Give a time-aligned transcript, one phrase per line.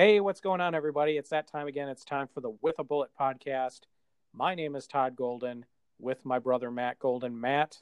[0.00, 1.18] Hey, what's going on, everybody?
[1.18, 1.90] It's that time again.
[1.90, 3.80] It's time for the With a Bullet podcast.
[4.32, 5.66] My name is Todd Golden
[5.98, 7.38] with my brother Matt Golden.
[7.38, 7.76] Matt,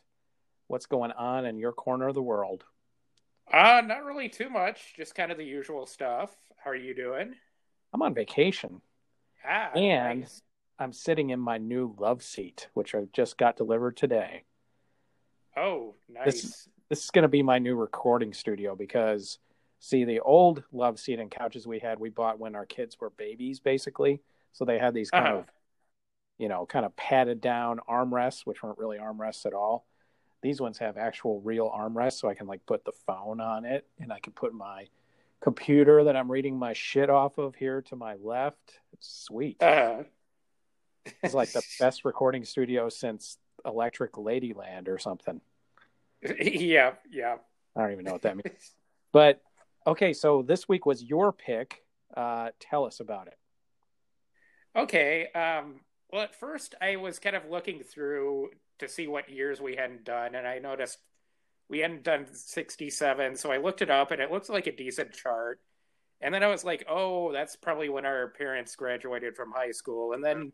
[0.66, 2.64] what's going on in your corner of the world?
[3.52, 4.94] Uh, not really too much.
[4.96, 6.34] Just kind of the usual stuff.
[6.56, 7.36] How are you doing?
[7.94, 8.80] I'm on vacation.
[9.48, 10.42] Ah, and nice.
[10.76, 14.42] I'm sitting in my new love seat, which I just got delivered today.
[15.56, 16.24] Oh, nice.
[16.24, 19.38] This, this is going to be my new recording studio because,
[19.80, 23.10] see, the old love seat and couches we had, we bought when our kids were
[23.10, 24.20] babies, basically.
[24.52, 25.38] So they had these kind Uh-huh.
[25.38, 25.46] of,
[26.38, 29.86] you know, kind of padded down armrests, which weren't really armrests at all.
[30.40, 33.86] These ones have actual real armrests, so I can like put the phone on it,
[33.98, 34.86] and I can put my
[35.40, 38.80] computer that I'm reading my shit off of here to my left.
[38.92, 39.62] It's sweet.
[39.62, 40.04] Uh,
[41.22, 45.40] It's like the best recording studio since Electric Ladyland or something.
[46.40, 47.36] yeah, yeah.
[47.76, 48.74] I don't even know what that means.
[49.12, 49.40] But
[49.86, 51.82] okay, so this week was your pick.
[52.16, 53.38] Uh, tell us about it.
[54.76, 55.28] Okay.
[55.32, 59.76] Um, well, at first, I was kind of looking through to see what years we
[59.76, 60.98] hadn't done, and I noticed
[61.68, 63.36] we hadn't done 67.
[63.36, 65.60] So I looked it up, and it looks like a decent chart.
[66.20, 70.12] And then I was like, oh, that's probably when our parents graduated from high school.
[70.12, 70.52] And then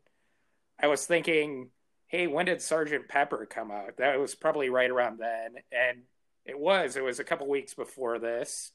[0.79, 1.71] I was thinking,
[2.09, 3.97] hey, when did Sergeant Pepper come out?
[3.97, 5.55] That was probably right around then.
[5.73, 6.03] And
[6.45, 6.97] it was.
[6.97, 8.73] It was a couple weeks before this.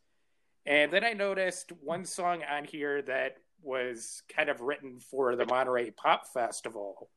[0.70, 5.48] And then I noticed one song on here that was kind of written for the
[5.48, 7.10] Monterey Pop Festival.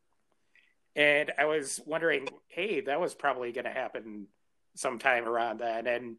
[0.97, 4.27] And I was wondering, hey, that was probably going to happen
[4.75, 5.87] sometime around then.
[5.87, 6.17] And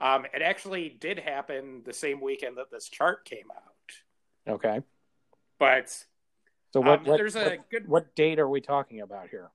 [0.00, 4.54] um, it actually did happen the same weekend that this chart came out.
[4.54, 4.80] Okay.
[5.58, 5.90] But
[6.72, 7.86] So what, um, what, there's a what, good.
[7.86, 9.50] what date are we talking about here?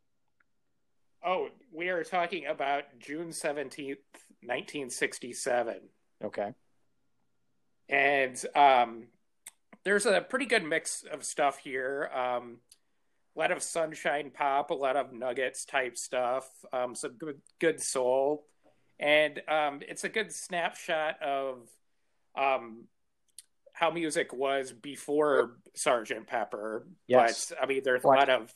[1.26, 3.98] Oh, we are talking about June 17th,
[4.44, 5.78] 1967.
[6.24, 6.54] Okay.
[7.90, 9.08] And um,
[9.84, 12.10] there's a pretty good mix of stuff here.
[12.14, 12.58] Um,
[13.36, 17.81] a lot of sunshine pop, a lot of nuggets type stuff, um, some good good
[17.81, 18.46] soul,
[19.00, 21.70] and um, it's a good snapshot of
[22.38, 22.86] um,
[23.74, 26.88] how music was before Sergeant Pepper.
[27.08, 27.50] Yes.
[27.50, 28.52] But I mean, there's a lot of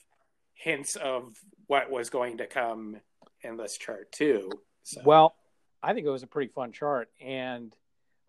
[0.55, 1.35] hints of
[1.67, 2.97] what was going to come
[3.41, 4.51] in this chart too.
[4.83, 5.01] So.
[5.05, 5.35] Well,
[5.83, 7.09] I think it was a pretty fun chart.
[7.19, 7.75] And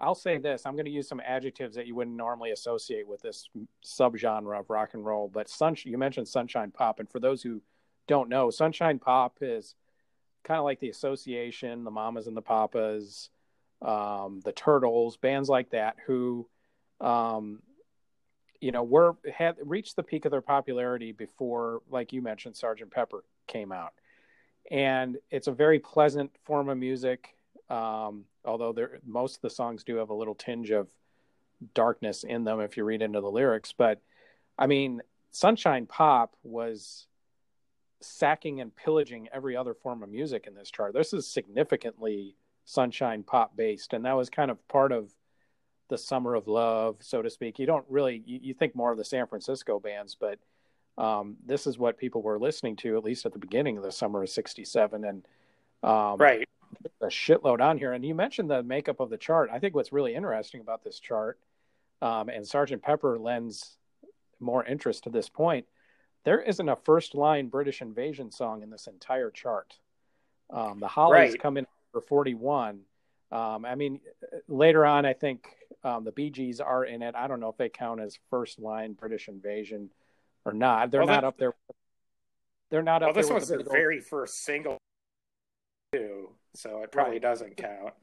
[0.02, 3.22] I'll say this I'm going to use some adjectives that you wouldn't normally associate with
[3.22, 3.48] this
[3.84, 5.30] subgenre of rock and roll.
[5.32, 7.00] But sun, you mentioned Sunshine Pop.
[7.00, 7.62] And for those who
[8.08, 9.74] don't know, Sunshine Pop is
[10.44, 13.30] kind of like the Association, the Mamas and the Papas,
[13.80, 16.48] um, the Turtles, bands like that who,
[17.00, 17.60] um,
[18.60, 22.90] you know, were had reached the peak of their popularity before, like you mentioned, Sergeant
[22.90, 23.92] Pepper came out
[24.70, 27.34] and it's a very pleasant form of music.
[27.68, 30.88] Um, although there, most of the songs do have a little tinge of
[31.74, 33.72] darkness in them if you read into the lyrics.
[33.76, 34.00] But
[34.58, 37.06] I mean, Sunshine Pop was
[38.00, 40.92] sacking and pillaging every other form of music in this chart.
[40.92, 45.12] This is significantly Sunshine Pop based, and that was kind of part of
[45.88, 47.58] the summer of love, so to speak.
[47.58, 50.38] You don't really you, you think more of the San Francisco bands, but
[50.98, 53.92] um, this is what people were listening to at least at the beginning of the
[53.92, 55.26] summer of 67 and
[55.82, 56.46] um, right.
[57.00, 57.92] A shitload on here.
[57.92, 59.50] And you mentioned the makeup of the chart.
[59.52, 61.38] I think what's really interesting about this chart
[62.00, 63.76] um, and sergeant pepper lends
[64.40, 65.66] more interest to this point
[66.24, 69.74] there isn't a first line british invasion song in this entire chart.
[70.50, 71.40] Um, the hollies Right.
[71.40, 72.80] come in for 41
[73.30, 74.00] um, i mean
[74.48, 75.48] later on i think
[75.84, 77.14] um, the bee gees are in it.
[77.16, 79.90] I don't know if they count as first line british invasion
[80.44, 80.90] or not.
[80.90, 81.54] They're Well, not up there.
[82.70, 84.78] They're not Well, up there this was the the very first single,
[85.92, 87.22] too, so it probably Right.
[87.22, 87.94] doesn't count.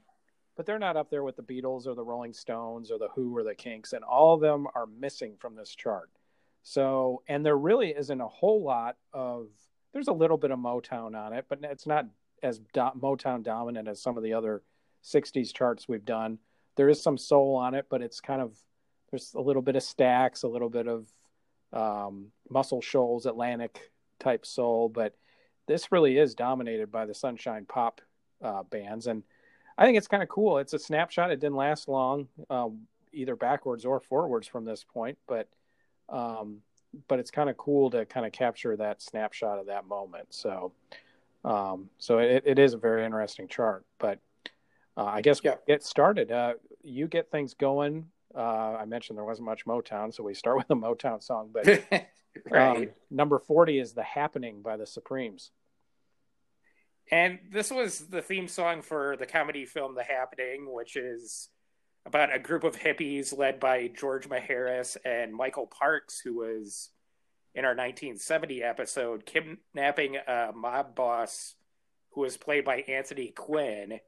[0.55, 3.33] but they're not up there with the Beatles or the Rolling Stones or the Who
[3.37, 6.09] or the Kinks, and all of them are missing from this chart.
[6.63, 9.47] So, and there really isn't a whole lot of.
[9.93, 12.05] There's a little bit of Motown on it, but it's not
[12.43, 14.61] as do- Motown dominant as some of the other
[15.01, 16.39] '60s charts we've done.
[16.75, 18.61] There is some soul on it, but it's kind of
[19.11, 21.07] there's a little bit of Stax, a little bit of
[21.71, 25.15] um, Muscle Shoals, Atlantic type soul, but
[25.67, 28.01] this really is dominated by the Sunshine Pop
[28.41, 29.23] uh, bands, and
[29.77, 30.57] I think it's kind of cool.
[30.57, 31.31] It's a snapshot.
[31.31, 32.81] It didn't last long, um,
[33.13, 35.47] either backwards or forwards from this point, but
[36.09, 36.61] um,
[37.07, 40.27] but it's kind of cool to kind of capture that snapshot of that moment.
[40.33, 40.73] So
[41.45, 43.85] um, so it, it is a very interesting chart.
[43.99, 44.19] But
[44.97, 45.55] uh, I guess Yeah.
[45.67, 46.31] get started.
[46.31, 46.53] Uh,
[46.83, 48.07] you get things going.
[48.35, 51.49] Uh, I mentioned there wasn't much Motown, so we start with a Motown song.
[51.53, 51.67] But
[52.51, 52.77] right.
[52.77, 55.51] um, number forty is "The Happening" by the Supremes.
[57.11, 61.49] And this was the theme song for the comedy film The Happening, which is
[62.05, 66.89] about a group of hippies led by George Maharis and Michael Parks, who was
[67.55, 71.55] in our 1970 episode kidnapping a mob boss
[72.11, 73.99] who was played by Anthony Quinn.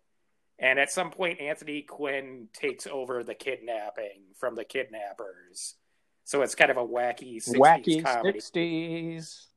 [0.60, 5.76] And at some point, Anthony Quinn takes over the kidnapping from the kidnappers.
[6.24, 8.40] So it's kind of a wacky 60s wacky comedy.
[8.40, 9.48] 60s.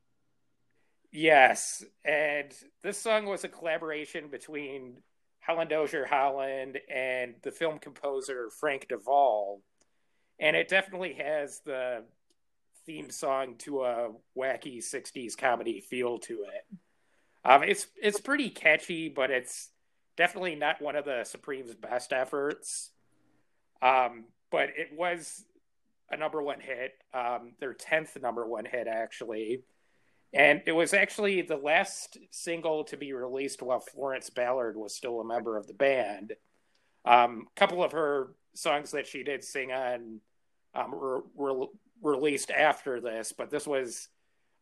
[1.16, 2.52] Yes, and
[2.82, 4.96] this song was a collaboration between
[5.38, 9.60] Holland Dozier Holland and the film composer Frank DeVol,
[10.40, 12.02] and it definitely has the
[12.84, 16.78] theme song to a wacky '60s comedy feel to it.
[17.44, 19.70] Um, it's it's pretty catchy, but it's
[20.16, 22.90] definitely not one of the Supremes' best efforts.
[23.80, 25.44] Um, but it was
[26.10, 29.62] a number one hit, um, their tenth number one hit actually
[30.34, 35.20] and it was actually the last single to be released while Florence Ballard was still
[35.20, 36.32] a member of the band.
[37.04, 40.20] A um, couple of her songs that she did sing on
[40.74, 41.66] um, were, were,
[42.02, 44.08] released after this, but this was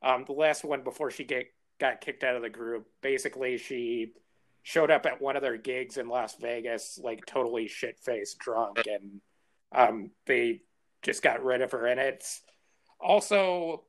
[0.02, 1.46] um, the last one before she get,
[1.80, 2.86] got kicked out of the group.
[3.00, 4.12] Basically, she
[4.62, 8.78] showed up at one of their gigs in Las Vegas, like totally shit faced drunk,
[8.86, 9.20] and
[9.74, 10.60] um, they
[11.00, 11.86] just got rid of her.
[11.86, 12.42] And it's
[13.00, 13.84] also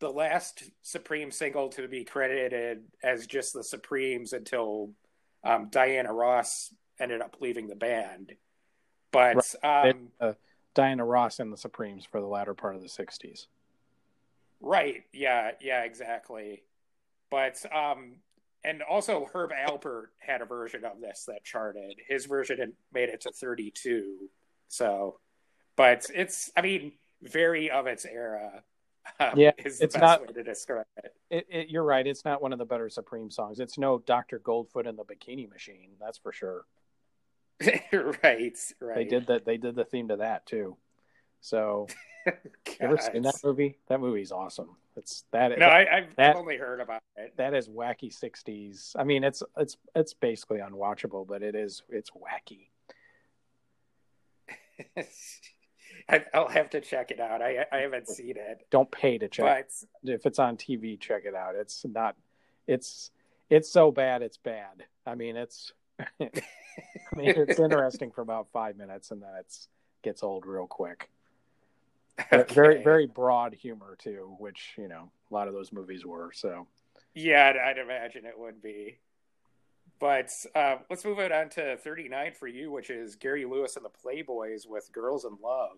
[0.00, 4.90] the last Supreme single to be credited as just the Supremes until
[5.44, 8.32] um, Diana Ross ended up leaving the band.
[9.12, 9.90] But right.
[9.90, 10.32] um, uh,
[10.74, 13.46] Diana Ross and the Supremes for the latter part of the '60s.
[14.60, 15.04] Right.
[15.12, 15.52] Yeah.
[15.60, 15.82] Yeah.
[15.82, 16.62] Exactly.
[17.30, 18.16] But um,
[18.64, 21.94] and also Herb Alpert had a version of this that charted.
[22.08, 24.28] His version made it to 32.
[24.68, 25.18] So,
[25.76, 26.92] but it's I mean
[27.22, 28.62] very of its era.
[29.18, 31.14] Um, yeah, it's not, way to describe it.
[31.30, 31.68] It, it.
[31.68, 32.06] You're right.
[32.06, 33.60] It's not one of the better Supreme songs.
[33.60, 35.90] It's no Doctor Goldfoot and the Bikini Machine.
[36.00, 36.64] That's for sure.
[37.92, 38.94] right, right.
[38.94, 39.44] They did that.
[39.44, 40.76] They did the theme to that too.
[41.40, 41.86] So,
[42.80, 43.78] ever seen that movie?
[43.88, 44.76] That movie's awesome.
[44.96, 45.58] It's that.
[45.58, 47.34] No, I, have that, only heard about it.
[47.36, 48.92] That is wacky '60s.
[48.96, 52.68] I mean, it's it's it's basically unwatchable, but it is it's wacky.
[56.10, 57.42] I, will have to check it out.
[57.42, 58.66] I I haven't seen it.
[58.70, 59.68] Don't pay to check.
[60.02, 60.10] But...
[60.10, 61.54] If it's on TV, check it out.
[61.54, 62.16] It's not.
[62.66, 63.10] It's
[63.48, 64.22] it's so bad.
[64.22, 64.84] It's bad.
[65.06, 65.72] I mean, it's.
[66.20, 66.30] I
[67.16, 69.68] mean, it's interesting for about five minutes, and then it's
[70.02, 71.10] gets old real quick.
[72.32, 72.54] Okay.
[72.54, 76.30] Very very broad humor too, which you know a lot of those movies were.
[76.34, 76.66] So.
[77.12, 78.98] Yeah, I'd imagine it would be.
[79.98, 83.84] But uh, let's move it on to 39 for you, which is Gary Lewis and
[83.84, 85.76] the Playboys with Girls in Love.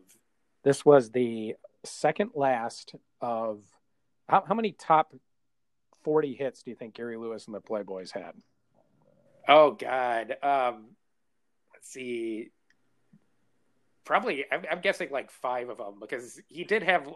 [0.62, 3.62] This was the second last of
[4.28, 5.14] how, how many top
[6.04, 8.32] 40 hits do you think Gary Lewis and the Playboys had?
[9.48, 10.36] Oh, God.
[10.42, 10.90] Um,
[11.74, 12.50] let's see.
[14.04, 17.08] Probably, I'm, I'm guessing like five of them because he did have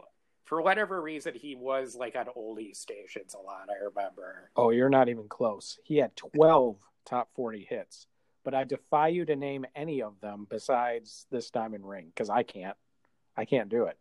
[0.47, 3.69] for whatever reason, he was like on oldie stations a lot.
[3.69, 4.51] I remember.
[4.57, 5.79] Oh, you're not even close.
[5.85, 8.07] He had 12 top 40 hits,
[8.45, 12.45] but I defy you to name any of them besides this diamond ring because I
[12.45, 12.77] can't.
[13.37, 13.99] I can't do it.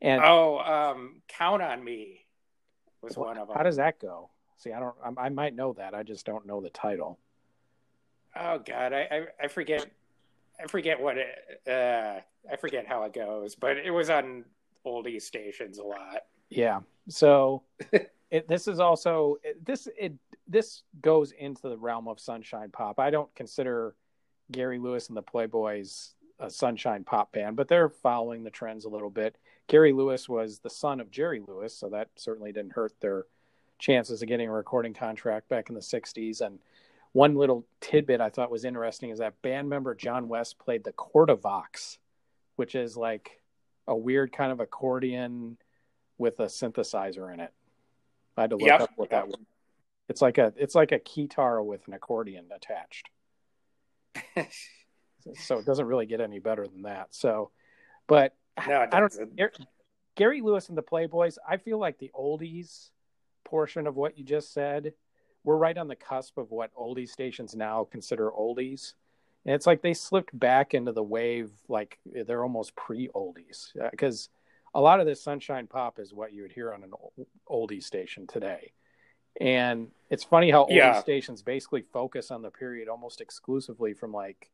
[0.00, 2.26] And oh, um, count on me
[3.02, 3.56] was one of them.
[3.56, 4.30] How does that go?
[4.58, 4.94] See, I don't.
[5.02, 5.94] I, I might know that.
[5.94, 7.18] I just don't know the title.
[8.34, 9.86] Oh God, I I, I forget.
[10.62, 11.60] I forget what it.
[11.66, 12.20] Uh,
[12.50, 14.44] I forget how it goes, but it was on
[14.86, 16.22] oldie stations a lot.
[16.48, 16.80] Yeah.
[17.08, 17.62] So
[18.30, 20.14] it, this is also this it
[20.48, 22.98] this goes into the realm of sunshine pop.
[22.98, 23.94] I don't consider
[24.50, 28.88] Gary Lewis and the Playboys a sunshine pop band, but they're following the trends a
[28.88, 29.36] little bit.
[29.68, 33.24] Gary Lewis was the son of Jerry Lewis, so that certainly didn't hurt their
[33.78, 36.40] chances of getting a recording contract back in the 60s.
[36.40, 36.58] And
[37.12, 40.92] one little tidbit I thought was interesting is that band member John West played the
[40.92, 41.98] Cordovox,
[42.56, 43.40] which is like
[43.86, 45.56] a weird kind of accordion
[46.18, 47.52] with a synthesizer in it.
[48.36, 48.80] I had to look yep.
[48.82, 49.36] up what that was.
[50.08, 53.08] It's like a it's like a guitar with an accordion attached.
[55.34, 57.14] so it doesn't really get any better than that.
[57.14, 57.50] So,
[58.06, 58.34] but
[58.66, 59.14] no, I don't.
[60.16, 61.36] Gary Lewis and the Playboys.
[61.46, 62.90] I feel like the oldies
[63.44, 64.94] portion of what you just said.
[65.44, 68.94] We're right on the cusp of what oldie stations now consider oldies.
[69.44, 73.68] And it's like they slipped back into the wave, like they're almost pre oldies.
[73.90, 74.28] Because
[74.74, 76.90] uh, a lot of this sunshine pop is what you would hear on an
[77.48, 78.72] oldie station today.
[79.40, 81.00] And it's funny how oldie yeah.
[81.00, 84.50] stations basically focus on the period almost exclusively from like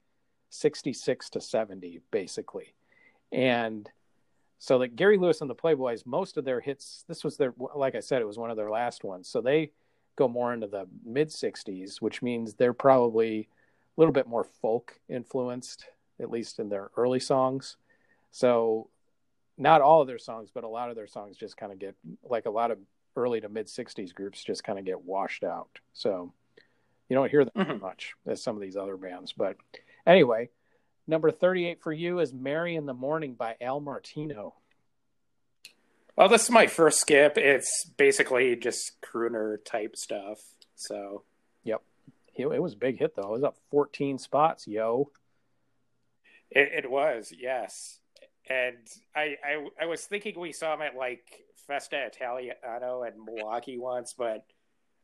[0.52, 2.75] 66 to 70 basically
[3.30, 3.90] and
[4.59, 7.94] so like gary lewis and the playboys most of their hits this was their like
[7.94, 9.71] i said it was one of their last ones so they
[10.16, 13.49] go more into the mid 60s which means they're probably
[13.97, 15.87] a little bit more folk influenced
[16.23, 17.76] at least in their early songs.
[18.30, 18.88] So,
[19.59, 21.94] not all of their songs, but a lot of their songs just kind of get
[22.25, 22.78] like a lot of
[23.16, 25.68] early to mid 60s groups just kind of get washed out.
[25.92, 26.32] So,
[27.09, 27.82] you don't hear them mm-hmm.
[27.82, 29.32] much as some of these other bands.
[29.32, 29.56] But
[30.06, 30.50] anyway,
[31.06, 34.54] number 38 for you is Mary in the Morning by Al Martino.
[36.16, 37.38] Well, this is my first skip.
[37.38, 40.38] It's basically just crooner type stuff.
[40.75, 41.23] So,
[41.64, 41.82] yep.
[42.35, 43.35] It, was a big hit, though.
[43.35, 45.11] It was up 14 spots, yo.
[46.50, 48.00] It, it was, yes.
[48.49, 48.76] And
[49.14, 51.25] I, I, I was thinking we saw him at like
[51.66, 54.44] Festa Italiano and Milwaukee once, but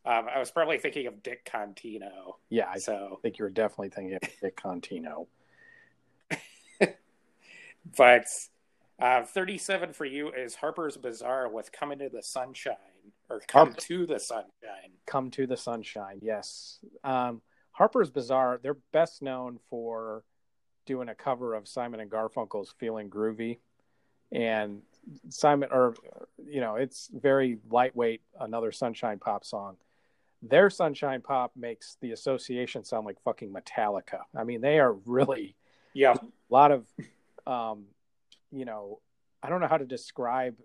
[0.09, 2.37] um, I was probably thinking of Dick Contino.
[2.49, 3.17] Yeah, I so.
[3.19, 5.27] I think you were definitely thinking of Dick Contino.
[7.97, 8.27] but
[8.99, 12.75] uh, 37 for you is Harpers Bizarre with Come Into the Sunshine
[13.29, 14.93] or Come to the Sunshine.
[15.05, 16.79] Come to the Sunshine, yes.
[17.05, 20.25] Um, Harpers Bizarre, they're best known for
[20.87, 23.59] doing a cover of Simon and Garfunkel's Feeling Groovy.
[24.33, 24.81] And
[25.29, 25.95] Simon, or,
[26.47, 29.77] you know, it's very lightweight, another Sunshine Pop song.
[30.43, 34.21] Their Sunshine Pop makes the association sound like fucking Metallica.
[34.37, 35.57] I mean, they are really,
[35.95, 36.87] yeah, a lot of,
[37.47, 37.87] um,
[38.53, 39.01] you know,
[39.43, 40.57] I don't know how to describe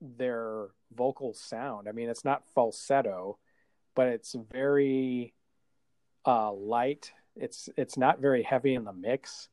[0.00, 1.88] their vocal sound.
[1.88, 3.38] I mean, it's not falsetto,
[3.94, 5.32] but it's very
[6.26, 7.12] uh, light.
[7.36, 9.48] It's it's not very heavy in the mix,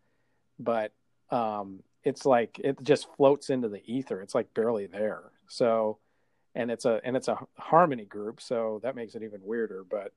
[0.59, 0.91] but
[1.29, 4.21] um, it's like it just floats into the ether.
[4.21, 5.31] It's like barely there.
[5.48, 6.00] So,
[6.56, 9.84] and it's a and it's a harmony group, so that makes it even weirder.
[9.84, 10.13] But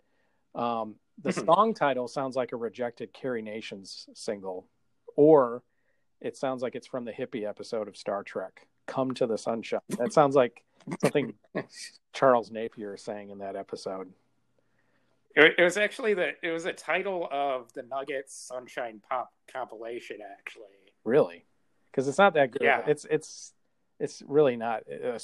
[0.60, 4.66] um, the song title sounds like a rejected Carrie Nations single,
[5.16, 5.62] or
[6.20, 8.66] it sounds like it's from the hippie episode of Star Trek.
[8.86, 9.80] Come to the sunshine.
[9.90, 10.64] That sounds like
[11.00, 11.34] something
[12.12, 14.12] Charles Napier sang in that episode.
[15.34, 20.18] It, it was actually the it was a title of the Nuggets Sunshine Pop compilation.
[20.38, 20.64] Actually,
[21.04, 21.44] really,
[21.90, 22.62] because it's not that good.
[22.62, 22.82] Yeah.
[22.86, 23.52] It's it's
[24.02, 25.16] it's really not, uh,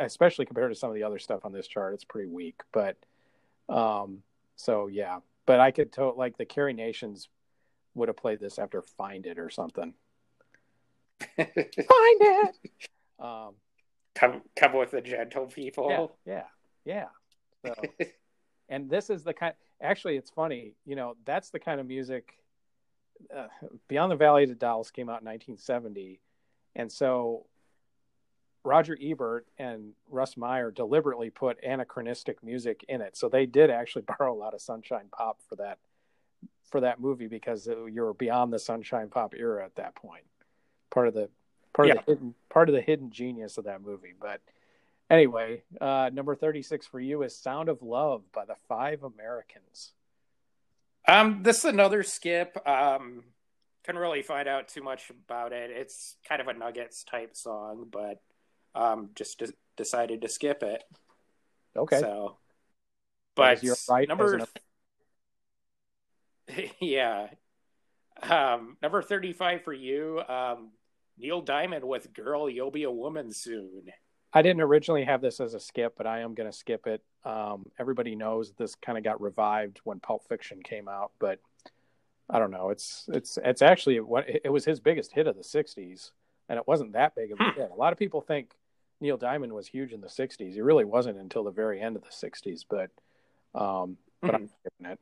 [0.00, 1.94] especially compared to some of the other stuff on this chart.
[1.94, 2.96] It's pretty weak, but
[3.68, 4.24] um,
[4.56, 5.20] so yeah.
[5.46, 7.28] But I could to- like the Carrie Nations
[7.94, 9.94] would have played this after Find It or something.
[11.36, 12.56] Find it.
[13.16, 13.54] Um,
[14.16, 16.16] come come with the gentle people.
[16.26, 16.42] Yeah,
[16.84, 17.06] yeah,
[17.64, 17.72] yeah.
[17.72, 18.06] So,
[18.68, 19.54] and this is the kind.
[19.80, 20.72] Actually, it's funny.
[20.84, 22.36] You know, that's the kind of music.
[23.34, 23.46] Uh,
[23.86, 26.20] Beyond the Valley of the Dolls came out in 1970,
[26.74, 27.46] and so
[28.64, 33.16] Roger Ebert and Russ Meyer deliberately put anachronistic music in it.
[33.16, 35.78] So they did actually borrow a lot of Sunshine Pop for that
[36.70, 40.24] for that movie because you were beyond the Sunshine Pop era at that point.
[40.90, 41.28] Part of the
[41.72, 41.94] part yeah.
[41.94, 44.14] of the hidden part of the hidden genius of that movie.
[44.18, 44.40] But
[45.10, 49.92] anyway, uh, number thirty six for you is "Sound of Love" by the Five Americans.
[51.06, 52.56] Um, this is another skip.
[52.66, 53.24] Um,
[53.84, 55.70] couldn't really find out too much about it.
[55.70, 58.22] It's kind of a Nuggets type song, but
[58.74, 60.82] um, just de- decided to skip it.
[61.76, 62.00] Okay.
[62.00, 62.36] So,
[63.34, 64.08] but you're right.
[64.08, 64.40] Number,
[66.80, 67.28] yeah.
[68.22, 70.20] Um, number thirty-five for you.
[70.28, 70.70] Um,
[71.18, 73.92] Neil Diamond with "Girl, You'll Be a Woman Soon."
[74.32, 77.02] I didn't originally have this as a skip, but I am going to skip it.
[77.24, 81.38] Um, everybody knows this kind of got revived when Pulp Fiction came out, but
[82.28, 82.70] I don't know.
[82.70, 86.10] It's it's it's actually what it was his biggest hit of the '60s,
[86.48, 87.60] and it wasn't that big of a hmm.
[87.60, 87.70] hit.
[87.70, 88.50] A lot of people think
[89.00, 90.52] Neil Diamond was huge in the '60s.
[90.52, 92.90] He really wasn't until the very end of the '60s, but
[93.58, 94.36] um, but mm-hmm.
[94.36, 95.00] I'm skipping it.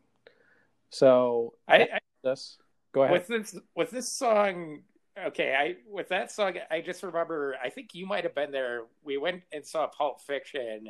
[0.90, 2.58] So I, I this
[2.92, 4.82] go ahead with this with this song
[5.18, 7.56] okay, I with that song, I just remember.
[7.62, 8.82] I think you might have been there.
[9.04, 10.88] We went and saw Pulp Fiction,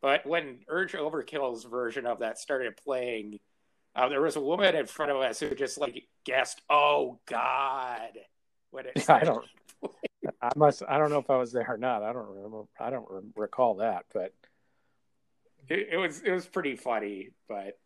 [0.00, 3.38] but when Urge Overkill's version of that started playing,
[3.94, 8.18] uh, there was a woman in front of us who just like guessed, "Oh God!"
[8.70, 9.44] When it I don't.
[10.42, 10.82] I must.
[10.88, 12.02] I don't know if I was there or not.
[12.02, 12.64] I don't remember.
[12.78, 14.34] I don't re- recall that, but
[15.68, 17.30] it, it, was it was pretty funny.
[17.48, 17.78] But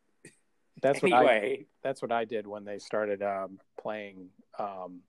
[0.83, 1.19] that's anyway.
[1.21, 1.64] what I.
[1.83, 4.29] That's what I did when they started um, playing.
[4.59, 5.00] Um,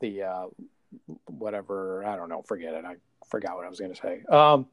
[0.00, 0.46] the uh,
[1.26, 2.84] whatever I don't know, forget it.
[2.84, 2.96] I
[3.28, 4.22] forgot what I was going to say.
[4.30, 4.66] Um,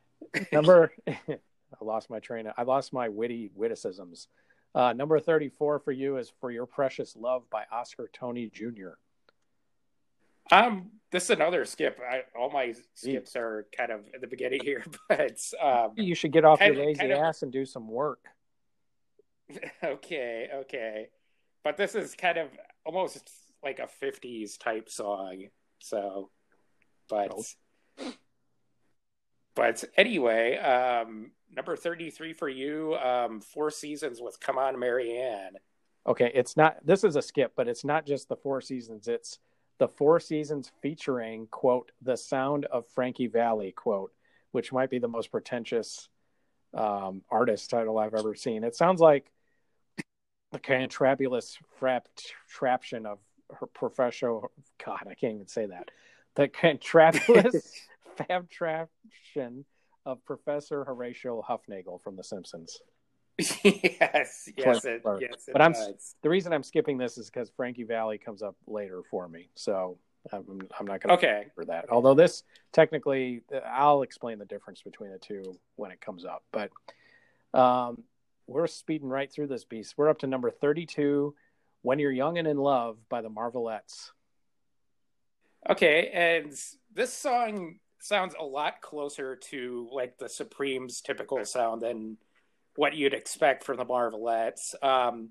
[0.52, 1.38] number, I
[1.82, 2.46] lost my train.
[2.46, 4.28] Of, I lost my witty witticisms.
[4.74, 8.92] Uh, number thirty-four for you is "For Your Precious Love" by Oscar Toney Jr.
[10.50, 12.00] Um, this is another skip.
[12.00, 16.32] I, all my skips are kind of at the beginning here, but um, you should
[16.32, 17.46] get off your lazy ass of...
[17.46, 18.20] and do some work.
[19.84, 21.08] okay, okay,
[21.64, 22.48] but this is kind of
[22.84, 23.30] almost
[23.62, 25.44] like a 50s type song.
[25.78, 26.30] So,
[27.08, 28.12] but oh.
[29.54, 35.56] but anyway, um number 33 for you, um Four Seasons with Come On Marianne.
[36.06, 36.76] Okay, it's not.
[36.84, 39.08] This is a skip, but it's not just the Four Seasons.
[39.08, 39.38] It's
[39.78, 44.12] the Four Seasons featuring quote the sound of Frankie Valli quote,
[44.52, 46.08] which might be the most pretentious
[46.74, 48.64] um, artist title I've ever seen.
[48.64, 49.30] It sounds like
[50.52, 53.18] the cantrabulous fraption of
[53.60, 54.50] her professional.
[54.84, 55.90] God, I can't even say that.
[56.34, 57.72] The cantrabulous
[58.18, 59.64] fabtraction
[60.04, 62.80] of Professor Horatio Huffnagel from The Simpsons.
[63.62, 65.48] yes, yes, it, yes.
[65.48, 65.72] It but I'm
[66.22, 69.96] the reason I'm skipping this is because Frankie Valli comes up later for me, so
[70.32, 71.86] I'm, I'm not going to okay for that.
[71.90, 72.42] Although this
[72.72, 76.42] technically, I'll explain the difference between the two when it comes up.
[76.50, 76.70] But
[77.54, 78.02] um,
[78.48, 79.94] we're speeding right through this beast.
[79.96, 81.32] We're up to number 32,
[81.82, 84.10] "When You're Young and in Love" by the Marvelettes.
[85.68, 86.52] Okay, and
[86.92, 92.16] this song sounds a lot closer to like the Supremes' typical sound than
[92.78, 94.72] what you'd expect from the Marvelettes.
[94.80, 95.30] Um,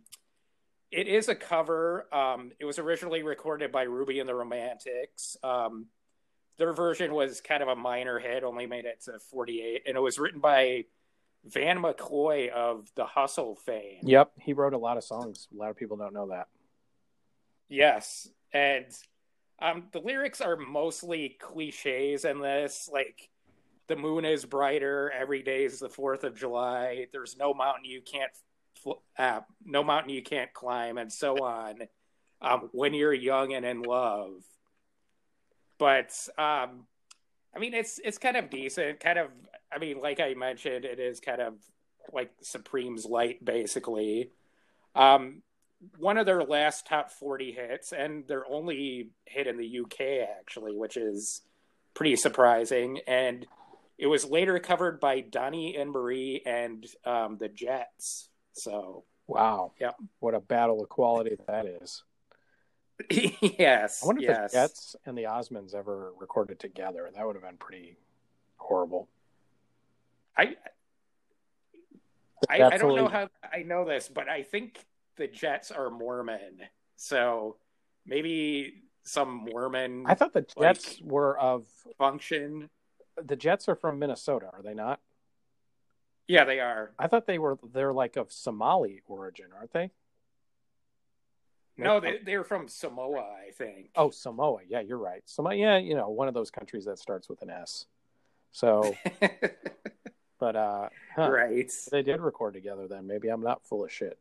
[0.92, 2.14] it is a cover.
[2.14, 5.38] Um, it was originally recorded by Ruby and the Romantics.
[5.42, 5.86] Um,
[6.58, 10.00] their version was kind of a minor hit, only made it to 48, and it
[10.02, 10.84] was written by
[11.46, 14.00] Van McCoy of the Hustle fame.
[14.04, 15.48] Yep, he wrote a lot of songs.
[15.56, 16.48] A lot of people don't know that.
[17.70, 18.88] Yes, and
[19.60, 23.30] um, the lyrics are mostly cliches in this, like
[23.88, 28.02] the moon is brighter every day is the fourth of july there's no mountain you
[28.02, 28.32] can't
[29.18, 31.88] uh, no mountain you can't climb and so on
[32.42, 34.44] um, when you're young and in love.
[35.78, 36.86] But um,
[37.56, 39.30] i mean it's it's kind of decent kind of
[39.72, 41.54] i mean like i mentioned it is kind of
[42.12, 44.32] like supreme's light basically.
[44.96, 45.44] Um,
[46.00, 50.02] one of their last top 40 hits and their only hit in the uk
[50.40, 51.42] actually which is
[51.94, 53.46] pretty surprising and
[53.98, 58.30] it was later covered by Donnie and Marie and um, the Jets.
[58.54, 62.04] So wow, yeah, what a battle of quality that is.
[63.10, 64.38] yes, I wonder yes.
[64.38, 67.10] if the Jets and the Osmonds ever recorded together.
[67.16, 67.98] That would have been pretty
[68.58, 69.08] horrible.
[70.38, 70.56] I
[72.50, 74.80] I, I, don't know how I know this, but I think
[75.16, 76.62] the Jets are Mormon,
[76.96, 77.58] so
[78.06, 80.04] maybe some Mormon.
[80.06, 81.66] I thought the Jets like, were of
[81.98, 82.70] function
[83.24, 85.00] the Jets are from Minnesota, are they not?
[86.28, 86.92] Yeah, they are.
[87.00, 89.92] I thought they were they're like of Somali origin, aren't they?
[91.78, 93.92] No, they they're from Samoa, I think.
[93.96, 94.62] Oh, Samoa.
[94.68, 95.22] Yeah, you're right.
[95.26, 95.56] Samoa.
[95.56, 97.86] Yeah, you know, one of those countries that starts with an S.
[98.52, 98.96] So,
[100.40, 101.72] but uh, huh, right.
[101.92, 102.88] They did record together.
[102.88, 104.18] Then maybe I'm not full of shit.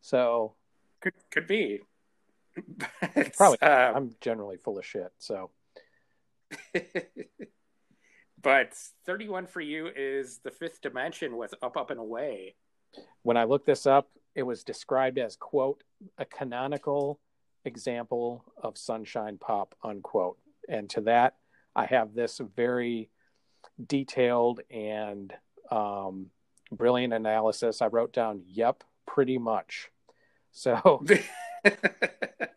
[0.00, 0.54] So,
[1.00, 1.80] could could be.
[3.36, 3.58] Probably.
[3.62, 5.12] Um, I'm generally full of shit.
[5.18, 5.50] So.
[8.46, 8.74] But
[9.06, 12.54] 31 for you is the fifth dimension with Up, Up, and Away.
[13.24, 15.82] When I looked this up, it was described as, quote,
[16.16, 17.18] a canonical
[17.64, 20.38] example of sunshine pop, unquote.
[20.68, 21.34] And to that,
[21.74, 23.10] I have this very
[23.84, 25.34] detailed and
[25.72, 26.26] um,
[26.70, 27.82] brilliant analysis.
[27.82, 29.90] I wrote down, yep, pretty much.
[30.52, 31.04] So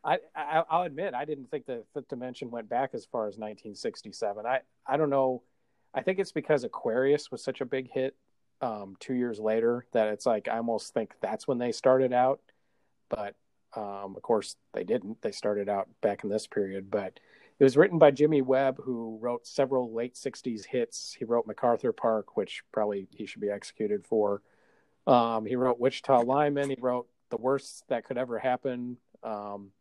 [0.06, 3.40] I, I, will admit, I didn't think the fifth dimension went back as far as
[3.40, 4.46] 1967.
[4.46, 5.42] I, I don't know
[5.94, 8.16] I think it's because Aquarius was such a big hit
[8.62, 12.42] um, two years later that it's like I almost think that's when they started out.
[13.10, 13.36] But
[13.76, 15.22] um, of course, they didn't.
[15.22, 16.90] They started out back in this period.
[16.90, 17.20] But
[17.60, 21.16] it was written by Jimmy Webb, who wrote several late 60s hits.
[21.18, 24.42] He wrote MacArthur Park, which probably he should be executed for.
[25.06, 26.70] Um, he wrote Wichita Lineman.
[26.70, 29.72] He wrote The Worst That Could Ever Happen, um,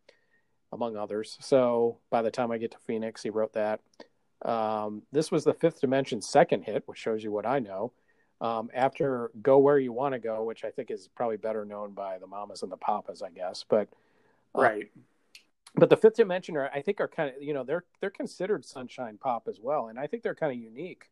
[0.72, 1.36] among others.
[1.40, 3.80] So by the time I get to Phoenix, he wrote that.
[4.42, 7.92] Um, this was the Fifth Dimension second hit, which shows you what I know.
[8.40, 11.92] Um, after Go Where You Want to Go, which I think is probably better known
[11.92, 13.64] by the Mamas and the Papas, I guess.
[13.68, 13.88] But
[14.54, 14.90] uh, right.
[15.74, 18.64] But the Fifth Dimension, are, I think, are kind of you know they're they're considered
[18.64, 21.10] sunshine pop as well, and I think they're kind of unique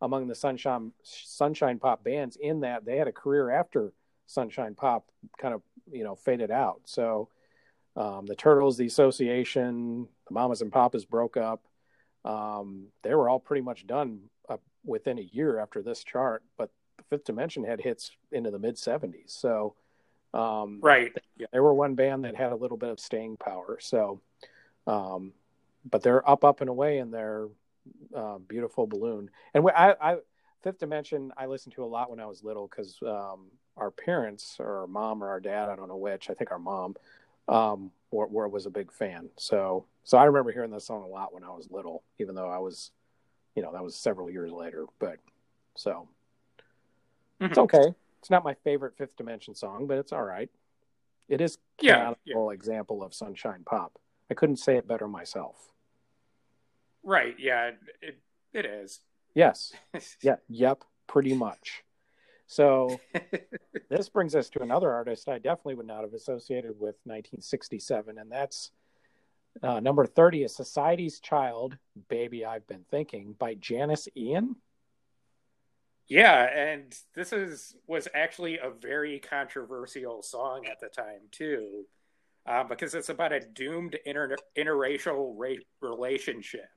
[0.00, 3.92] among the sunshine sunshine pop bands in that they had a career after
[4.26, 5.06] sunshine pop
[5.38, 6.80] kind of you know faded out.
[6.86, 7.28] So
[7.96, 11.62] um, the Turtles, the Association, the Mamas and Papas broke up
[12.24, 16.70] um, they were all pretty much done uh, within a year after this chart, but
[16.98, 19.30] the Fifth Dimension had hits into the mid 70s.
[19.30, 19.74] So,
[20.34, 23.78] um, right, they, they, were one band that had a little bit of staying power.
[23.80, 24.20] So,
[24.86, 25.32] um,
[25.88, 27.48] but they're up, up and away in their
[28.14, 29.30] uh, beautiful balloon.
[29.52, 30.16] And I, I,
[30.62, 34.56] Fifth Dimension, I listened to a lot when I was little because um, our parents,
[34.60, 36.94] or our mom or our dad, I don't know which, I think our mom,
[37.48, 39.30] um, were, were, was a big fan.
[39.36, 42.48] So so I remember hearing that song a lot when I was little, even though
[42.50, 42.90] I was,
[43.54, 44.86] you know, that was several years later.
[44.98, 45.16] But
[45.74, 46.08] so
[47.40, 47.46] mm-hmm.
[47.46, 47.94] it's okay.
[48.20, 50.50] It's not my favorite Fifth Dimension song, but it's all right.
[51.28, 52.50] It is canonical yeah, yeah.
[52.52, 53.98] example of sunshine pop.
[54.30, 55.72] I couldn't say it better myself.
[57.02, 57.34] Right.
[57.38, 57.72] Yeah.
[58.00, 58.18] It
[58.52, 59.00] it is.
[59.34, 59.72] Yes.
[60.22, 60.36] yeah.
[60.48, 60.84] Yep.
[61.06, 61.84] Pretty much.
[62.52, 63.00] So
[63.88, 68.30] this brings us to another artist I definitely would not have associated with 1967, and
[68.30, 68.72] that's
[69.62, 74.56] uh, number 30 is Society's Child, Baby I've Been Thinking by Janis Ian.
[76.08, 81.86] Yeah, and this is was actually a very controversial song at the time too,
[82.46, 86.68] uh, because it's about a doomed inter- interracial ra- relationship.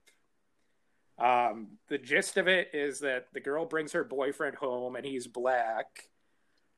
[1.17, 5.27] Um, the gist of it is that the girl brings her boyfriend home and he's
[5.27, 6.09] black.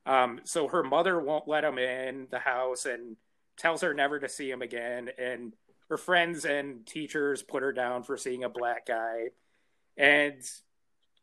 [0.05, 3.17] Um, so her mother won't let him in the house and
[3.57, 5.09] tells her never to see him again.
[5.17, 5.53] And
[5.89, 9.29] her friends and teachers put her down for seeing a black guy.
[9.97, 10.41] And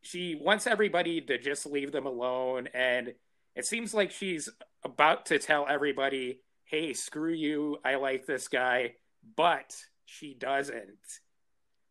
[0.03, 2.69] she wants everybody to just leave them alone.
[2.75, 3.15] And
[3.55, 4.49] it seems like she's
[4.83, 7.79] about to tell everybody, hey, screw you.
[7.85, 8.95] I like this guy.
[9.37, 9.75] But
[10.05, 10.99] she doesn't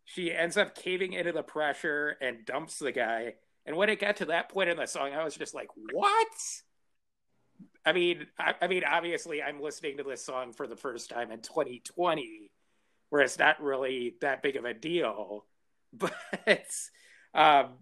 [0.05, 3.35] she ends up caving into the pressure and dumps the guy.
[3.65, 6.27] And when it got to that point in the song, I was just like, "What?"
[7.85, 11.31] I mean, I, I, mean, obviously, I'm listening to this song for the first time
[11.31, 12.49] in 2020,
[13.09, 15.45] where it's not really that big of a deal.
[15.95, 16.67] But,
[17.35, 17.73] um,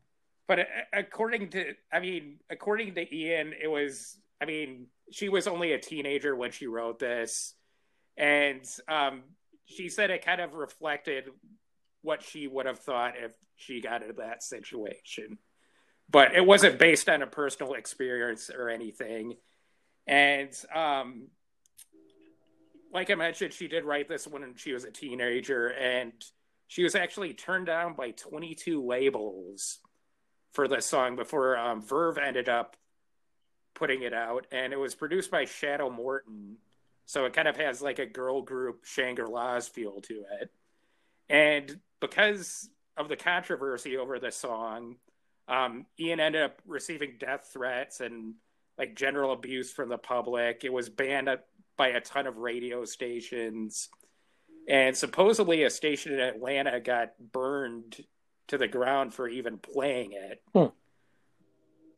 [0.50, 5.72] but according to, I mean, according to Ian, it was, I mean, she was only
[5.72, 7.54] a teenager when she wrote this,
[8.18, 9.24] and um,
[9.64, 11.30] she said it kind of reflected
[12.02, 15.38] what she would have thought if she got into that situation.
[16.10, 19.36] But it wasn't based on a personal experience or anything.
[20.08, 21.28] And um,
[22.92, 26.12] like I mentioned, she did write this when she was a teenager, and
[26.68, 29.80] she was actually turned down by 22 labels
[30.52, 32.76] for this song before um, Verve ended up
[33.74, 34.48] putting it out.
[34.52, 36.58] And it was produced by Shadow Morton.
[37.06, 40.50] So it kind of has like a girl group Shangri La's feel to it.
[41.30, 44.98] And because of the controversy over the song,
[45.48, 48.34] um, Ian ended up receiving death threats and
[48.78, 50.64] like general abuse from the public.
[50.64, 51.30] It was banned
[51.78, 53.90] by a ton of radio stations.
[54.68, 57.98] And supposedly, a station in Atlanta got burned
[58.48, 60.42] to the ground for even playing it.
[60.54, 60.66] Hmm.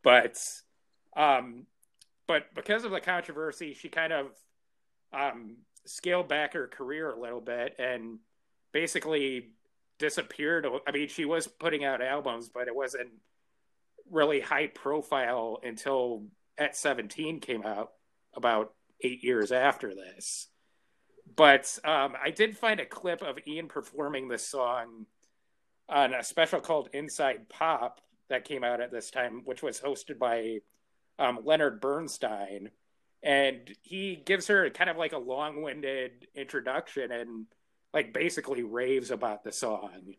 [0.04, 0.42] But,
[1.16, 1.66] um,
[2.28, 4.28] but because of the controversy, she kind of
[5.14, 8.20] um, scaled back her career a little bit and
[8.72, 9.50] basically
[10.00, 10.68] disappeared.
[10.88, 13.10] I mean, she was putting out albums, but it wasn't
[14.10, 16.26] really high profile until
[16.58, 17.92] at 17 came out
[18.36, 20.48] about eight years after this.
[21.36, 25.06] But um, I did find a clip of Ian performing this song
[25.90, 30.18] on a special called Inside Pop that came out at this time, which was hosted
[30.18, 30.60] by
[31.20, 32.70] um, Leonard Bernstein.
[33.22, 37.46] And he gives her kind of like a long winded introduction and
[37.94, 40.16] like basically raves about the song.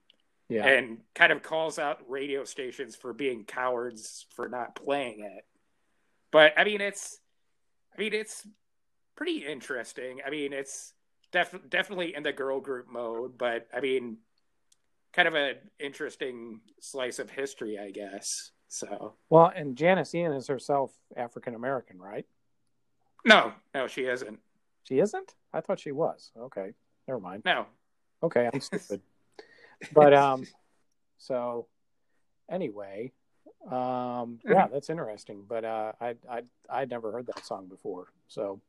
[0.48, 0.66] Yeah.
[0.66, 5.44] And kind of calls out radio stations for being cowards for not playing it.
[6.30, 7.18] But I mean it's
[7.96, 8.46] I mean it's
[9.16, 10.20] pretty interesting.
[10.24, 10.92] I mean it's
[11.32, 14.18] def- definitely in the girl group mode, but I mean
[15.12, 18.50] kind of an interesting slice of history, I guess.
[18.68, 22.26] So well, and Janis Ian is herself African American, right?
[23.24, 24.40] No, no, she isn't.
[24.82, 25.34] She isn't.
[25.52, 26.32] I thought she was.
[26.38, 26.74] Okay.
[27.06, 27.42] Never mind.
[27.44, 27.66] No.
[28.22, 29.00] Okay, I'm stupid.
[29.92, 30.46] but um,
[31.18, 31.66] so
[32.50, 33.12] anyway,
[33.70, 35.44] um, yeah, that's interesting.
[35.46, 38.60] But uh, I I I'd never heard that song before, so.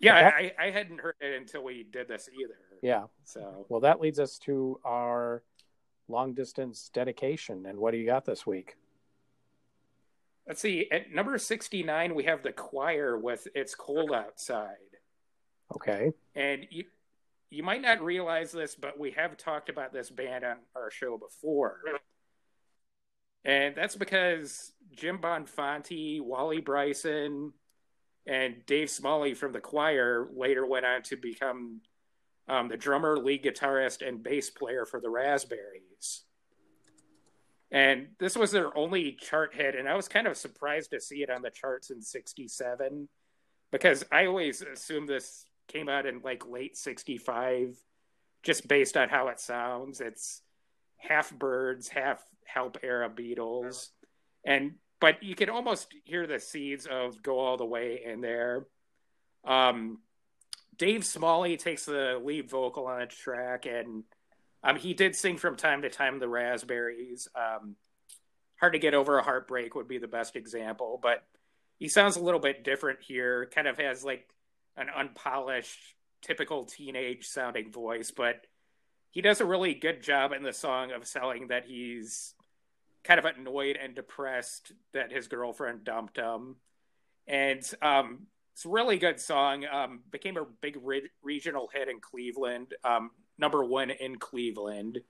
[0.00, 2.58] Yeah, that, I, I hadn't heard it until we did this either.
[2.82, 3.04] Yeah.
[3.24, 5.42] So well, that leads us to our
[6.08, 7.64] long distance dedication.
[7.66, 8.76] And what do you got this week?
[10.46, 10.88] Let's see.
[10.92, 14.76] At number sixty nine, we have the choir with "It's Cold Outside."
[15.74, 16.12] Okay.
[16.34, 16.84] And you
[17.50, 21.16] you might not realize this, but we have talked about this band on our show
[21.16, 21.80] before.
[23.44, 27.52] And that's because Jim Bonfanti, Wally Bryson,
[28.26, 31.80] and Dave Smalley from the choir later went on to become
[32.48, 36.22] um, the drummer, lead guitarist, and bass player for the Raspberries.
[37.70, 41.22] And this was their only chart hit, and I was kind of surprised to see
[41.22, 43.08] it on the charts in '67
[43.72, 47.76] because I always assumed this came out in like late 65
[48.42, 50.00] just based on how it sounds.
[50.00, 50.42] It's
[50.96, 53.88] half Byrds half help era beatles
[54.44, 58.66] and but you can almost hear the seeds of go all the way in there.
[59.44, 59.98] Um,
[60.76, 64.04] dave smalley takes the lead vocal on a track and
[64.62, 67.28] um, he did sing from time to time the raspberries.
[67.34, 67.76] Um,
[68.58, 71.24] hard to get over a heartbreak would be the best example but
[71.78, 73.50] he sounds a little bit different here.
[73.54, 74.28] Kind of has like
[74.76, 75.78] an unpolished,
[76.22, 78.46] typical teenage sounding voice, but
[79.10, 82.34] he does a really good job in the song of selling that he's
[83.04, 86.56] kind of annoyed and depressed that his girlfriend dumped him.
[87.26, 89.64] And um, it's a really good song.
[89.70, 95.00] Um, became a big re- regional hit in Cleveland, um, number one in Cleveland.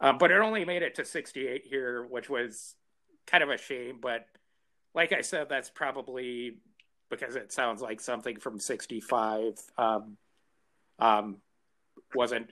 [0.00, 2.74] Um, but it only made it to 68 here, which was
[3.26, 3.98] kind of a shame.
[4.00, 4.26] But
[4.94, 6.58] like I said, that's probably
[7.10, 10.16] because it sounds like something from 65 um,
[10.98, 11.36] um,
[12.14, 12.48] wasn't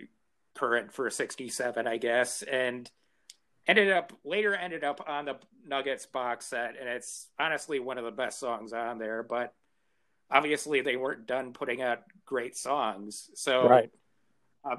[0.55, 2.91] current for 67, I guess, and
[3.67, 8.05] ended up later ended up on the Nuggets box set, and it's honestly one of
[8.05, 9.23] the best songs on there.
[9.23, 9.55] But
[10.31, 13.91] obviously, they weren't done putting out great songs, so right.
[14.65, 14.79] I'd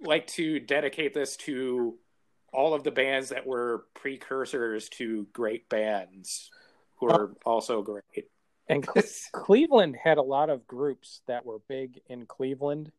[0.00, 1.96] like to dedicate this to
[2.52, 6.50] all of the bands that were precursors to great bands
[6.96, 8.28] who are also great.
[8.68, 8.86] And
[9.32, 12.92] Cleveland had a lot of groups that were big in Cleveland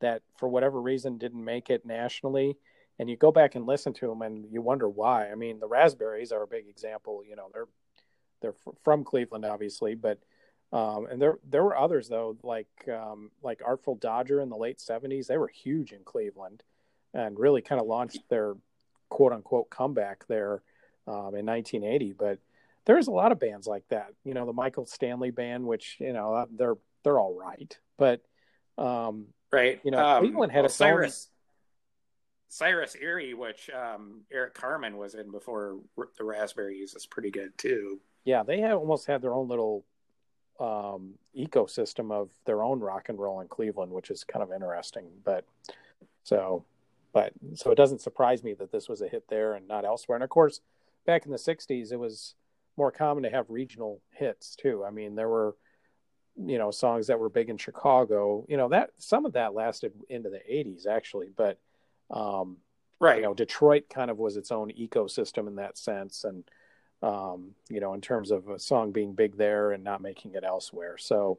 [0.00, 2.56] that for whatever reason didn't make it nationally.
[2.98, 5.30] And you go back and listen to them and you wonder why.
[5.30, 7.68] I mean the raspberries are a big example you know they're
[8.40, 10.18] they're from cleveland obviously but
[10.72, 14.78] um, and there there were others though like um, like artful dodger in the late
[14.78, 16.62] 70s they were huge in cleveland
[17.14, 18.54] and really kind of launched their
[19.08, 20.62] quote unquote comeback there
[21.06, 22.38] um, in 1980 but
[22.86, 26.12] there's a lot of bands like that you know the michael stanley band which you
[26.12, 28.22] know they're they're all right but
[28.76, 29.80] um, right?
[29.84, 31.28] You know, um, Cleveland had well, a Cyrus,
[32.48, 38.00] Cyrus Erick, which um, Eric Carmen was in before the Raspberries, is pretty good too.
[38.24, 39.84] Yeah, they have almost had their own little
[40.58, 45.06] um, ecosystem of their own rock and roll in Cleveland, which is kind of interesting.
[45.24, 45.44] But
[46.24, 46.64] so,
[47.12, 50.16] but so it doesn't surprise me that this was a hit there and not elsewhere.
[50.16, 50.60] And of course,
[51.06, 52.34] back in the '60s, it was
[52.76, 54.84] more common to have regional hits too.
[54.84, 55.56] I mean, there were
[56.36, 58.44] you know songs that were big in Chicago.
[58.48, 61.58] You know that some of that lasted into the 80s actually, but
[62.10, 62.58] um,
[63.00, 63.16] right.
[63.16, 66.44] You know, Detroit kind of was its own ecosystem in that sense, and
[67.02, 70.44] um, you know, in terms of a song being big there and not making it
[70.44, 70.96] elsewhere.
[70.96, 71.38] So,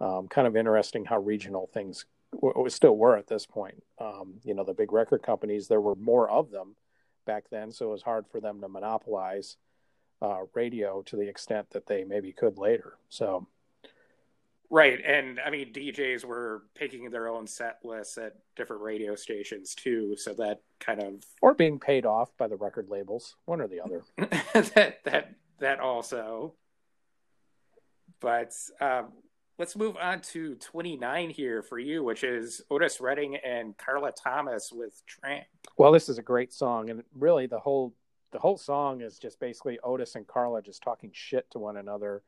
[0.00, 2.06] um, kind of interesting how regional things
[2.40, 3.82] w- still were at this point.
[3.98, 6.76] Um, you know, the big record companies, there were more of them
[7.26, 9.56] back then, so it was hard for them to monopolize
[10.22, 12.94] uh, radio to the extent that they maybe could later.
[13.08, 13.46] So,
[14.72, 19.74] Right, and I mean DJs were picking their own set lists at different radio stations
[19.74, 23.68] too, so that kind of or being paid off by the record labels, one or
[23.68, 24.02] the other.
[24.74, 26.54] that that that also.
[28.18, 29.08] But um,
[29.58, 34.72] let's move on to 29 here for you, which is Otis Redding and Carla Thomas
[34.72, 35.44] with Tramp.
[35.76, 37.92] Well, this is a great song, and really the whole
[38.32, 42.22] the whole song is just basically Otis and Carla just talking shit to one another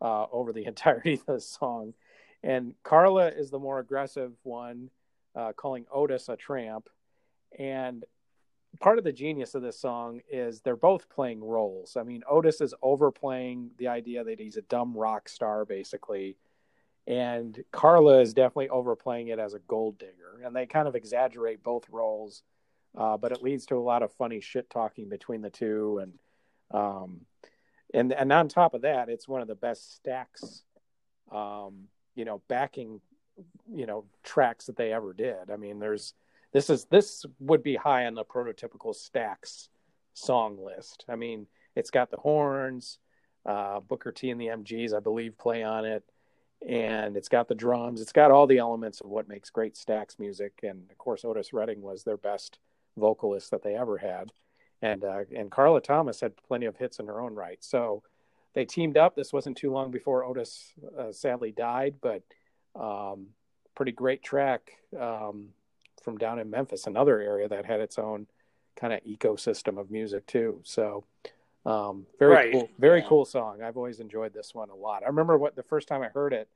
[0.00, 1.94] uh, over the entirety of the song.
[2.42, 4.90] And Carla is the more aggressive one,
[5.36, 6.88] uh, calling Otis a tramp.
[7.58, 8.04] And
[8.80, 11.96] part of the genius of this song is they're both playing roles.
[11.96, 16.36] I mean, Otis is overplaying the idea that he's a dumb rock star, basically.
[17.06, 20.40] And Carla is definitely overplaying it as a gold digger.
[20.44, 22.42] And they kind of exaggerate both roles,
[22.96, 26.00] uh, but it leads to a lot of funny shit talking between the two.
[26.02, 26.12] And
[26.72, 27.20] um,
[27.92, 30.62] and and on top of that, it's one of the best Stax,
[31.32, 33.00] um, you know, backing,
[33.72, 35.50] you know, tracks that they ever did.
[35.52, 36.14] I mean, there's
[36.52, 39.68] this is this would be high on the prototypical Stax
[40.14, 41.04] song list.
[41.08, 42.98] I mean, it's got the horns,
[43.46, 46.04] uh, Booker T and the MGs, I believe, play on it,
[46.66, 48.00] and it's got the drums.
[48.00, 51.52] It's got all the elements of what makes great Stax music, and of course, Otis
[51.52, 52.58] Redding was their best
[52.96, 54.32] vocalist that they ever had
[54.82, 57.58] and uh, and Carla Thomas had plenty of hits in her own right.
[57.60, 58.02] So
[58.54, 59.14] they teamed up.
[59.14, 62.22] This wasn't too long before Otis uh, sadly died, but
[62.74, 63.28] um,
[63.74, 65.48] pretty great track um,
[66.02, 68.26] from down in Memphis, another area that had its own
[68.76, 70.60] kind of ecosystem of music too.
[70.64, 71.04] So
[71.66, 72.52] um, very right.
[72.52, 73.08] cool, very yeah.
[73.08, 73.62] cool song.
[73.62, 75.02] I've always enjoyed this one a lot.
[75.04, 76.48] I remember what the first time I heard it,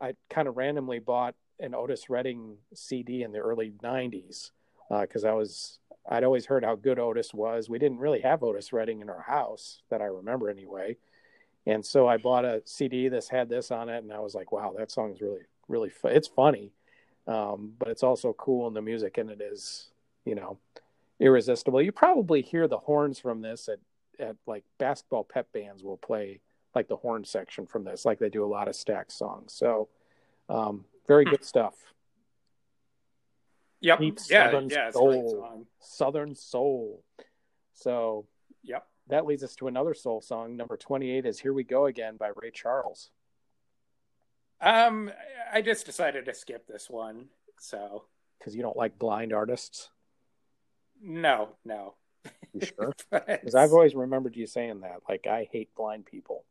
[0.00, 4.50] I kind of randomly bought an Otis Redding CD in the early '90s
[5.00, 5.78] because uh, I was
[6.08, 7.68] I'd always heard how good Otis was.
[7.68, 10.96] We didn't really have Otis Redding in our house that I remember anyway.
[11.66, 14.50] And so I bought a CD that had this on it, and I was like,
[14.50, 15.90] "Wow, that song is really, really.
[15.90, 16.08] Fu-.
[16.08, 16.72] It's funny,
[17.28, 19.90] um, but it's also cool in the music, and it is,
[20.24, 20.58] you know,
[21.20, 21.80] irresistible.
[21.80, 23.78] You probably hear the horns from this at
[24.18, 26.40] at like basketball pep bands will play
[26.74, 29.52] like the horn section from this, like they do a lot of Stax songs.
[29.52, 29.88] So,
[30.48, 31.74] um, very good stuff.
[33.82, 33.98] Yep.
[33.98, 35.66] Deep yeah, Southern yeah, soul.
[35.80, 37.04] Southern soul.
[37.74, 38.26] So
[38.62, 38.86] Yep.
[39.08, 40.56] that leads us to another soul song.
[40.56, 43.10] Number 28 is Here We Go Again by Ray Charles.
[44.60, 45.10] Um,
[45.52, 47.26] I just decided to skip this one.
[47.58, 48.04] So,
[48.38, 49.90] because you don't like blind artists?
[51.02, 51.94] No, no.
[52.54, 52.92] You sure?
[53.10, 55.00] Because I've always remembered you saying that.
[55.08, 56.44] Like, I hate blind people.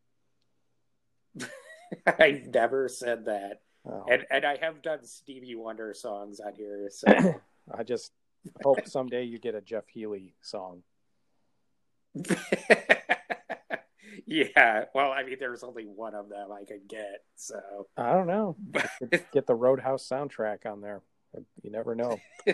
[2.06, 3.62] I never said that.
[3.86, 4.06] Oh.
[4.10, 6.89] And and I have done Stevie Wonder songs on here.
[6.91, 7.08] So
[7.74, 8.12] I just
[8.63, 10.84] hope someday you get a Jeff Healey song.
[14.26, 18.28] yeah, well, I mean, there's only one of them I could get, so I don't
[18.28, 18.56] know.
[19.34, 21.02] get the Roadhouse soundtrack on there.
[21.63, 22.20] You never know.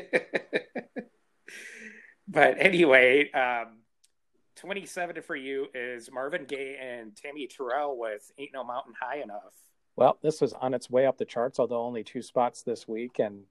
[2.27, 3.79] but anyway, um,
[4.57, 9.53] 27 for you is Marvin Gaye and Tammy Terrell with "Ain't No Mountain High Enough."
[9.97, 13.17] Well, this was on its way up the charts, although only two spots this week,
[13.19, 13.45] and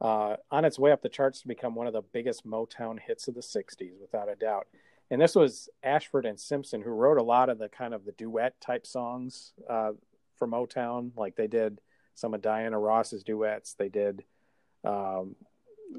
[0.00, 3.28] uh, on its way up the charts to become one of the biggest Motown hits
[3.28, 4.66] of the 60s, without a doubt.
[5.12, 8.12] And this was Ashford and Simpson, who wrote a lot of the kind of the
[8.12, 9.92] duet type songs uh,
[10.36, 11.12] for Motown.
[11.16, 11.80] Like they did
[12.16, 13.74] some of Diana Ross's duets.
[13.74, 14.24] They did
[14.84, 15.36] um,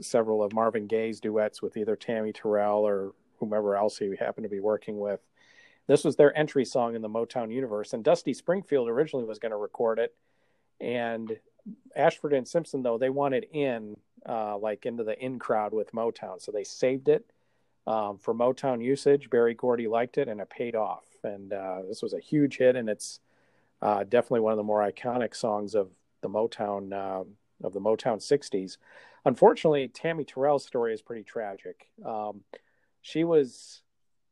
[0.02, 4.50] several of Marvin Gaye's duets with either Tammy Terrell or whomever else he happened to
[4.50, 5.22] be working with.
[5.88, 9.52] This was their entry song in the Motown universe, and Dusty Springfield originally was going
[9.52, 10.15] to record it,
[10.80, 11.38] and
[11.96, 16.41] Ashford and Simpson though they wanted in uh, like into the in crowd with Motown,
[16.41, 17.26] so they saved it
[17.88, 19.30] um, for Motown usage.
[19.30, 21.06] Berry Gordy liked it, and it paid off.
[21.24, 23.19] And uh, this was a huge hit, and it's
[23.82, 25.89] uh, definitely one of the more iconic songs of
[26.22, 27.28] the Motown um,
[27.63, 28.78] of the Motown '60s.
[29.26, 31.88] Unfortunately, Tammy Terrell's story is pretty tragic.
[32.06, 32.41] Um,
[33.02, 33.82] she was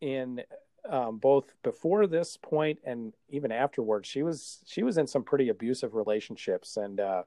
[0.01, 0.41] in
[0.89, 5.49] um, both before this point and even afterwards, she was she was in some pretty
[5.49, 6.77] abusive relationships.
[6.77, 7.23] And uh,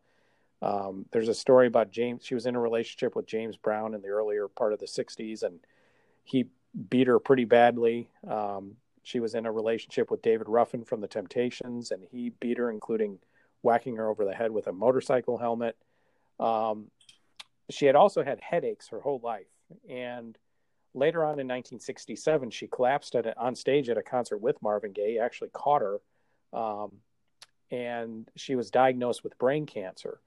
[0.62, 2.24] um, there's a story about James.
[2.24, 5.42] She was in a relationship with James Brown in the earlier part of the '60s,
[5.42, 5.60] and
[6.24, 6.46] he
[6.88, 8.08] beat her pretty badly.
[8.28, 12.58] Um, she was in a relationship with David Ruffin from the Temptations, and he beat
[12.58, 13.18] her, including
[13.62, 15.76] whacking her over the head with a motorcycle helmet.
[16.40, 16.90] Um,
[17.70, 19.46] she had also had headaches her whole life,
[19.88, 20.36] and
[20.94, 25.18] later on in 1967, she collapsed a, on stage at a concert with Marvin Gaye.
[25.18, 26.00] Actually caught her,
[26.52, 26.92] um,
[27.70, 30.20] and she was diagnosed with brain cancer.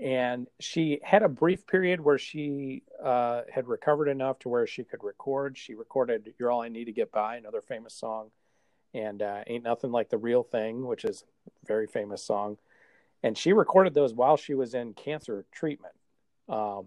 [0.00, 4.82] And she had a brief period where she uh, had recovered enough to where she
[4.82, 5.58] could record.
[5.58, 8.30] She recorded "You're All I Need to Get By," another famous song,
[8.94, 12.56] and uh, "Ain't Nothing Like the Real Thing," which is a very famous song.
[13.22, 15.94] And she recorded those while she was in cancer treatment.
[16.48, 16.86] Um,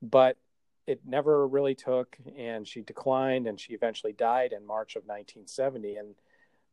[0.00, 0.36] but
[0.90, 5.94] it never really took, and she declined, and she eventually died in March of 1970.
[5.94, 6.16] And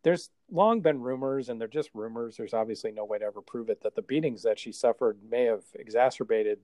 [0.01, 2.35] there's long been rumors, and they're just rumors.
[2.35, 5.43] There's obviously no way to ever prove it that the beatings that she suffered may
[5.43, 6.57] have exacerbated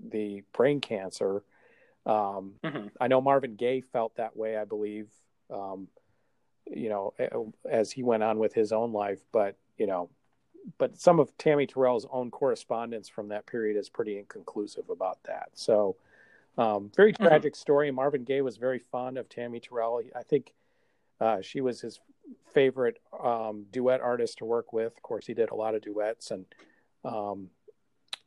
[0.00, 1.42] the brain cancer.
[2.06, 2.86] Um, mm-hmm.
[2.98, 4.56] I know Marvin Gaye felt that way.
[4.56, 5.08] I believe,
[5.52, 5.88] um,
[6.66, 9.20] you know, as he went on with his own life.
[9.30, 10.08] But you know,
[10.78, 15.50] but some of Tammy Terrell's own correspondence from that period is pretty inconclusive about that.
[15.52, 15.96] So
[16.58, 17.24] um, very mm-hmm.
[17.24, 17.90] tragic story.
[17.90, 20.02] Marvin Gaye was very fond of Tammy Terrell.
[20.14, 20.52] I think
[21.20, 22.00] uh, she was his
[22.52, 24.96] favorite um, duet artist to work with.
[24.96, 26.44] Of course, he did a lot of duets, and
[27.04, 27.48] um,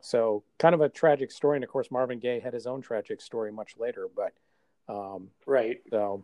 [0.02, 1.58] so kind of a tragic story.
[1.58, 4.08] And of course, Marvin Gaye had his own tragic story much later.
[4.14, 4.34] But
[4.92, 6.24] um, right, so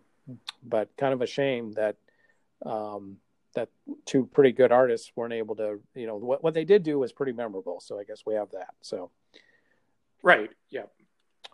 [0.63, 1.97] but kind of a shame that
[2.65, 3.17] um,
[3.53, 3.69] that
[4.05, 5.79] two pretty good artists weren't able to.
[5.93, 7.79] You know, what what they did do was pretty memorable.
[7.79, 8.73] So I guess we have that.
[8.81, 9.11] So
[10.23, 10.83] right, yeah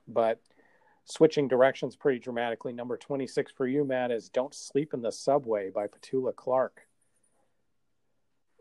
[0.07, 0.41] but
[1.05, 2.73] switching directions pretty dramatically.
[2.73, 6.81] Number 26 for you, Matt, is Don't Sleep in the Subway by Petula Clark.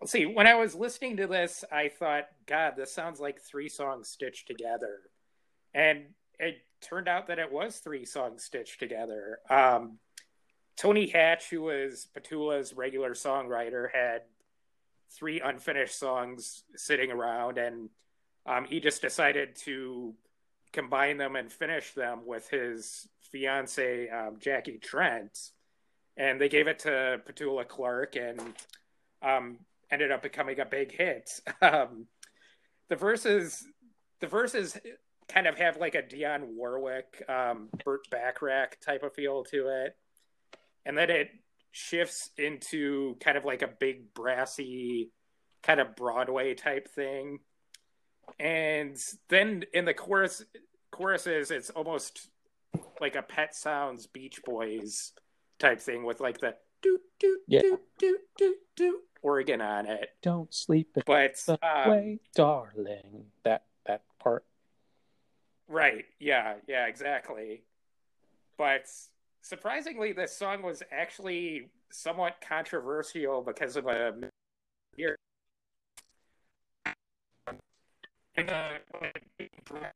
[0.00, 3.68] Let's see, when I was listening to this, I thought, God, this sounds like three
[3.68, 5.00] songs stitched together.
[5.72, 6.04] And
[6.38, 9.38] it turned out that it was three songs stitched together.
[9.48, 9.98] Um,
[10.76, 14.22] Tony Hatch, who was Petula's regular songwriter, had
[15.10, 17.88] three unfinished songs sitting around, and
[18.44, 20.14] um, he just decided to
[20.72, 25.38] combine them and finish them with his fiance um, Jackie Trent,
[26.16, 28.40] and they gave it to Petula Clark, and
[29.22, 29.58] um,
[29.90, 31.30] ended up becoming a big hit.
[31.62, 32.06] Um,
[32.88, 33.66] the verses,
[34.20, 34.78] the verses
[35.28, 39.96] kind of have like a Dionne Warwick, um, Burt type of feel to it,
[40.84, 41.30] and then it
[41.72, 45.10] shifts into kind of like a big brassy,
[45.62, 47.40] kind of Broadway type thing
[48.38, 48.96] and
[49.28, 50.44] then in the chorus
[50.90, 52.28] choruses it's almost
[53.00, 55.12] like a pet sounds beach boys
[55.58, 57.60] type thing with like the do do yeah.
[57.60, 60.10] do do do do organ on it.
[60.22, 63.26] Don't sleep but the um, way darling.
[63.44, 64.44] That that part.
[65.68, 66.04] Right.
[66.18, 66.54] Yeah.
[66.68, 67.62] Yeah exactly.
[68.56, 68.86] But
[69.42, 74.14] surprisingly, this song was actually somewhat controversial because of a
[74.96, 75.16] year.
[78.36, 78.80] In the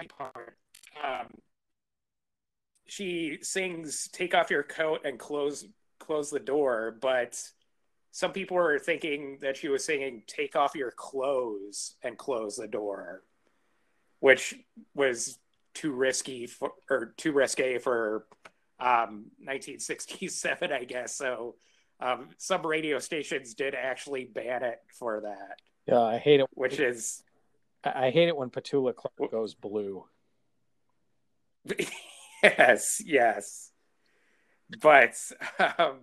[0.09, 0.57] part,
[1.03, 1.27] um,
[2.87, 5.67] she sings "Take off your coat and close
[5.99, 7.43] close the door," but
[8.11, 12.69] some people were thinking that she was singing "Take off your clothes and close the
[12.69, 13.23] door,"
[14.21, 14.55] which
[14.95, 15.39] was
[15.75, 18.27] too risky for or too risque for
[18.81, 21.15] um, 1967, I guess.
[21.15, 21.57] So
[22.01, 25.59] um, some radio stations did actually ban it for that.
[25.87, 26.47] Yeah, I hate it.
[26.55, 27.23] Which is,
[27.85, 30.05] I hate it when Petula Clark goes blue.
[32.43, 33.71] yes, yes.
[34.81, 35.17] But
[35.79, 35.99] um,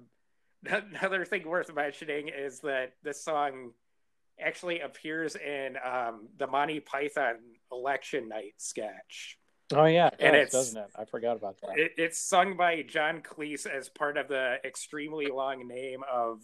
[0.65, 3.71] another thing worth mentioning is that this song
[4.39, 7.37] actually appears in um, the Monty Python
[7.71, 9.37] election night sketch.
[9.73, 10.89] Oh yeah, it and does, it's doesn't it?
[10.97, 11.77] I forgot about that.
[11.77, 16.41] It, it's sung by John Cleese as part of the extremely long name of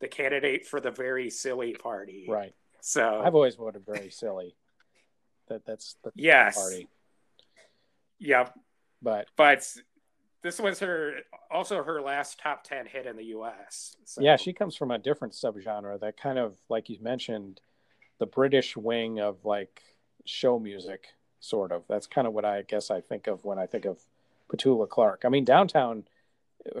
[0.00, 2.26] the candidate for the very silly party.
[2.28, 2.54] Right.
[2.80, 4.54] So I've always voted very silly.
[5.50, 6.56] That that's the yes.
[6.56, 6.88] party.
[8.20, 8.54] Yep.
[9.02, 9.66] But but
[10.42, 11.16] this was her
[11.50, 13.96] also her last top 10 hit in the US.
[14.04, 14.22] So.
[14.22, 17.60] Yeah, she comes from a different subgenre that kind of like you mentioned
[18.18, 19.82] the British wing of like
[20.24, 21.08] show music
[21.40, 21.82] sort of.
[21.88, 23.98] That's kind of what I guess I think of when I think of
[24.50, 25.22] Petula Clark.
[25.24, 26.04] I mean, Downtown,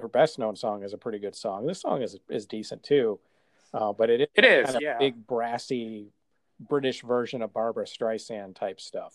[0.00, 1.66] her best known song is a pretty good song.
[1.66, 3.18] This song is is decent too,
[3.74, 4.98] uh, but it, it is kind of yeah.
[4.98, 6.12] big brassy
[6.60, 9.14] British version of Barbra Streisand type stuff.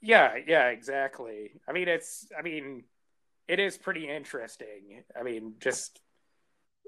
[0.00, 1.52] Yeah, yeah, exactly.
[1.68, 2.84] I mean, it's I mean,
[3.48, 5.02] it is pretty interesting.
[5.18, 6.00] I mean, just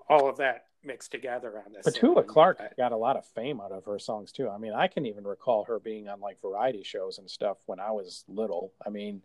[0.08, 1.86] all of that mixed together on this.
[1.86, 4.48] Petula Clark got a lot of fame out of her songs too.
[4.48, 7.80] I mean, I can even recall her being on like variety shows and stuff when
[7.80, 8.72] I was little.
[8.86, 9.22] I mean,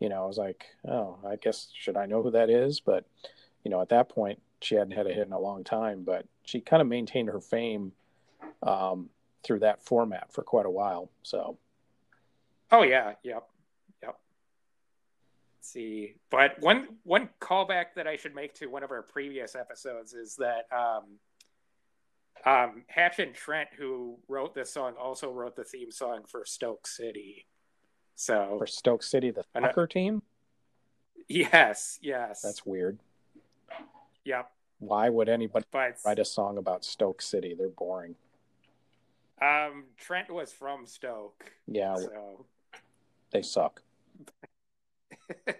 [0.00, 2.80] you know, I was like, oh, I guess should I know who that is?
[2.80, 3.04] But
[3.64, 6.02] you know, at that point, she hadn't had a hit in a long time.
[6.04, 7.92] But she kind of maintained her fame
[8.62, 9.10] um,
[9.44, 11.10] through that format for quite a while.
[11.22, 11.58] So.
[12.70, 13.48] Oh yeah, yep
[14.02, 14.18] Yep.
[15.60, 16.14] see.
[16.30, 20.36] But one one callback that I should make to one of our previous episodes is
[20.36, 21.18] that um,
[22.44, 26.86] um, Hatch and Trent, who wrote this song, also wrote the theme song for Stoke
[26.86, 27.46] City.
[28.14, 30.22] So for Stoke City, the soccer team.
[31.28, 32.40] Yes, yes.
[32.40, 32.98] That's weird.
[34.24, 34.50] Yep.
[34.80, 37.54] Why would anybody but, write a song about Stoke City?
[37.56, 38.14] They're boring.
[39.40, 41.52] Um, Trent was from Stoke.
[41.66, 41.94] Yeah.
[41.96, 42.46] So.
[43.30, 43.82] They suck.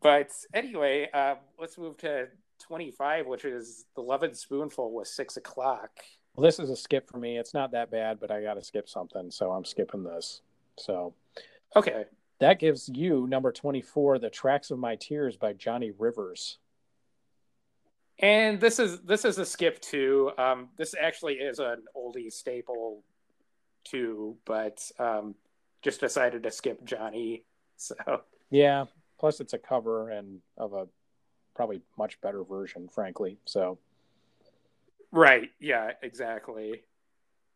[0.00, 2.28] but anyway, uh, let's move to
[2.60, 5.90] 25, which is the Lovin' Spoonful was six o'clock.
[6.34, 7.36] Well, this is a skip for me.
[7.38, 10.40] It's not that bad, but I got to skip something, so I'm skipping this.
[10.78, 11.14] So,
[11.76, 12.04] okay,
[12.38, 16.58] that gives you number 24, "The Tracks of My Tears" by Johnny Rivers.
[18.18, 20.30] And this is this is a skip too.
[20.38, 23.02] Um, this actually is an oldie staple
[23.84, 25.34] too, but um,
[25.82, 27.44] just decided to skip Johnny
[27.82, 28.84] So yeah,
[29.18, 30.86] plus it's a cover and of a
[31.54, 33.38] probably much better version, frankly.
[33.44, 33.78] So
[35.10, 36.82] right, yeah, exactly.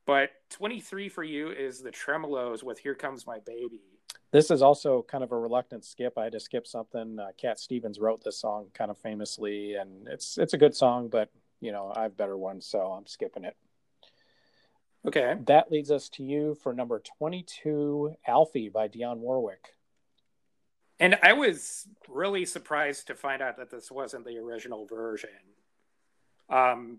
[0.04, 3.95] But 23 for you is the Tremeloes with "Here Comes My Baby."
[4.36, 6.18] This is also kind of a reluctant skip.
[6.18, 7.18] I had to skip something.
[7.18, 11.08] Uh, Cat Stevens wrote this song kind of famously, and it's it's a good song,
[11.08, 11.30] but
[11.62, 13.56] you know I have better ones, so I'm skipping it.
[15.06, 15.36] Okay.
[15.46, 19.68] That leads us to you for number 22, Alfie by Dionne Warwick.
[21.00, 25.30] And I was really surprised to find out that this wasn't the original version.
[26.50, 26.98] Um,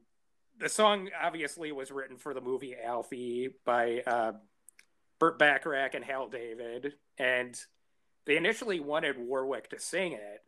[0.60, 4.32] the song obviously was written for the movie Alfie by uh,
[5.20, 7.60] Burt Bacharach and Hal David, and
[8.26, 10.44] they initially wanted Warwick to sing it,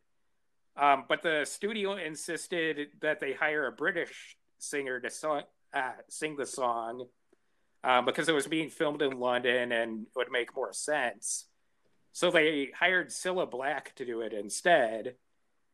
[0.80, 5.44] um, but the studio insisted that they hire a British singer to song,
[5.74, 7.06] uh, sing the song
[7.84, 11.46] um, because it was being filmed in London and it would make more sense.
[12.12, 15.16] So they hired Cilla Black to do it instead.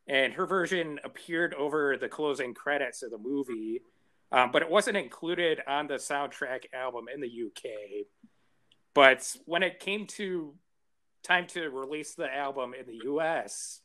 [0.08, 3.82] And her version appeared over the closing credits of the movie,
[4.32, 8.06] um, but it wasn't included on the soundtrack album in the UK.
[8.96, 10.56] But when it came to
[11.22, 13.82] time to release the album in the US,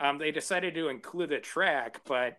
[0.00, 2.00] um, they decided to include the track.
[2.06, 2.38] But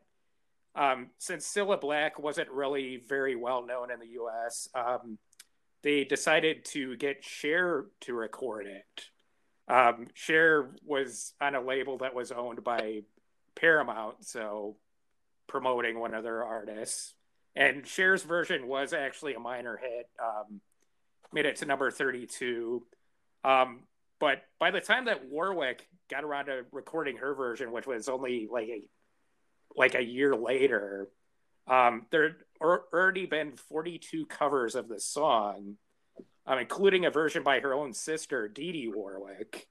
[0.76, 5.18] um, since Cilla Black wasn't really very well known in the US, um,
[5.84, 9.06] they decided to get Cher to record it.
[9.68, 13.02] Um, Cher was on a label that was owned by
[13.56, 14.78] Paramount, so
[15.48, 17.14] promoting one of their artists.
[17.56, 20.62] And Cher's version was actually a minor hit, um,
[21.34, 22.84] made it to number 32.
[23.44, 23.82] Um,
[24.20, 28.48] but by the time that Warwick got around to recording her version, which was only
[28.52, 28.82] like a
[29.76, 31.10] like a year later,
[31.68, 35.78] um, there had already been 42 covers of the song,
[36.48, 39.68] um, including a version by her own sister, Dee Dee Warwick.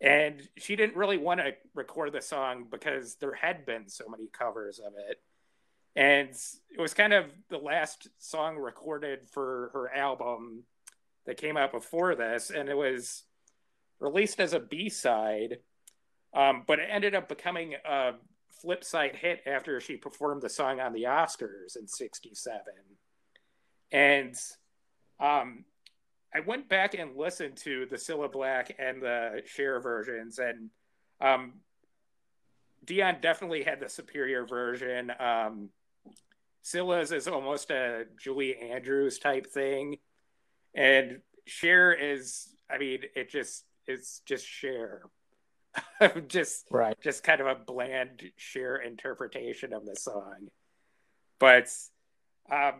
[0.00, 4.28] And she didn't really want to record the song because there had been so many
[4.28, 5.20] covers of it.
[5.96, 10.64] And it was kind of the last song recorded for her album
[11.26, 12.50] that came out before this.
[12.50, 13.24] And it was
[14.00, 15.58] released as a B side,
[16.34, 18.12] um, but it ended up becoming a
[18.60, 22.60] flip side hit after she performed the song on the Oscars in 67.
[23.92, 24.34] And
[25.20, 25.64] um,
[26.34, 30.70] I went back and listened to the Cilla Black and the Cher versions, and
[31.20, 31.54] um,
[32.84, 35.12] Dionne definitely had the superior version.
[35.18, 35.70] Um,
[36.64, 39.98] Cilla's is almost a Julie Andrews type thing,
[40.76, 45.02] and Cher is, I mean, it just it's just Cher
[46.28, 50.48] just right, just kind of a bland Cher interpretation of the song,
[51.40, 51.68] but
[52.50, 52.74] um,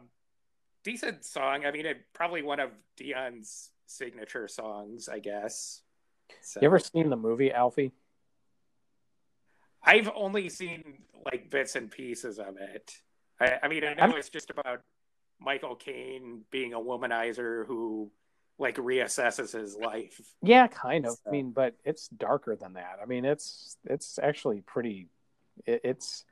[0.85, 1.65] decent song.
[1.67, 5.83] I mean, it probably one of Dionne's signature songs, I guess.
[6.43, 6.61] So.
[6.61, 7.93] You ever seen the movie Alfie?
[9.83, 12.93] I've only seen like bits and pieces of it.
[13.41, 14.13] I, I mean, I know I'm...
[14.13, 14.81] it's just about
[15.41, 18.11] Michael Caine being a womanizer who
[18.59, 20.21] like reassesses his life.
[20.43, 21.13] Yeah, kind of.
[21.13, 21.21] So.
[21.27, 22.99] I mean, but it's darker than that.
[23.03, 25.09] I mean, it's it's actually pretty.
[25.67, 26.25] It, it's.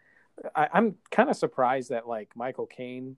[0.55, 3.17] I, I'm kind of surprised that like Michael Caine,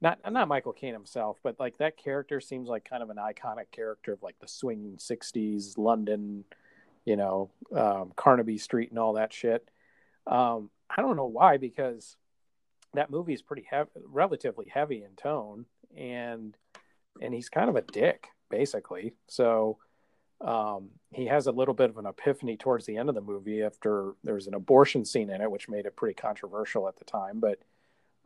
[0.00, 3.70] not not Michael Caine himself, but like that character seems like kind of an iconic
[3.70, 6.44] character of like the swinging '60s London,
[7.04, 9.68] you know, um, Carnaby Street and all that shit.
[10.26, 12.16] Um, I don't know why because
[12.94, 15.66] that movie is pretty heavy, relatively heavy in tone,
[15.96, 16.56] and
[17.20, 19.14] and he's kind of a dick basically.
[19.28, 19.78] So
[20.40, 23.62] um, he has a little bit of an epiphany towards the end of the movie
[23.62, 27.40] after there's an abortion scene in it, which made it pretty controversial at the time.
[27.40, 27.60] But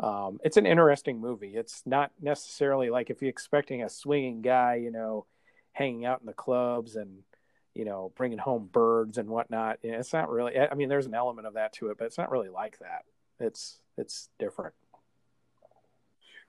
[0.00, 1.56] um, it's an interesting movie.
[1.56, 5.26] It's not necessarily like if you're expecting a swinging guy, you know,
[5.72, 7.22] hanging out in the clubs and
[7.74, 9.78] you know bringing home birds and whatnot.
[9.82, 10.58] It's not really.
[10.58, 13.04] I mean, there's an element of that to it, but it's not really like that.
[13.40, 14.74] It's it's different.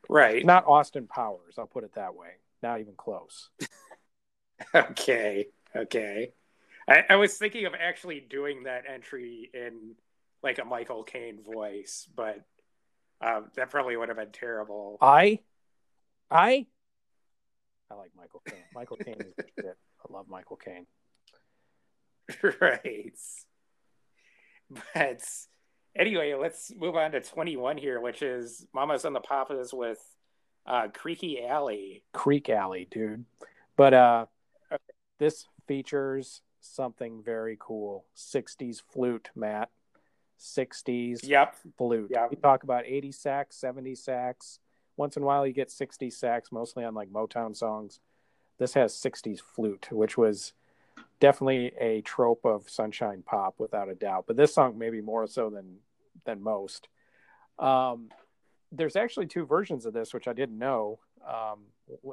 [0.09, 0.45] Right.
[0.45, 2.29] Not Austin Powers, I'll put it that way.
[2.63, 3.49] Not even close.
[4.75, 5.47] okay.
[5.75, 6.33] Okay.
[6.87, 9.95] I, I, was thinking of actually doing that entry in
[10.41, 12.41] like a Michael Caine voice, but
[13.21, 14.97] um, that probably would have been terrible.
[14.99, 15.39] I,
[16.31, 16.65] I,
[17.91, 18.63] I like Michael Caine.
[18.73, 19.77] Michael Caine is shit.
[20.09, 20.87] I love Michael Caine.
[22.61, 23.13] right.
[24.93, 25.21] But
[25.95, 29.99] anyway, let's move on to 21 here, which is Mamas and the Papas with
[30.65, 32.03] uh, Creaky Alley.
[32.13, 33.25] Creeque Alley, dude.
[33.75, 34.25] But uh,
[34.71, 34.83] okay.
[35.17, 39.69] this features something very cool 60s flute, Matt.
[40.39, 41.55] 60s yep.
[41.77, 42.11] flute.
[42.13, 42.29] Yep.
[42.31, 44.59] We talk about 80 sax, 70 sax.
[44.95, 47.99] Once in a while, you get 60 sax, mostly on like Motown songs.
[48.57, 50.53] This has 60s flute, which was
[51.19, 55.49] definitely a trope of sunshine pop without a doubt but this song maybe more so
[55.49, 55.77] than
[56.25, 56.87] than most.
[57.57, 58.09] Um,
[58.71, 61.59] there's actually two versions of this which i didn't know um,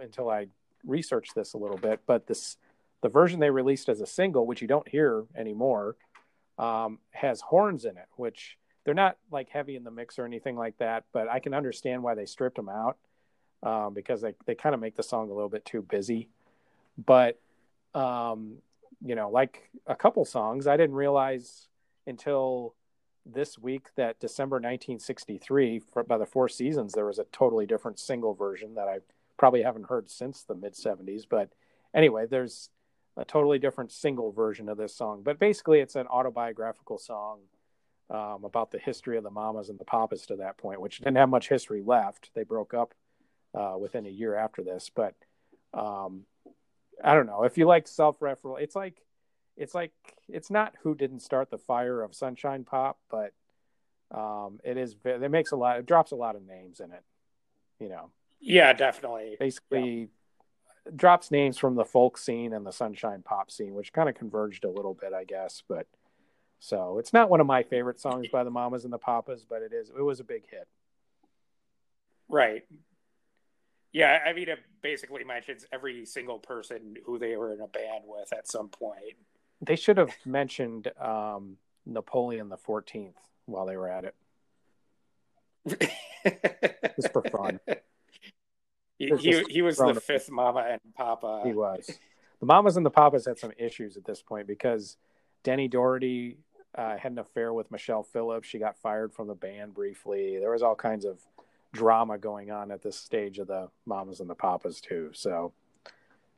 [0.00, 0.46] until i
[0.84, 2.56] researched this a little bit but this
[3.02, 5.96] the version they released as a single which you don't hear anymore
[6.58, 10.56] um, has horns in it which they're not like heavy in the mix or anything
[10.56, 12.96] like that but i can understand why they stripped them out
[13.62, 16.28] um, because they, they kind of make the song a little bit too busy.
[16.96, 17.38] But
[17.94, 18.58] um,
[19.04, 21.68] you know, like a couple songs, I didn't realize
[22.06, 22.74] until
[23.24, 27.98] this week that December 1963, for, by the Four Seasons, there was a totally different
[27.98, 28.98] single version that I
[29.36, 31.24] probably haven't heard since the mid 70s.
[31.28, 31.50] But
[31.94, 32.70] anyway, there's
[33.16, 35.22] a totally different single version of this song.
[35.24, 37.40] But basically, it's an autobiographical song
[38.10, 41.16] um, about the history of the Mamas and the Papas to that point, which didn't
[41.16, 42.30] have much history left.
[42.34, 42.94] They broke up
[43.54, 44.90] uh, within a year after this.
[44.94, 45.14] But
[45.74, 46.22] um,
[47.02, 48.60] I don't know if you like self-referential.
[48.60, 49.02] It's like
[49.56, 49.92] it's like
[50.28, 53.32] it's not who didn't start the fire of Sunshine Pop, but
[54.10, 54.96] um, it is.
[55.04, 55.78] It makes a lot.
[55.78, 57.02] It drops a lot of names in it.
[57.80, 58.10] You know.
[58.40, 59.36] Yeah, definitely.
[59.38, 60.92] Basically, yeah.
[60.94, 64.64] drops names from the folk scene and the Sunshine Pop scene, which kind of converged
[64.64, 65.62] a little bit, I guess.
[65.68, 65.86] But
[66.58, 69.62] so it's not one of my favorite songs by the Mamas and the Papas, but
[69.62, 69.90] it is.
[69.90, 70.68] It was a big hit.
[72.28, 72.64] Right.
[73.92, 78.04] Yeah, I mean, it basically mentions every single person who they were in a band
[78.06, 79.16] with at some point.
[79.62, 81.56] They should have mentioned um,
[81.86, 83.16] Napoleon the Fourteenth
[83.46, 84.14] while they were at it.
[86.96, 87.60] Just for fun.
[88.98, 91.42] He, he, he was the fifth mama and papa.
[91.44, 91.90] He was.
[92.40, 94.96] The mamas and the papas had some issues at this point because
[95.42, 96.38] Denny Doherty
[96.74, 98.48] uh, had an affair with Michelle Phillips.
[98.48, 100.38] She got fired from the band briefly.
[100.38, 101.20] There was all kinds of
[101.76, 105.10] drama going on at this stage of the Mamas and the Papas too.
[105.12, 105.52] So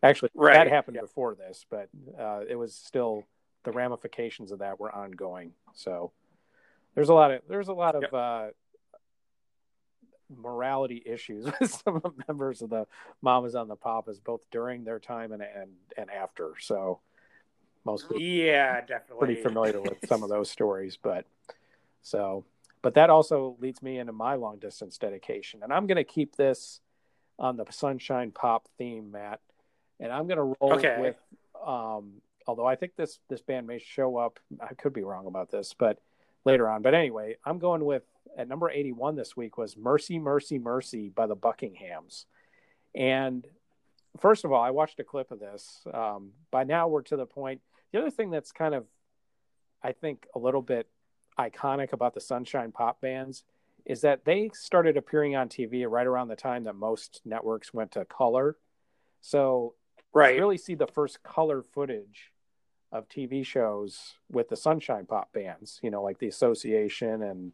[0.03, 0.55] actually, right.
[0.55, 1.03] that happened yeah.
[1.03, 3.25] before this, but uh, it was still
[3.65, 5.53] the ramifications of that were ongoing.
[5.75, 6.13] So
[6.95, 8.51] there's a lot of there's a lot of uh,
[10.35, 12.87] morality issues with some of the members of the
[13.23, 16.55] Mamas on the Papas, both during their time and and and after.
[16.61, 17.01] So
[17.85, 21.27] most people yeah, definitely pretty familiar with some of those stories, but
[22.03, 22.45] so
[22.83, 26.37] but that also leads me into my long distance dedication, and I'm going to keep
[26.37, 26.81] this
[27.39, 29.41] on the Sunshine Pop theme, Matt,
[30.01, 30.97] and I'm going to roll okay.
[31.01, 31.17] with.
[31.65, 35.51] Um, although I think this this band may show up, I could be wrong about
[35.51, 36.01] this, but
[36.45, 36.83] later on.
[36.83, 38.03] But anyway, I'm going with
[38.37, 42.25] at number 81 this week was Mercy, Mercy, Mercy by the Buckinghams.
[42.95, 43.47] And
[44.19, 45.83] first of all, I watched a clip of this.
[45.93, 47.61] Um, by now, we're to the point.
[47.93, 48.87] The other thing that's kind of,
[49.83, 50.89] I think, a little bit
[51.39, 53.45] iconic about the Sunshine Pop bands
[53.85, 57.93] is that they started appearing on TV right around the time that most networks went
[57.93, 58.57] to color.
[59.21, 59.75] So,
[60.13, 62.33] right, really see the first color footage
[62.93, 67.53] of TV shows with the Sunshine Pop bands, you know, like the Association and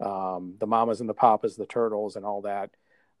[0.00, 2.70] um, the Mamas and the Papas, the Turtles, and all that.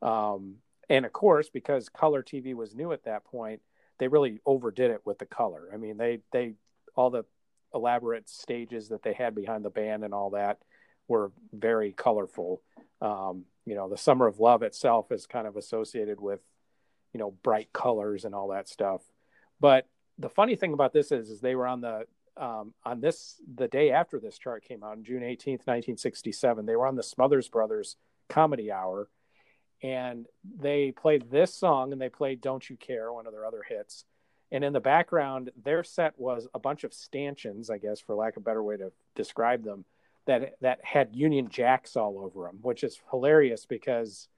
[0.00, 0.56] Um,
[0.88, 3.60] and of course, because color TV was new at that point,
[3.98, 5.68] they really overdid it with the color.
[5.72, 6.54] I mean, they they
[6.96, 7.24] all the
[7.74, 10.58] elaborate stages that they had behind the band and all that
[11.08, 12.62] were very colorful.
[13.00, 16.40] Um, you know, the Summer of Love itself is kind of associated with,
[17.12, 19.02] you know, bright colors and all that stuff.
[19.60, 19.86] But
[20.18, 22.06] the funny thing about this is, is they were on the
[22.36, 26.64] um, on this the day after this chart came out on June 18th, 1967.
[26.64, 27.96] They were on the Smothers Brothers
[28.28, 29.08] Comedy Hour,
[29.82, 30.26] and
[30.58, 34.04] they played this song and they played "Don't You Care," one of their other hits.
[34.52, 38.36] And in the background, their set was a bunch of stanchions, I guess, for lack
[38.36, 39.86] of a better way to describe them,
[40.26, 44.28] that that had Union Jacks all over them, which is hilarious because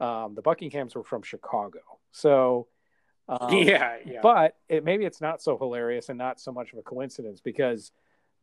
[0.00, 1.80] um, the Buckinghams were from Chicago,
[2.12, 2.68] so
[3.28, 4.20] um, yeah, yeah.
[4.22, 7.90] But it, maybe it's not so hilarious and not so much of a coincidence because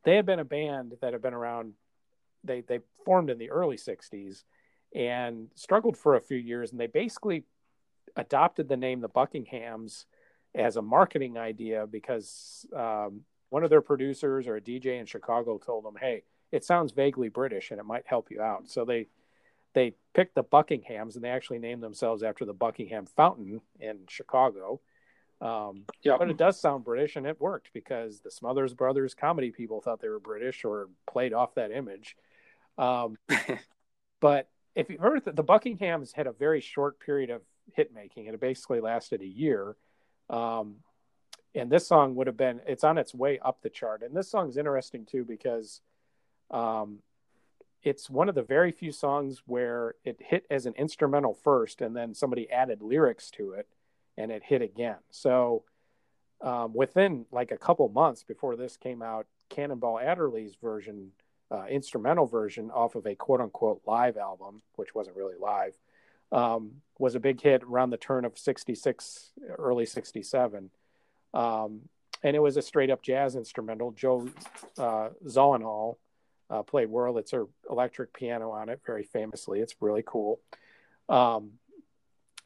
[0.04, 1.74] they had been a band that had been around.
[2.44, 4.44] They they formed in the early '60s
[4.94, 7.46] and struggled for a few years, and they basically
[8.18, 10.06] adopted the name the Buckinghams
[10.56, 15.58] as a marketing idea because um, one of their producers or a DJ in Chicago
[15.58, 19.08] told them, "Hey, it sounds vaguely British and it might help you out." So they
[19.74, 24.80] they picked the Buckinghams and they actually named themselves after the Buckingham Fountain in Chicago.
[25.42, 29.52] Um, yeah, but it does sound British and it worked because the Smothers Brothers comedy
[29.52, 32.16] people thought they were British or played off that image.
[32.78, 33.18] Um,
[34.22, 37.42] but if you've heard that the Buckinghams had a very short period of
[37.74, 39.76] hit making, it basically lasted a year.
[40.30, 40.78] Um,
[41.54, 44.02] and this song would have been, it's on its way up the chart.
[44.04, 45.82] And this song is interesting too because
[46.52, 47.00] um,
[47.86, 51.96] it's one of the very few songs where it hit as an instrumental first and
[51.96, 53.68] then somebody added lyrics to it
[54.18, 55.64] and it hit again so
[56.42, 61.12] um, within like a couple months before this came out cannonball adderley's version
[61.52, 65.74] uh, instrumental version off of a quote unquote live album which wasn't really live
[66.32, 70.70] um, was a big hit around the turn of 66 early 67
[71.34, 71.82] um,
[72.24, 74.28] and it was a straight up jazz instrumental joe
[74.78, 75.98] uh, zawinul
[76.50, 79.60] uh, played Wurlitzer electric piano on it very famously.
[79.60, 80.40] It's really cool.
[81.10, 81.54] Um,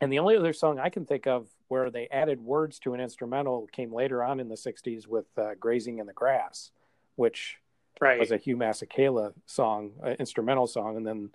[0.02, 3.02] and the only other song I can think of where they added words to an
[3.02, 6.72] instrumental came later on in the 60s with uh, Grazing in the Grass,
[7.16, 7.58] which
[8.00, 8.20] right.
[8.20, 11.30] was a Hugh Masekela song, an instrumental song, and then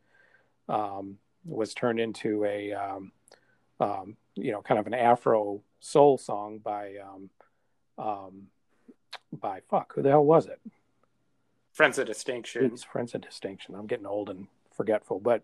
[0.69, 3.13] um, was turned into a, um,
[3.81, 7.31] um, you know, kind of an Afro soul song by, um,
[7.99, 8.47] um,
[9.33, 10.61] by fuck, who the hell was it?
[11.73, 12.67] Friends of Distinction.
[12.67, 13.75] It's Friends of Distinction.
[13.75, 15.43] I'm getting old and forgetful, but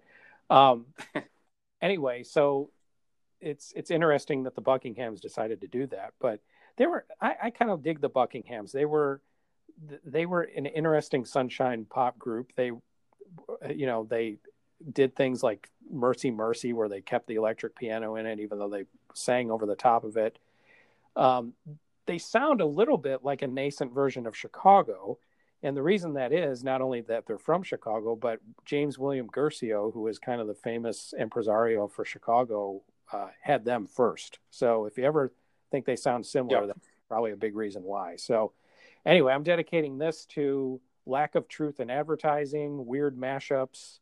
[0.49, 0.87] um,
[1.83, 2.71] anyway, so
[3.41, 6.41] it's it's interesting that the Buckinghams decided to do that, but
[6.77, 8.73] they were I, I kind of dig the Buckinghams.
[8.73, 9.21] They were
[10.05, 12.53] they were an interesting sunshine pop group.
[12.57, 12.71] They
[13.69, 14.37] you know they
[14.93, 18.69] did things like Mercy Mercy, where they kept the electric piano in it, even though
[18.69, 20.39] they sang over the top of it.
[21.17, 21.55] Um,
[22.07, 25.19] they sound a little bit like a nascent version of Chicago,
[25.63, 29.91] and the reason that is not only that they're from Chicago, but James William Guercio,
[29.91, 34.39] who is kind of the famous impresario for Chicago, uh, had them first.
[34.51, 35.33] So if you ever
[35.71, 36.69] think they sound similar, yep.
[36.69, 38.17] that's probably a big reason why.
[38.17, 38.53] So
[39.05, 44.00] anyway, I'm dedicating this to lack of truth in advertising, weird mashups,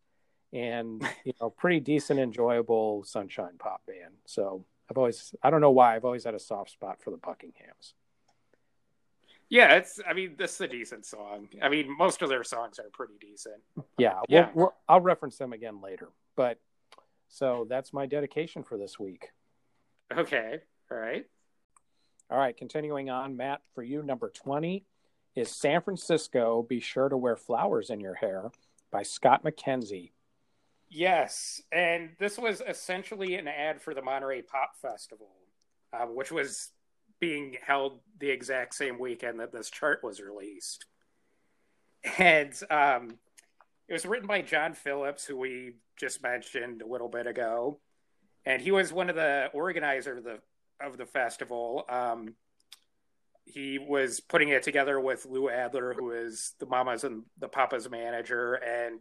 [0.52, 4.14] and you know, pretty decent, enjoyable sunshine pop band.
[4.26, 7.18] So I've always, I don't know why, I've always had a soft spot for the
[7.18, 7.92] Buckinghams.
[9.50, 9.98] Yeah, it's.
[10.06, 11.48] I mean, this is a decent song.
[11.62, 13.62] I mean, most of their songs are pretty decent.
[13.96, 14.50] Yeah, yeah.
[14.52, 16.10] We'll, we'll, I'll reference them again later.
[16.36, 16.58] But
[17.28, 19.30] so that's my dedication for this week.
[20.14, 20.58] Okay.
[20.90, 21.24] All right.
[22.30, 22.56] All right.
[22.56, 24.84] Continuing on, Matt, for you, number 20
[25.34, 26.62] is San Francisco.
[26.62, 28.50] Be sure to wear flowers in your hair
[28.90, 30.10] by Scott McKenzie.
[30.90, 31.60] Yes.
[31.70, 35.30] And this was essentially an ad for the Monterey Pop Festival,
[35.92, 36.70] uh, which was
[37.20, 40.86] being held the exact same weekend that this chart was released.
[42.18, 43.18] And um,
[43.88, 47.80] it was written by John Phillips, who we just mentioned a little bit ago,
[48.46, 50.38] and he was one of the organizers of the
[50.80, 51.84] of the festival.
[51.88, 52.34] Um,
[53.44, 57.90] he was putting it together with Lou Adler, who is the Mamas and the Papas
[57.90, 59.00] manager, and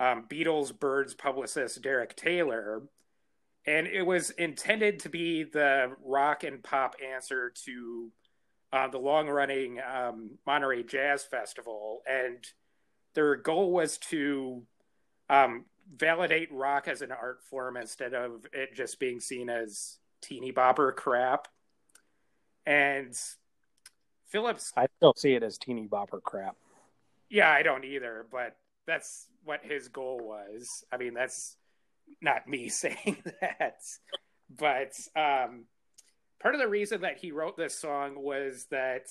[0.00, 2.82] um, Beatles Byrds publicist Derek Taylor.
[3.66, 8.10] And it was intended to be the rock and pop answer to
[8.72, 12.00] uh, the long running um, Monterey Jazz Festival.
[12.08, 12.38] And
[13.14, 14.62] their goal was to
[15.28, 20.52] um, validate rock as an art form instead of it just being seen as teeny
[20.52, 21.46] bopper crap.
[22.64, 23.14] And
[24.28, 24.72] Phillips.
[24.76, 26.56] I still see it as teeny bopper crap.
[27.28, 28.56] Yeah, I don't either, but
[28.90, 30.84] that's what his goal was.
[30.92, 31.56] I mean, that's
[32.20, 33.80] not me saying that,
[34.54, 35.66] but um,
[36.40, 39.06] part of the reason that he wrote this song was that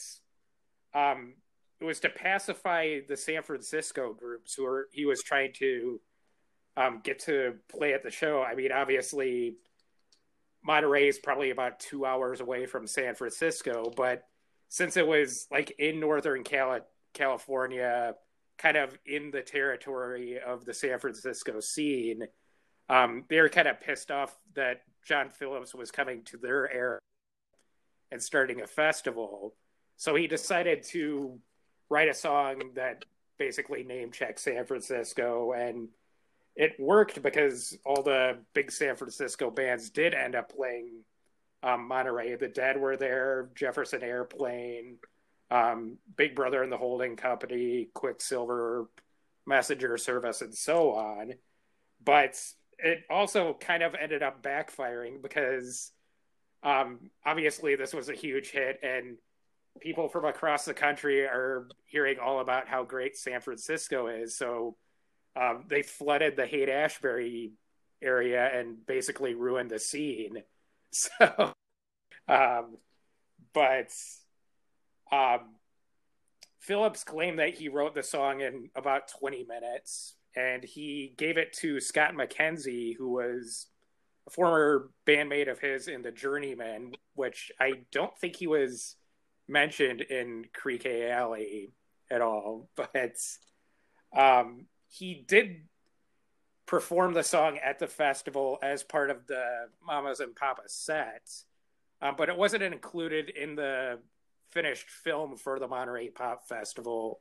[0.94, 1.36] um,
[1.80, 6.02] it was to pacify the San Francisco groups who were he was trying to
[6.76, 8.42] um, get to play at the show.
[8.42, 9.56] I mean, obviously,
[10.64, 14.24] Monterey is probably about two hours away from San Francisco, but
[14.68, 16.82] since it was like in Northern Cali-
[17.14, 18.16] California,
[18.60, 22.28] kind of in the territory of the San Francisco scene,
[22.90, 27.00] um, they were kind of pissed off that John Phillips was coming to their area
[28.12, 29.56] and starting a festival.
[29.96, 31.40] So he decided to
[31.90, 33.06] write a song that
[33.38, 35.90] basically name checked San Francisco and
[36.56, 41.04] it worked because all the big San Francisco bands did end up playing
[41.64, 42.36] um, Monterey.
[42.36, 44.98] The Dead were there, Jefferson Airplane,
[45.52, 48.90] um, Big Brother and the Holding Company, Quicksilver,
[49.46, 51.34] Messenger Service, and so on.
[52.04, 52.40] But
[52.78, 55.92] it also kind of ended up backfiring because
[56.64, 59.18] um, obviously this was a huge hit and
[59.80, 64.38] people from across the country are hearing all about how great San Francisco is.
[64.38, 64.76] So
[65.40, 67.54] um, they flooded the Haight Ashbury
[68.02, 70.44] area and basically ruined the scene.
[70.92, 71.54] So,
[72.28, 72.78] um,
[73.54, 73.92] but
[75.12, 75.56] um,
[76.60, 81.54] Phillips claimed that he wrote the song in about 20 minutes and he gave it
[81.54, 83.68] to Scott McKenzie, who was
[84.28, 88.96] a former bandmate of his in the Journeymen, which I don't think he was
[89.48, 91.74] mentioned in Creeque Alley
[92.12, 93.16] at all, but
[94.16, 95.64] um, he did
[96.66, 99.44] perform the song at the festival as part of the
[99.86, 101.28] Mamas and Papas set,
[102.02, 104.00] um, but it wasn't included in the
[104.52, 107.20] finished film for the Monterey Pop Festival.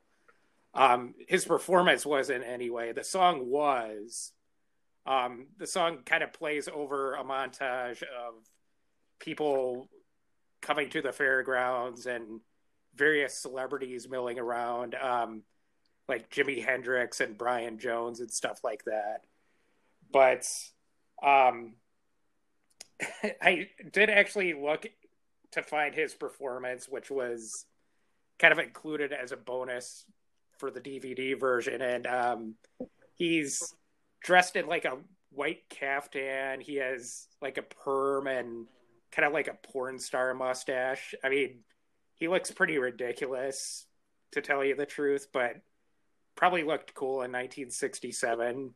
[0.75, 2.93] Um, his performance wasn't anyway.
[2.93, 4.33] The song was.
[5.07, 8.35] Um, the song kind of plays over a montage of
[9.19, 9.89] people
[10.61, 12.41] coming to the fairgrounds and
[12.95, 14.95] various celebrities milling around.
[14.95, 15.43] Um,
[16.09, 19.25] like Jimi Hendrix and Brian Jones and stuff like that.
[20.11, 20.49] But
[21.23, 21.75] um,
[23.43, 24.87] I did actually look
[25.53, 27.67] to find his performance, which was
[28.39, 30.05] kind of included as a bonus
[30.59, 32.55] for the DVD version, and um,
[33.15, 33.75] he's
[34.23, 34.99] dressed in like a
[35.31, 36.61] white caftan.
[36.61, 38.67] He has like a perm and
[39.13, 41.15] kind of like a porn star mustache.
[41.23, 41.61] I mean,
[42.15, 43.87] he looks pretty ridiculous
[44.33, 45.57] to tell you the truth, but
[46.35, 48.75] probably looked cool in 1967.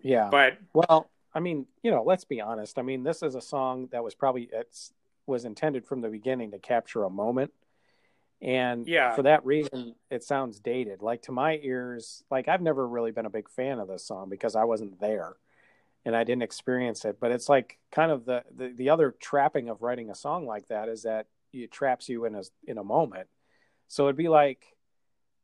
[0.00, 0.28] Yeah.
[0.30, 2.78] But well, I mean, you know, let's be honest.
[2.78, 4.92] I mean, this is a song that was probably it's
[5.26, 7.52] was intended from the beginning to capture a moment.
[8.42, 9.14] And yeah.
[9.14, 11.02] for that reason, it sounds dated.
[11.02, 14.28] Like to my ears, like I've never really been a big fan of this song
[14.28, 15.36] because I wasn't there
[16.04, 17.18] and I didn't experience it.
[17.18, 20.68] But it's like kind of the, the, the other trapping of writing a song like
[20.68, 23.28] that is that it traps you in a in a moment.
[23.88, 24.76] So it'd be like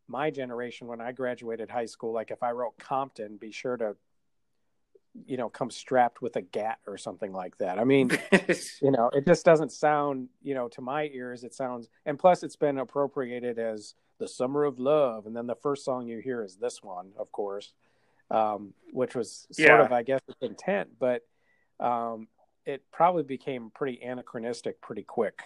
[0.08, 3.96] my generation when I graduated high school, like if I wrote Compton, be sure to,
[5.26, 7.78] you know, come strapped with a gat or something like that.
[7.78, 8.10] I mean,
[8.80, 12.42] you know, it just doesn't sound, you know, to my ears, it sounds, and plus
[12.42, 15.26] it's been appropriated as the summer of love.
[15.26, 17.72] And then the first song you hear is this one, of course,
[18.30, 19.84] um, which was sort yeah.
[19.84, 21.22] of, I guess, its intent, but
[21.80, 22.28] um,
[22.64, 25.42] it probably became pretty anachronistic pretty quick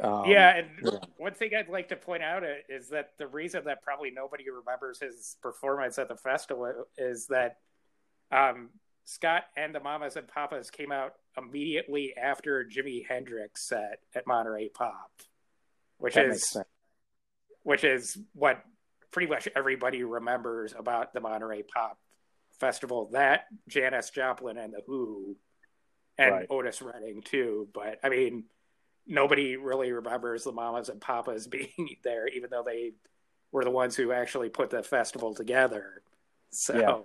[0.00, 0.98] Um, yeah, and yeah.
[1.16, 5.00] one thing I'd like to point out is that the reason that probably nobody remembers
[5.00, 7.58] his performance at the festival is that
[8.30, 8.70] um,
[9.04, 14.68] Scott and the Mamas and Papas came out immediately after Jimi Hendrix set at Monterey
[14.68, 15.10] Pop,
[15.98, 16.56] which that is
[17.62, 18.62] which is what
[19.10, 21.98] pretty much everybody remembers about the Monterey Pop
[22.58, 23.10] Festival.
[23.12, 25.36] That Janis Joplin and the Who,
[26.18, 26.46] and right.
[26.50, 27.68] Otis Redding too.
[27.72, 28.44] But I mean,
[29.06, 32.92] nobody really remembers the Mamas and Papas being there, even though they
[33.52, 36.02] were the ones who actually put the festival together.
[36.50, 36.98] So, yeah.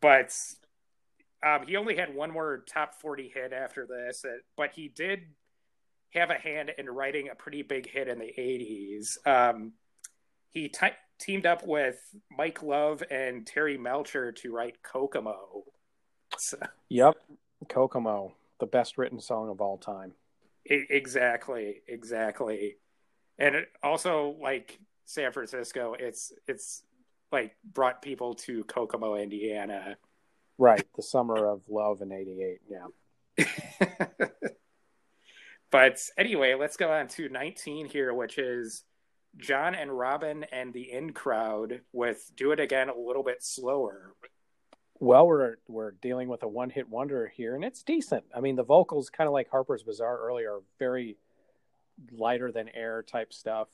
[0.00, 0.36] But
[1.44, 5.20] um, he only had one more top 40 hit after this, uh, but he did
[6.10, 9.26] have a hand in writing a pretty big hit in the 80s.
[9.26, 9.72] Um,
[10.50, 10.88] he t-
[11.18, 11.98] teamed up with
[12.30, 15.64] Mike Love and Terry Melcher to write Kokomo.
[16.38, 16.58] So.
[16.88, 17.16] Yep,
[17.68, 20.12] Kokomo, the best written song of all time.
[20.64, 22.76] Exactly, exactly.
[23.38, 26.82] And it also, like San Francisco, it's it's
[27.32, 29.96] like brought people to Kokomo, Indiana
[30.58, 32.60] Right, the summer of love in '88.
[32.68, 33.46] Yeah.
[35.70, 38.84] but anyway, let's go on to 19 here, which is
[39.36, 44.14] John and Robin and the In Crowd with "Do It Again" a little bit slower.
[44.98, 48.24] Well, we're we're dealing with a one hit wonder here, and it's decent.
[48.34, 51.18] I mean, the vocals, kind of like Harpers Bizarre earlier, very
[52.12, 53.68] lighter than air type stuff.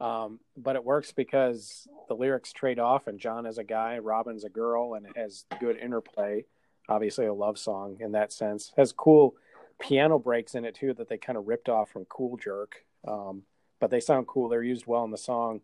[0.00, 4.44] Um, but it works because the lyrics trade off, and John is a guy, Robin's
[4.44, 6.44] a girl, and it has good interplay.
[6.88, 8.72] Obviously, a love song in that sense.
[8.76, 9.34] Has cool
[9.78, 13.42] piano breaks in it too that they kind of ripped off from Cool Jerk, um,
[13.80, 14.48] but they sound cool.
[14.48, 15.60] They're used well in the song.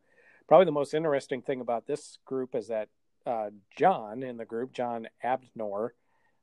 [0.48, 2.88] Probably the most interesting thing about this group is that
[3.26, 5.94] uh, John in the group, John Abdnor,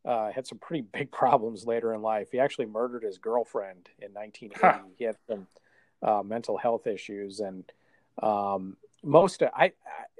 [0.06, 2.30] uh, had some pretty big problems later in life.
[2.32, 4.60] He actually murdered his girlfriend in 1980.
[4.62, 4.88] Huh.
[4.98, 5.48] He had some
[6.02, 7.70] uh, mental health issues, and
[8.22, 9.72] um, most I, I,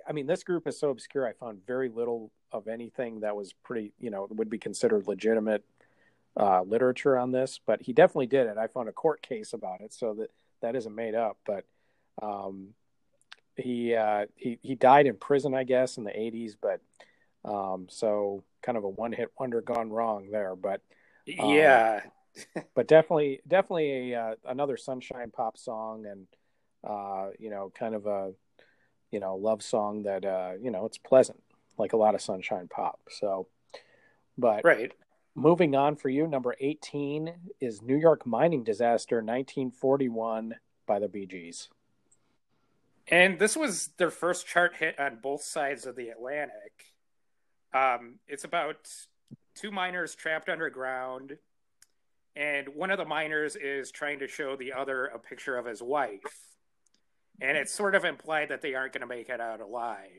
[0.08, 1.28] I mean, this group is so obscure.
[1.28, 5.64] I found very little of anything that was pretty, you know, would be considered legitimate
[6.36, 7.60] uh, literature on this.
[7.66, 8.58] But he definitely did it.
[8.58, 10.32] I found a court case about it, so that
[10.62, 11.38] that isn't made up.
[11.46, 11.66] But
[12.22, 12.70] um,
[13.56, 16.56] he uh, he he died in prison, I guess, in the '80s.
[16.60, 16.82] But
[17.46, 20.56] um, so kind of a one hit wonder gone wrong there.
[20.56, 20.82] But
[21.40, 22.02] um, yeah,
[22.76, 26.26] but definitely definitely a, uh, another sunshine pop song and
[26.88, 28.34] uh, you know, kind of a,
[29.12, 31.42] you know, love song that, uh, you know, it's pleasant,
[31.78, 33.00] like a lot of sunshine pop.
[33.10, 33.48] So,
[34.38, 34.94] but right.
[35.36, 40.56] Moving on for you, number 18 is New York mining disaster 1941
[40.86, 41.70] by the Bee Gees.
[43.08, 46.94] And this was their first chart hit on both sides of the Atlantic.
[47.74, 48.90] Um, it's about
[49.56, 51.38] two miners trapped underground,
[52.36, 55.82] and one of the miners is trying to show the other a picture of his
[55.82, 56.58] wife
[57.42, 60.10] and it's sort of implied that they aren't going to make it out alive.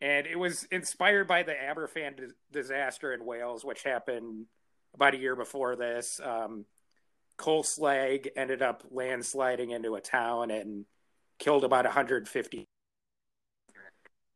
[0.00, 4.46] And it was inspired by the Aberfan di- disaster in Wales, which happened
[4.94, 6.20] about a year before this.
[6.24, 6.64] Um,
[7.36, 10.84] coal slag ended up landsliding into a town and
[11.38, 12.66] killed about 150.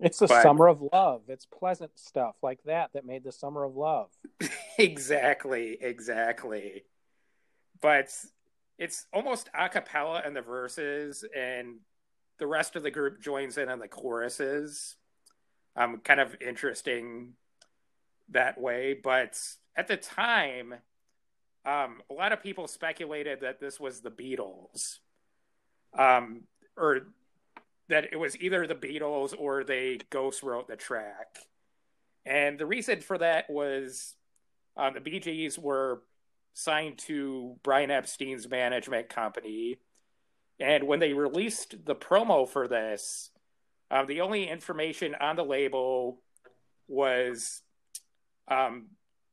[0.00, 1.22] It's the but, summer of love.
[1.28, 4.10] It's pleasant stuff like that that made the summer of love.
[4.78, 6.84] exactly, exactly.
[7.80, 8.08] But
[8.78, 11.76] it's almost a cappella in the verses and
[12.38, 14.96] the rest of the group joins in on the choruses.
[15.76, 17.34] Um kind of interesting
[18.30, 19.38] that way but
[19.76, 20.74] at the time
[21.66, 24.98] um a lot of people speculated that this was the beatles.
[25.96, 26.42] Um
[26.76, 27.06] or
[27.88, 31.38] that it was either the beatles or they ghost wrote the track.
[32.26, 34.16] And the reason for that was
[34.76, 36.02] um, the Bee Gees were
[36.54, 39.78] signed to Brian Epstein's management company.
[40.58, 43.30] And when they released the promo for this,
[43.90, 46.20] um, the only information on the label
[46.88, 47.62] was
[48.48, 48.86] um,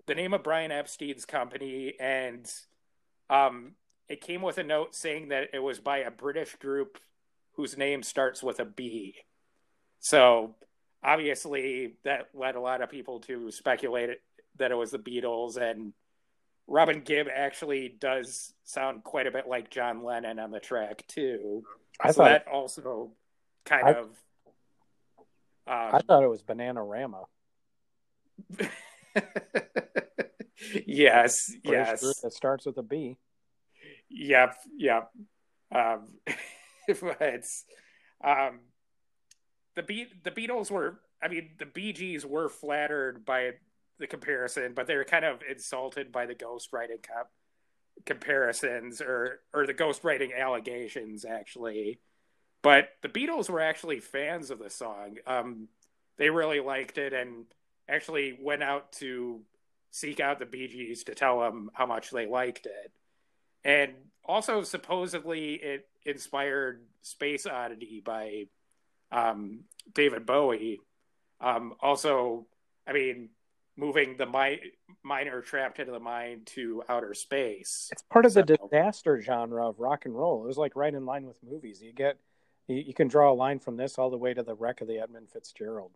[0.08, 2.52] the name of Brian Epstein's company, and
[3.30, 3.74] um,
[4.10, 6.98] it came with a note saying that it was by a British group
[7.54, 9.16] whose name starts with a B.
[10.00, 10.56] So
[11.04, 14.10] obviously, that led a lot of people to speculate
[14.58, 15.94] that it was the Beatles, and
[16.68, 21.64] Robin Gibb actually does sound quite a bit like John Lennon on the track too.
[22.00, 23.12] I so thought that also
[23.66, 24.06] kind I, of.
[25.68, 27.26] Um, I thought it was Bananarama.
[30.86, 32.24] yes, yes.
[32.24, 33.18] It starts with a B.
[34.10, 35.12] Yep, yep.
[35.74, 36.08] Um,
[36.88, 37.44] but
[38.24, 38.60] um,
[39.76, 41.00] the Be- the Beatles were.
[41.24, 43.52] I mean, the Bee Gees were flattered by
[44.02, 47.30] the comparison, but they were kind of insulted by the ghostwriting comp-
[48.06, 52.00] comparisons or or the ghostwriting allegations actually.
[52.62, 55.18] But the Beatles were actually fans of the song.
[55.26, 55.68] Um,
[56.18, 57.46] they really liked it and
[57.90, 59.42] actually went out to
[59.90, 62.92] seek out the Bee Gees to tell them how much they liked it.
[63.64, 63.94] And
[64.24, 68.46] also, supposedly, it inspired Space Oddity by
[69.12, 69.62] um,
[69.94, 70.80] David Bowie.
[71.40, 72.46] Um, also,
[72.88, 73.30] I mean,
[73.82, 74.62] moving the mi-
[75.04, 77.90] miner trapped into the mine to outer space.
[77.92, 78.44] It's part of so.
[78.44, 80.44] the disaster genre of rock and roll.
[80.44, 81.82] It was like right in line with movies.
[81.82, 82.18] You get,
[82.68, 84.88] you, you can draw a line from this all the way to the wreck of
[84.88, 85.92] the Edmund Fitzgerald.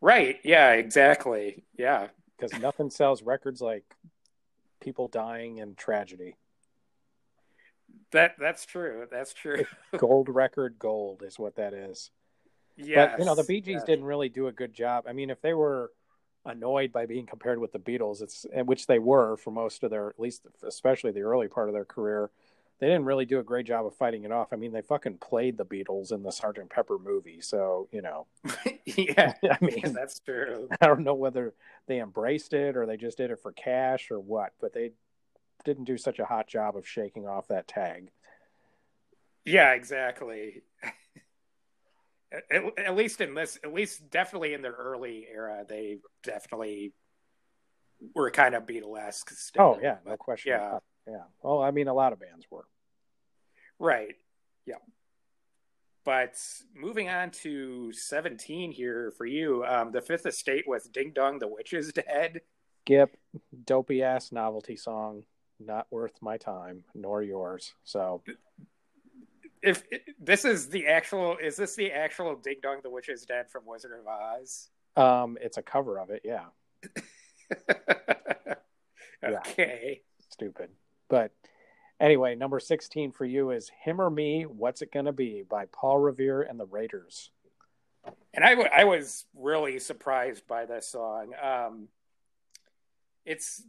[0.00, 0.38] Right.
[0.44, 0.70] Yeah.
[0.72, 1.64] Exactly.
[1.76, 2.08] Yeah.
[2.38, 3.84] Because nothing sells records like
[4.80, 6.36] people dying and tragedy.
[8.12, 9.06] That that's true.
[9.10, 9.64] That's true.
[9.96, 12.10] gold record gold is what that is.
[12.76, 13.06] Yeah.
[13.06, 15.04] But you know, the Bee Gees didn't really do a good job.
[15.08, 15.90] I mean, if they were
[16.44, 20.08] annoyed by being compared with the Beatles, it's which they were for most of their,
[20.08, 22.30] at least especially the early part of their career,
[22.80, 24.52] they didn't really do a great job of fighting it off.
[24.52, 28.26] I mean, they fucking played the Beatles in the Sergeant Pepper movie, so you know.
[28.84, 30.68] yeah, I mean that's true.
[30.80, 31.54] I don't know whether
[31.86, 34.92] they embraced it or they just did it for cash or what, but they
[35.64, 38.10] didn't do such a hot job of shaking off that tag.
[39.44, 40.62] Yeah, exactly.
[42.50, 46.92] At, at, least in this, at least definitely in their early era, they definitely
[48.14, 49.30] were kind of Beatlesque.
[49.30, 49.62] Still.
[49.62, 50.52] Oh yeah, no question.
[50.52, 51.24] Yeah, yeah.
[51.42, 52.66] Well, I mean, a lot of bands were.
[53.78, 54.14] Right.
[54.66, 54.76] Yeah.
[56.04, 56.38] But
[56.74, 61.48] moving on to 17 here for you, um, the Fifth Estate with Ding Dong, the
[61.48, 62.42] Witch is Dead.
[62.84, 63.16] Skip,
[63.64, 65.24] dopey ass novelty song,
[65.58, 67.74] not worth my time nor yours.
[67.84, 68.22] So,
[69.64, 69.82] if,
[70.20, 73.62] this is the actual, is this the actual Ding Dong, the Witch is Dead from
[73.66, 74.68] Wizard of Oz?
[74.96, 76.46] Um, it's a cover of it, yeah.
[79.24, 80.00] okay.
[80.02, 80.24] Yeah.
[80.30, 80.70] Stupid.
[81.08, 81.32] But
[82.00, 85.98] anyway, number 16 for you is Him or Me, What's It Gonna Be by Paul
[85.98, 87.30] Revere and the Raiders.
[88.34, 91.32] And I, w- I was really surprised by this song.
[91.42, 91.88] Um,
[93.24, 93.62] it's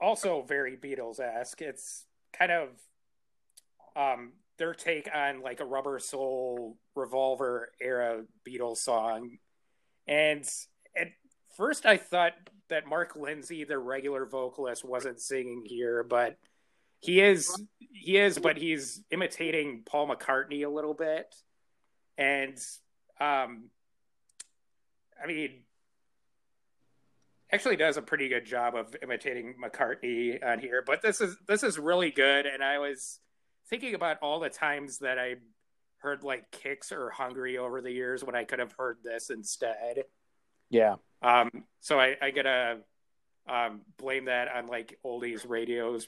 [0.00, 1.62] also very Beatles esque.
[1.62, 2.68] It's kind of
[3.96, 9.38] um, their take on like a Rubber Soul Revolver era Beatles song.
[10.06, 10.48] And
[10.96, 11.08] at
[11.56, 12.32] first, I thought
[12.68, 16.36] that Mark Lindsay, the regular vocalist, wasn't singing here, but
[17.00, 17.54] he is
[17.92, 21.34] he is, but he's imitating Paul McCartney a little bit,
[22.16, 22.58] and
[23.20, 23.70] um,
[25.22, 25.62] I mean,
[27.52, 30.82] actually does a pretty good job of imitating McCartney on here.
[30.84, 33.20] But this is this is really good, and I was
[33.68, 35.36] thinking about all the times that I
[35.98, 40.04] heard like kicks or Hungry over the years when I could have heard this instead.
[40.70, 40.96] Yeah.
[41.22, 41.50] Um.
[41.80, 42.78] So I I gotta
[43.48, 46.06] um blame that on like oldies radios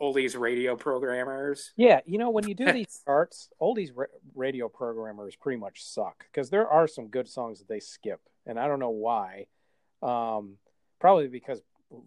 [0.00, 1.72] oldies radio programmers.
[1.76, 6.24] Yeah, you know when you do these charts, oldies ra- radio programmers pretty much suck
[6.32, 9.46] because there are some good songs that they skip, and I don't know why.
[10.02, 10.56] Um,
[10.98, 11.60] probably because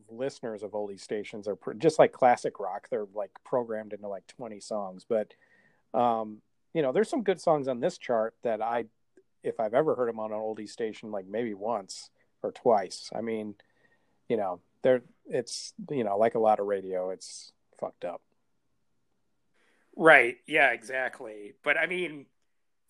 [0.10, 4.60] listeners of oldie stations are just like classic rock; they're like programmed into like twenty
[4.60, 5.06] songs.
[5.08, 5.34] But
[5.94, 6.42] um,
[6.74, 8.86] you know, there's some good songs on this chart that I,
[9.44, 12.10] if I've ever heard them on an oldie station, like maybe once
[12.42, 13.10] or twice.
[13.16, 13.56] I mean,
[14.30, 18.22] you know, there it's you know like a lot of radio, it's fucked up.
[19.96, 20.38] Right.
[20.48, 21.54] Yeah, exactly.
[21.64, 22.26] But I mean,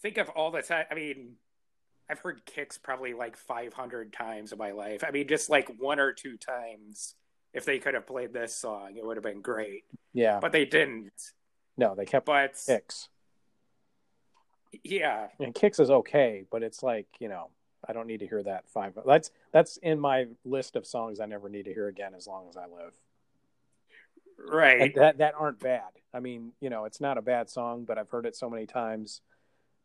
[0.01, 0.85] think of all the time.
[0.89, 1.35] I mean,
[2.09, 5.03] I've heard kicks probably like 500 times in my life.
[5.07, 7.15] I mean, just like one or two times.
[7.53, 9.83] If they could have played this song, it would have been great.
[10.11, 10.39] Yeah.
[10.39, 11.13] But they didn't.
[11.77, 13.09] No, they kept but, Kicks.
[14.83, 15.27] Yeah.
[15.39, 17.51] And kicks is okay, but it's like, you know,
[17.87, 18.97] I don't need to hear that five.
[19.05, 22.47] That's that's in my list of songs I never need to hear again as long
[22.49, 22.93] as I live
[24.37, 27.85] right and that that aren't bad i mean you know it's not a bad song
[27.85, 29.21] but i've heard it so many times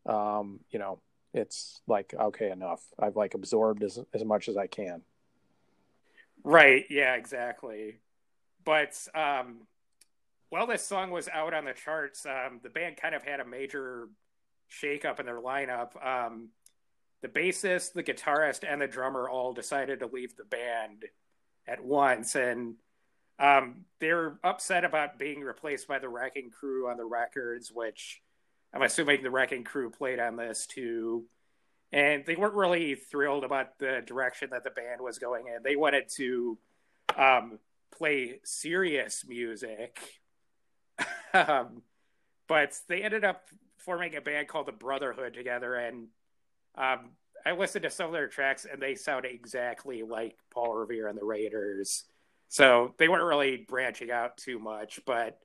[0.05, 0.99] um you know
[1.33, 2.81] it's like okay enough.
[2.97, 5.01] I've like absorbed as as much as i can.
[6.43, 6.85] Right.
[6.89, 7.99] Yeah exactly.
[8.65, 9.67] But um
[10.49, 13.45] while this song was out on the charts um the band kind of had a
[13.45, 14.09] major
[14.71, 16.03] shakeup in their lineup.
[16.05, 16.49] Um
[17.21, 21.05] the bassist the guitarist and the drummer all decided to leave the band
[21.67, 22.35] at once.
[22.35, 22.75] And
[23.39, 28.21] um, they're upset about being replaced by the Wrecking Crew on the records, which
[28.73, 31.25] I'm assuming the Wrecking Crew played on this too.
[31.91, 35.63] And they weren't really thrilled about the direction that the band was going in.
[35.63, 36.57] They wanted to
[37.17, 37.59] um,
[37.91, 39.99] play serious music,
[41.33, 41.81] um,
[42.47, 43.47] but they ended up
[43.77, 45.75] forming a band called the Brotherhood together.
[45.75, 46.09] And
[46.75, 47.11] um,
[47.45, 51.17] I listened to some of their tracks, and they sound exactly like Paul Revere and
[51.17, 52.05] the Raiders
[52.49, 55.39] So they weren't really branching out too much, but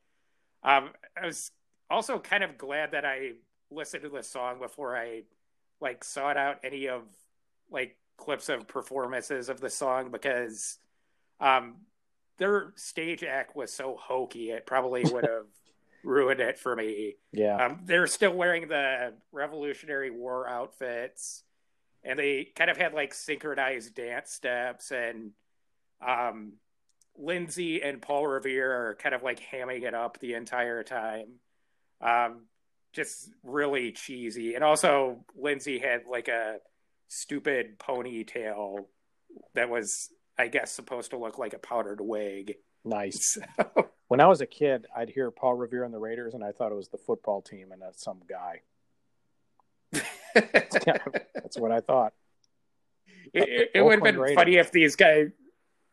[0.62, 1.50] um, I was
[1.94, 3.32] also kind of glad that I
[3.70, 5.22] listened to the song before I
[5.80, 7.02] like sought out any of
[7.70, 10.78] like clips of performances of the song because
[11.40, 11.76] um,
[12.38, 15.46] their stage act was so hokey it probably would have
[16.02, 17.14] ruined it for me.
[17.32, 21.44] Yeah, um, they're still wearing the Revolutionary War outfits,
[22.02, 25.30] and they kind of had like synchronized dance steps and
[26.04, 26.54] um
[27.16, 31.38] Lindsay and Paul Revere are kind of like hamming it up the entire time.
[32.00, 32.46] Um,
[32.92, 34.54] just really cheesy.
[34.54, 36.58] And also, Lindsay had like a
[37.08, 38.86] stupid ponytail
[39.54, 42.56] that was, I guess, supposed to look like a powdered wig.
[42.84, 43.38] Nice.
[43.56, 43.88] So...
[44.08, 46.70] When I was a kid, I'd hear Paul Revere and the Raiders, and I thought
[46.70, 48.60] it was the football team and that's some guy.
[50.34, 52.12] that's what I thought.
[53.32, 54.36] It, it, it would have been Raiders.
[54.36, 55.30] funny if these guys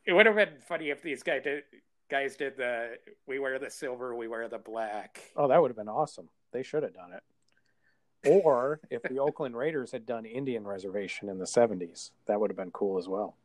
[0.06, 1.64] it would have been funny if these guys did
[2.12, 5.22] guys did the we wear the silver, we wear the black.
[5.36, 6.28] Oh, that would have been awesome.
[6.52, 8.30] They should have done it.
[8.44, 12.58] Or if the Oakland Raiders had done Indian Reservation in the seventies, that would have
[12.58, 13.38] been cool as well.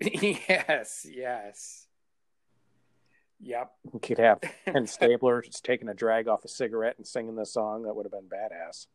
[0.00, 1.86] yes, yes.
[3.42, 3.72] Yep.
[3.92, 7.46] You could have Ken Stabler just taking a drag off a cigarette and singing the
[7.46, 7.82] song.
[7.82, 8.86] That would have been badass.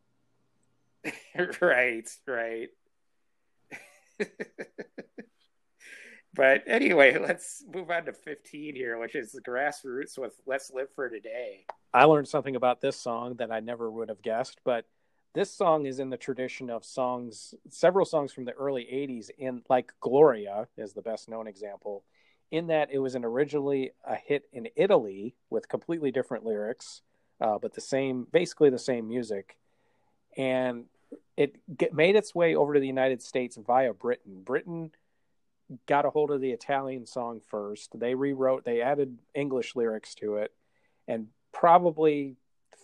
[1.60, 2.68] right, right.
[6.36, 11.08] But anyway, let's move on to 15 here, which is grassroots with Let's Live for
[11.08, 11.64] Today.
[11.92, 14.84] I learned something about this song that I never would have guessed, but
[15.34, 19.62] this song is in the tradition of songs, several songs from the early 80s, in
[19.68, 22.04] like Gloria is the best known example,
[22.50, 27.02] in that it was an originally a hit in Italy with completely different lyrics,
[27.40, 29.56] uh, but the same, basically the same music.
[30.36, 30.84] And
[31.36, 34.42] it get, made its way over to the United States via Britain.
[34.42, 34.90] Britain
[35.86, 37.98] got a hold of the Italian song first.
[37.98, 40.52] They rewrote, they added English lyrics to it,
[41.08, 42.36] and probably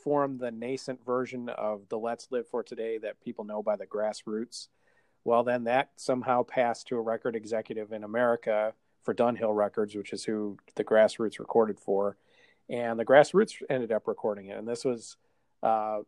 [0.02, 3.86] formed the nascent version of the Let's Live for Today that people know by the
[3.86, 4.68] grassroots.
[5.24, 10.12] Well, then that somehow passed to a record executive in America for Dunhill Records, which
[10.12, 12.16] is who the grassroots recorded for.
[12.68, 14.58] And the grassroots ended up recording it.
[14.58, 15.16] And this was
[15.62, 16.00] uh,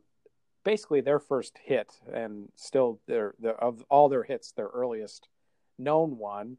[0.65, 5.29] basically their first hit, and still their, their, of all their hits, their earliest
[5.79, 6.57] known one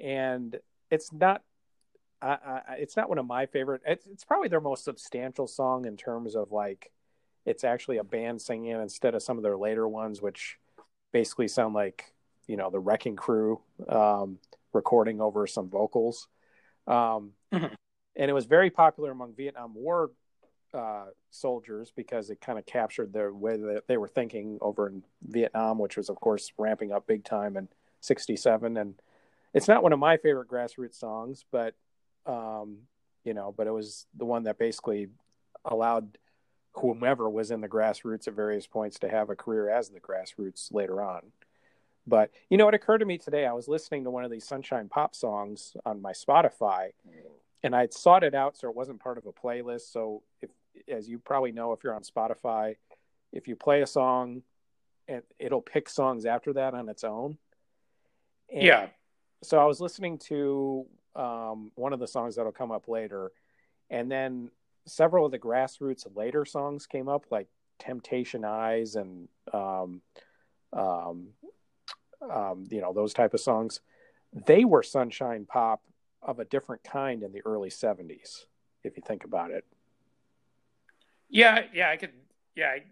[0.00, 0.56] and
[0.90, 1.42] it's not
[2.24, 3.82] I, I, it's not one of my favorite.
[3.86, 6.90] It's, it's probably their most substantial song in terms of like
[7.44, 10.56] it's actually a band singing instead of some of their later ones, which
[11.12, 12.12] basically sound like
[12.46, 14.38] you know the Wrecking Crew um,
[14.72, 16.28] recording over some vocals.
[16.86, 17.66] Um, mm-hmm.
[18.16, 20.10] And it was very popular among Vietnam War
[20.72, 25.02] uh, soldiers because it kind of captured the way that they were thinking over in
[25.22, 27.68] Vietnam, which was of course ramping up big time in
[28.00, 28.94] '67 and
[29.54, 31.74] it's not one of my favorite grassroots songs, but
[32.26, 32.78] um,
[33.24, 35.08] you know, but it was the one that basically
[35.64, 36.18] allowed
[36.74, 40.72] whomever was in the grassroots at various points to have a career as the grassroots
[40.72, 41.22] later on.
[42.06, 43.46] But you know, it occurred to me today.
[43.46, 46.90] I was listening to one of these Sunshine Pop songs on my Spotify,
[47.62, 49.92] and I'd sought it out so it wasn't part of a playlist.
[49.92, 50.50] So, if,
[50.88, 52.76] as you probably know, if you're on Spotify,
[53.32, 54.42] if you play a song,
[55.06, 57.38] it, it'll pick songs after that on its own.
[58.52, 58.86] And, yeah
[59.42, 63.32] so I was listening to um, one of the songs that'll come up later,
[63.90, 64.50] and then
[64.86, 70.02] several of the grassroots later songs came up, like Temptation Eyes and um,
[70.72, 71.28] um,
[72.30, 73.80] um, you know those type of songs.
[74.46, 75.82] They were sunshine pop
[76.22, 78.46] of a different kind in the early '70s,
[78.82, 79.64] if you think about it.
[81.28, 82.12] Yeah, yeah, I could.
[82.56, 82.82] Yeah, I,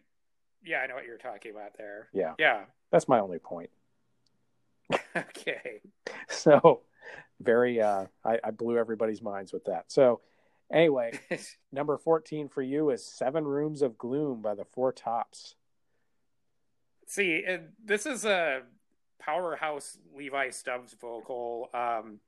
[0.64, 2.08] yeah, I know what you're talking about there.
[2.12, 3.70] Yeah, yeah, that's my only point.
[5.16, 5.80] okay.
[6.28, 6.82] So
[7.40, 9.90] very uh I, I blew everybody's minds with that.
[9.92, 10.20] So
[10.72, 11.18] anyway,
[11.72, 15.54] number 14 for you is Seven Rooms of Gloom by the Four Tops.
[17.06, 17.44] See,
[17.84, 18.62] this is a
[19.18, 21.68] powerhouse Levi Stubbs vocal.
[21.74, 22.20] Um,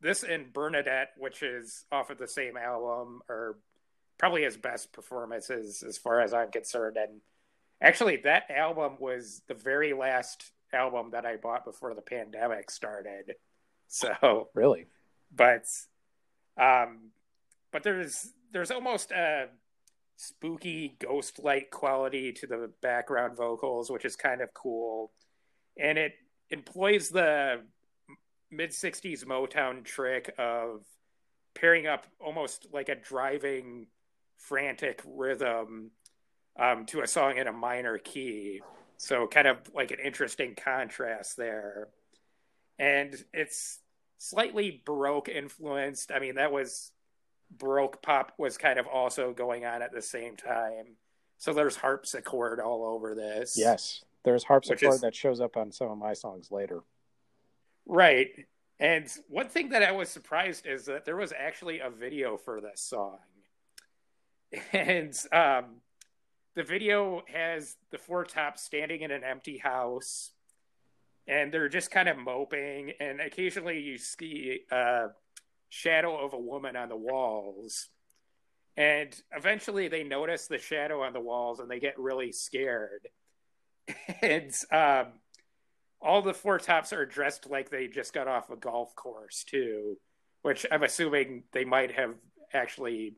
[0.00, 3.58] this and Bernadette, which is off of the same album, are
[4.18, 6.96] probably his best performances as far as I'm concerned.
[6.96, 7.20] And
[7.82, 13.34] actually, that album was the very last album that I bought before the pandemic started.
[13.92, 14.86] So really,
[15.34, 15.66] but
[16.56, 17.10] um,
[17.72, 19.48] but there's there's almost a
[20.16, 25.10] spooky ghost like quality to the background vocals, which is kind of cool,
[25.76, 26.12] and it
[26.50, 27.62] employs the
[28.50, 30.84] mid '60s Motown trick of
[31.54, 33.86] pairing up almost like a driving,
[34.36, 35.90] frantic rhythm
[36.58, 38.60] um, to a song in a minor key.
[39.00, 41.88] So kind of like an interesting contrast there.
[42.78, 43.78] And it's
[44.18, 46.12] slightly Baroque influenced.
[46.12, 46.92] I mean, that was
[47.50, 50.96] Baroque pop was kind of also going on at the same time.
[51.38, 53.56] So there's harpsichord all over this.
[53.56, 56.80] Yes, there's harpsichord is, that shows up on some of my songs later.
[57.86, 58.28] Right.
[58.78, 62.60] And one thing that I was surprised is that there was actually a video for
[62.60, 63.16] this song.
[64.74, 65.80] And um,
[66.54, 70.32] the video has the four tops standing in an empty house
[71.26, 75.08] and they're just kind of moping and occasionally you see a
[75.68, 77.88] shadow of a woman on the walls
[78.76, 83.08] and eventually they notice the shadow on the walls and they get really scared.
[84.22, 85.14] And um,
[86.00, 89.96] all the four tops are dressed like they just got off a golf course too
[90.42, 92.14] which i'm assuming they might have
[92.52, 93.14] actually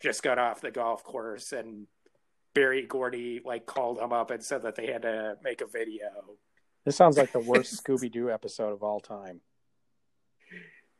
[0.00, 1.86] just got off the golf course and
[2.54, 6.08] Berry Gordy like called them up and said that they had to make a video.
[6.84, 9.40] This sounds like the worst Scooby Doo episode of all time.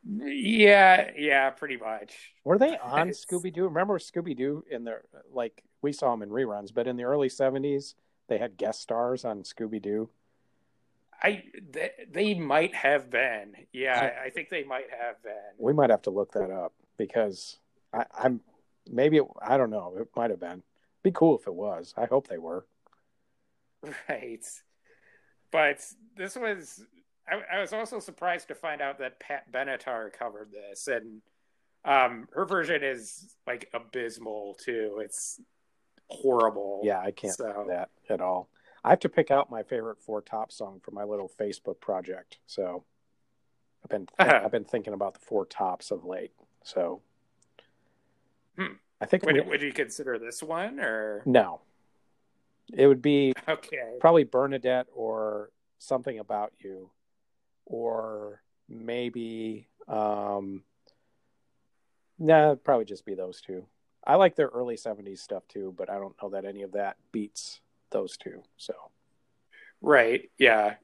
[0.05, 2.33] Yeah, yeah, pretty much.
[2.43, 3.65] Were they on Scooby Doo?
[3.65, 7.29] Remember Scooby Doo in their like we saw them in reruns, but in the early
[7.29, 7.95] seventies
[8.27, 10.09] they had guest stars on Scooby Doo.
[11.21, 13.53] I they, they, might have been.
[13.71, 15.33] Yeah, I, I, think they might have been.
[15.57, 17.59] We might have to look that up because
[17.93, 18.41] I, am
[18.91, 19.93] maybe it, I don't know.
[19.97, 20.63] It might have been.
[21.03, 21.93] Be cool if it was.
[21.97, 22.65] I hope they were.
[24.07, 24.45] Right.
[25.51, 25.85] But
[26.15, 26.85] this was
[27.29, 31.21] I, I, was also surprised to find out that Pat Benatar covered this, and
[31.85, 34.99] um, her version is like abysmal too.
[35.03, 35.39] It's
[36.09, 36.81] horrible.
[36.83, 37.65] Yeah, I can't so.
[37.69, 38.49] that at all.
[38.83, 42.39] I have to pick out my favorite four top song for my little Facebook project.
[42.47, 42.83] So
[43.83, 44.07] I've been.
[44.19, 46.31] I've been thinking about the four tops of late.
[46.63, 47.01] So
[48.57, 48.73] hmm.
[49.01, 51.23] I think would, would you consider this one or?
[51.25, 51.61] No?
[52.73, 53.97] It would be okay.
[53.99, 56.89] Probably Bernadette or something about you.
[57.65, 60.63] Or maybe um
[62.17, 63.65] nah probably just be those two.
[64.05, 66.97] I like their early 70s stuff too but i don't know that any of that
[67.11, 67.59] beats
[67.91, 68.73] those two so.
[69.81, 70.75] Right yeah.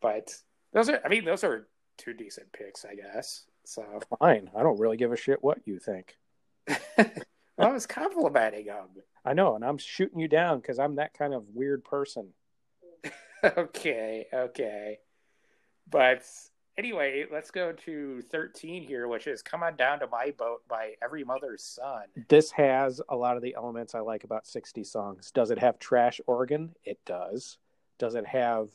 [0.00, 0.34] But
[0.72, 1.66] those are i mean those are
[1.96, 3.82] two decent picks i guess so.
[4.20, 4.50] Fine.
[4.54, 6.16] I don't really give a shit what you think
[6.68, 8.88] i was complimenting them
[9.24, 12.28] i know and i'm shooting you down because i'm that kind of weird person
[13.44, 14.98] okay okay
[15.90, 16.24] but
[16.76, 20.94] anyway, let's go to 13 here, which is Come On Down to My Boat by
[21.02, 22.04] Every Mother's Son.
[22.28, 25.30] This has a lot of the elements I like about 60 songs.
[25.30, 26.74] Does it have trash organ?
[26.84, 27.58] It does.
[27.98, 28.68] Does it have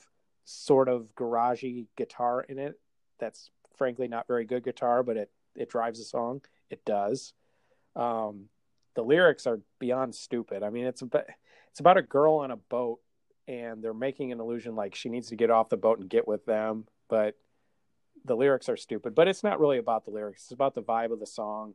[0.45, 2.79] sort of garagey guitar in it?
[3.19, 6.41] That's frankly not very good guitar, but it, it drives the song.
[6.69, 7.33] It does.
[7.95, 8.45] Um,
[8.95, 10.63] the lyrics are beyond stupid.
[10.63, 11.25] I mean, it's about,
[11.71, 12.99] it's about a girl on a boat
[13.47, 16.27] and they're making an illusion like she needs to get off the boat and get
[16.27, 17.35] with them but
[18.25, 19.15] the lyrics are stupid.
[19.15, 21.73] But it's not really about the lyrics; it's about the vibe of the song.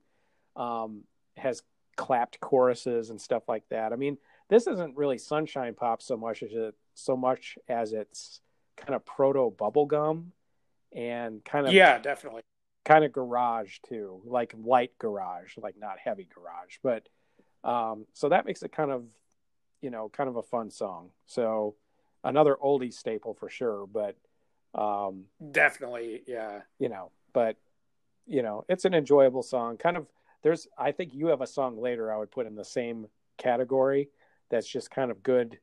[0.56, 1.02] Um,
[1.36, 1.62] has
[1.96, 3.92] clapped choruses and stuff like that.
[3.92, 4.18] I mean,
[4.48, 8.40] this isn't really sunshine pop so much as it so much as it's
[8.76, 10.26] kind of proto bubblegum
[10.94, 12.42] and kind of yeah, definitely
[12.85, 17.09] kind of garage too, like light garage, like not heavy garage, but
[17.69, 19.05] um, so that makes it kind of
[19.81, 21.11] you know kind of a fun song.
[21.27, 21.74] So
[22.23, 24.16] another oldie staple for sure, but
[24.74, 26.61] um, Definitely, yeah.
[26.78, 27.56] You know, but
[28.27, 29.77] you know, it's an enjoyable song.
[29.77, 30.06] Kind of,
[30.43, 33.06] there's, I think you have a song later I would put in the same
[33.39, 34.09] category.
[34.51, 35.59] That's just kind of good,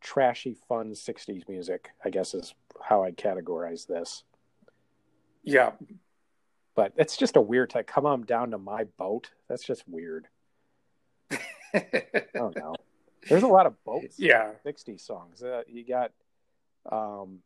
[0.00, 1.90] trashy, fun '60s music.
[2.04, 4.24] I guess is how I'd categorize this.
[5.42, 5.72] Yeah,
[6.74, 7.86] but it's just a weird type.
[7.86, 9.30] Come on down to my boat.
[9.48, 10.28] That's just weird.
[11.30, 12.74] I don't know.
[13.28, 14.18] There's a lot of boats.
[14.18, 15.42] Yeah, sixty songs.
[15.42, 16.12] Uh, you got
[16.90, 17.40] um,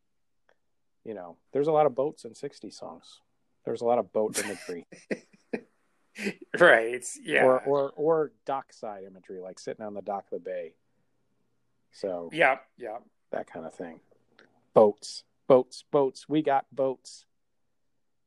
[1.04, 3.20] you know, there's a lot of boats in 60 songs.
[3.64, 4.86] There's a lot of boat imagery.
[6.60, 7.04] right.
[7.22, 7.44] Yeah.
[7.44, 10.74] Or, or, or dockside imagery, like sitting on the dock of the bay.
[11.92, 12.98] So, yeah, yeah.
[13.32, 14.00] That kind of thing.
[14.74, 16.28] Boats, boats, boats.
[16.28, 17.24] We got boats.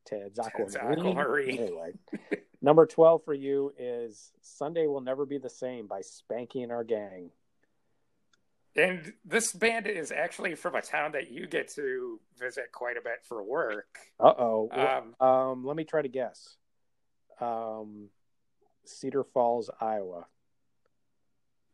[0.06, 1.60] Ted's Aquamarine.
[1.60, 1.94] Anyway,
[2.62, 6.84] number 12 for you is Sunday Will Never Be the Same by Spanky and Our
[6.84, 7.32] Gang.
[8.76, 13.02] And this band is actually from a town that you get to visit quite a
[13.02, 13.98] bit for work.
[14.20, 14.70] Uh oh.
[15.20, 16.56] Um, um, let me try to guess.
[17.42, 18.10] Um,
[18.86, 20.26] Cedar Falls, Iowa.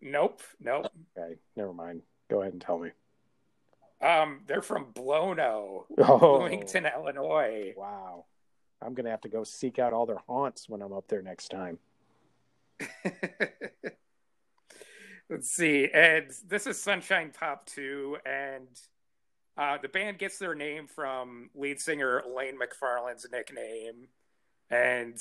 [0.01, 0.41] Nope.
[0.59, 0.87] Nope.
[1.17, 2.01] Okay, never mind.
[2.29, 2.89] Go ahead and tell me.
[4.01, 6.19] Um, they're from Blono, oh.
[6.19, 7.73] Bloomington, Illinois.
[7.75, 8.25] Wow.
[8.81, 11.49] I'm gonna have to go seek out all their haunts when I'm up there next
[11.49, 11.79] time.
[15.29, 15.89] Let's see.
[15.93, 18.17] And this is Sunshine Pop 2.
[18.25, 18.67] And
[19.57, 24.07] Uh, the band gets their name from lead singer Elaine McFarlane's nickname,
[24.69, 25.19] and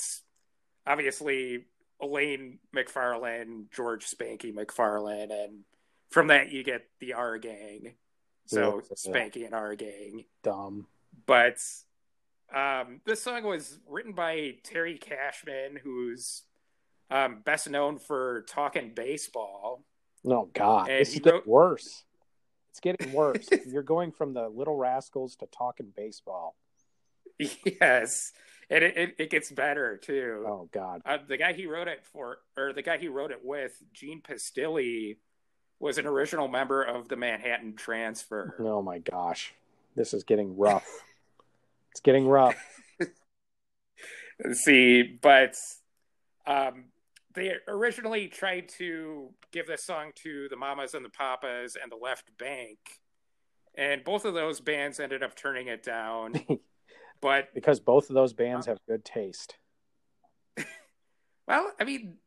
[0.85, 1.65] obviously
[1.99, 5.63] Elaine McFarlane, George Spanky McFarlane, and
[6.11, 7.95] from that you get the Our Gang.
[8.47, 8.95] So Yeah.
[8.95, 10.25] Spanky and Our Gang.
[10.43, 10.87] Dumb.
[11.25, 11.57] But
[12.53, 16.43] um, this song was written by Terry Cashman, who's
[17.11, 19.83] um, best known for talking baseball.
[20.23, 22.03] No God, And this is getting wrote- worse.
[22.71, 23.47] It's getting worse.
[23.67, 26.55] You're going from the Little Rascals to talking baseball.
[27.39, 28.33] yes,
[28.69, 30.43] and it, it, it gets better too.
[30.47, 31.01] Oh God.
[31.05, 34.21] Uh, the guy he wrote it for, or the guy he wrote it with, Gene
[34.21, 35.17] Pistilli,
[35.79, 38.55] was an original member of the Manhattan Transfer.
[38.59, 39.53] Oh my gosh.
[39.95, 40.87] This is getting rough.
[41.91, 42.55] it's getting rough.
[44.53, 45.55] See, but
[46.45, 46.85] um,
[47.33, 51.95] they originally tried to give this song to the Mamas and the Papas and the
[51.95, 52.77] Left Bank,
[53.75, 56.35] and both of those bands ended up turning it down.
[57.21, 59.55] but because both of those bands have good taste.
[61.47, 62.17] well, I mean,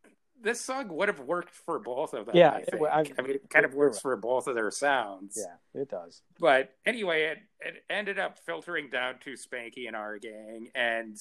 [0.43, 2.37] this song would have worked for both of them.
[2.37, 2.81] Yeah, I, it think.
[2.83, 4.03] would- I- I mean, it kind of works right.
[4.03, 5.37] for both of their sounds.
[5.39, 6.23] Yeah, it does.
[6.39, 11.17] But anyway, it, it ended up filtering down to Spanky and our gang, and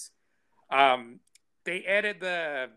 [0.71, 1.19] um,
[1.65, 2.69] they added the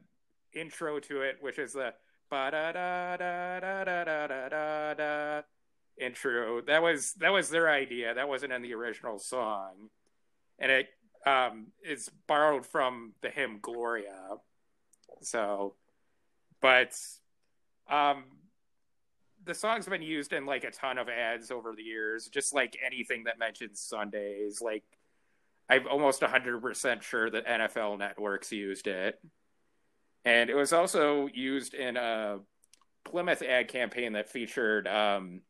[0.54, 1.94] intro to it, which is the
[2.30, 5.42] ba da da da da da da da da da
[6.00, 6.60] intro.
[6.62, 8.14] That was that was their idea.
[8.14, 9.90] That wasn't in the original song,
[10.58, 10.88] and it
[11.26, 14.38] um, is borrowed from the hymn Gloria.
[15.20, 15.74] So,
[16.62, 16.96] but
[17.90, 18.24] um,
[19.44, 22.78] the song's been used in like a ton of ads over the years, just like
[22.84, 24.62] anything that mentions Sundays.
[24.62, 24.84] Like,
[25.68, 29.20] I'm almost 100% sure that NFL networks used it.
[30.24, 32.38] And it was also used in a
[33.04, 35.40] Plymouth ad campaign that featured um,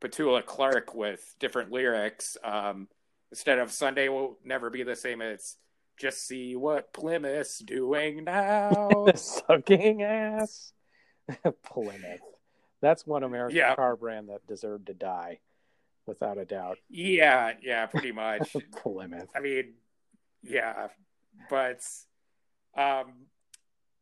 [0.00, 2.36] Petula Clark with different lyrics.
[2.42, 2.88] Um,
[3.30, 5.56] instead of Sunday will never be the same, it's
[5.98, 9.06] just see what Plymouth's doing now.
[9.14, 10.72] Sucking ass.
[11.64, 12.20] Plymouth.
[12.80, 13.74] That's one American Yeah.
[13.74, 15.40] car brand that deserved to die,
[16.06, 16.78] without a doubt.
[16.88, 18.54] yeah, yeah, pretty much.
[18.72, 19.28] Plymouth.
[19.34, 19.74] I mean,
[20.42, 20.88] yeah,
[21.50, 21.84] but
[22.76, 23.26] um,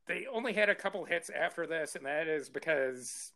[0.06, 3.32] they only had a couple hits after this, and that is because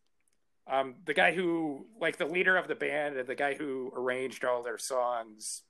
[0.70, 4.44] um, the guy who, like, the leader of the band and the guy who arranged
[4.44, 5.62] all their songs,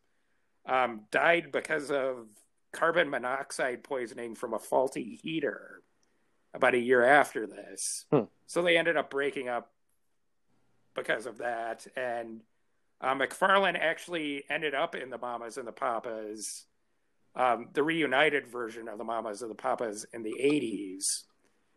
[0.66, 2.26] um, died because of
[2.72, 5.82] carbon monoxide poisoning from a faulty heater
[6.55, 8.06] about a year after this.
[8.10, 8.24] Hmm.
[8.47, 9.70] So they ended up breaking up
[10.94, 12.40] because of that, and
[13.01, 16.66] uh, McFarlane actually ended up in the Mamas and the Papas,
[17.34, 21.22] um, the reunited version of the Mamas and the Papas in the 80s,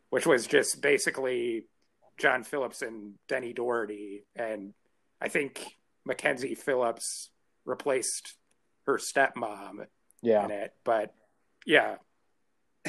[0.10, 1.68] which was just basically
[2.18, 4.26] John Phillips and Denny Doherty.
[4.36, 4.74] And
[5.22, 5.64] I think
[6.06, 7.30] Mackenzie Phillips
[7.66, 8.36] replaced
[8.86, 9.86] her stepmom
[10.24, 10.46] Yeah.
[10.46, 10.74] in it.
[10.84, 11.14] But
[11.66, 11.98] yeah,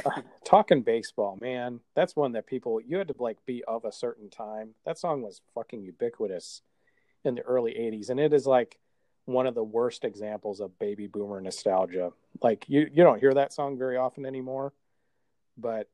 [0.44, 1.80] Talking baseball, man.
[1.94, 4.74] That's one that people you had to like be of a certain time.
[4.84, 6.62] That song was fucking ubiquitous
[7.24, 8.78] in the early 80s and it is like
[9.24, 12.12] one of the worst examples of baby boomer nostalgia.
[12.42, 14.72] Like you you don't hear that song very often anymore.
[15.56, 15.88] But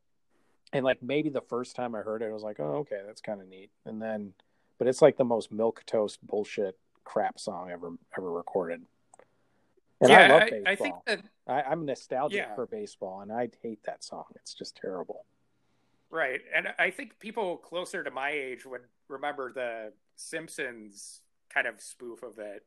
[0.73, 3.21] and like maybe the first time I heard it I was like, "Oh, okay, that's
[3.21, 4.33] kind of neat." And then
[4.79, 8.83] but it's like the most milk toast bullshit crap song ever ever recorded.
[10.01, 10.67] And yeah, I love baseball.
[10.67, 12.55] I think that I, I'm nostalgic Yeah.
[12.55, 14.25] for baseball, and I hate that song.
[14.37, 15.27] It's just terrible.
[16.11, 16.41] Right.
[16.55, 21.21] And I think people closer to my age would remember the Simpsons
[21.51, 22.65] kind of spoof of it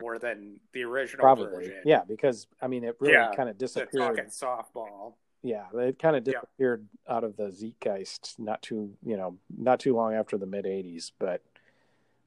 [0.00, 1.82] more than the original Probably, version.
[1.84, 4.16] yeah, because I mean, it really Yeah, kind of disappeared.
[4.16, 5.14] talking softball.
[5.42, 6.34] Yeah, it kind of Yeah.
[6.40, 10.66] disappeared out of the zeitgeist not too, you know, not too long after the mid
[10.66, 11.12] '80s.
[11.18, 11.42] But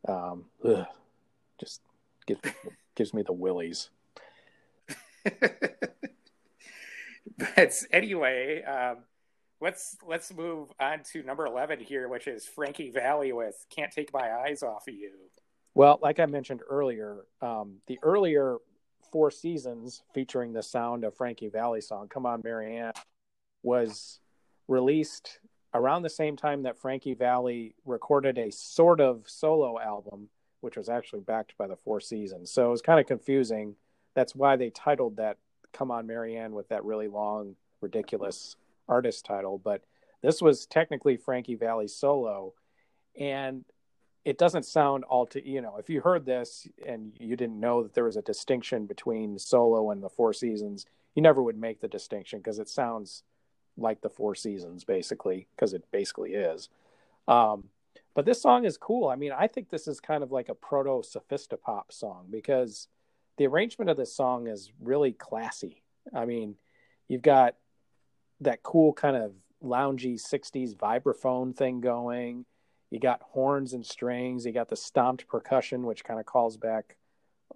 [0.07, 0.85] um, ugh,
[1.59, 1.81] just
[2.25, 2.41] gives
[2.95, 3.89] gives me the willies.
[7.37, 8.97] but anyway, um,
[9.59, 14.13] let's let's move on to number eleven here, which is Frankie Valli with "Can't Take
[14.13, 15.11] My Eyes Off of You."
[15.73, 18.57] Well, like I mentioned earlier, um, the earlier
[19.11, 22.93] four seasons featuring the sound of Frankie Valli song "Come On, Marianne"
[23.63, 24.19] was
[24.67, 25.39] released
[25.73, 30.29] around the same time that Frankie Valli recorded a sort of solo album,
[30.61, 32.51] which was actually backed by the Four Seasons.
[32.51, 33.75] So it was kind of confusing.
[34.13, 35.37] That's why they titled that
[35.73, 38.55] "Come On, Marianne" with that really long, ridiculous
[38.87, 39.57] artist title.
[39.57, 39.83] But
[40.21, 42.53] this was technically Frankie Valli's solo,
[43.19, 43.63] and
[44.23, 47.83] it doesn't sound all to you know if you heard this and you didn't know
[47.83, 50.85] that there was a distinction between solo and the four seasons
[51.15, 53.23] you never would make the distinction because it sounds
[53.77, 56.69] like the four seasons basically because it basically is
[57.27, 57.63] um,
[58.13, 59.07] but this song is cool.
[59.07, 62.87] I mean, I think this is kind of like a proto sophisti-pop song because
[63.41, 65.81] the arrangement of this song is really classy.
[66.13, 66.57] I mean,
[67.07, 67.55] you've got
[68.41, 69.31] that cool kind of
[69.63, 72.45] loungy 60s vibraphone thing going.
[72.91, 74.45] You got horns and strings.
[74.45, 76.97] You got the stomped percussion, which kind of calls back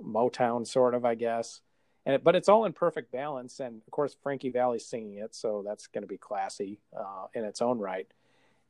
[0.04, 1.62] Motown, sort of, I guess.
[2.04, 3.60] And it, but it's all in perfect balance.
[3.60, 7.44] And of course, Frankie Valli's singing it, so that's going to be classy uh, in
[7.46, 8.08] its own right.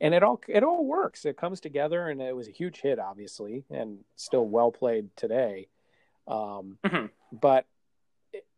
[0.02, 1.24] And it all it all works.
[1.24, 5.68] It comes together, and it was a huge hit, obviously, and still well played today.
[6.28, 7.06] Um, mm-hmm.
[7.32, 7.66] But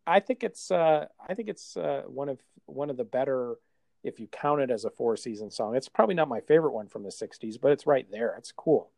[0.06, 3.56] I think it's uh, I think it's uh, one of one of the better
[4.04, 5.76] if you count it as a four season song.
[5.76, 8.34] It's probably not my favorite one from the '60s, but it's right there.
[8.38, 8.90] It's cool.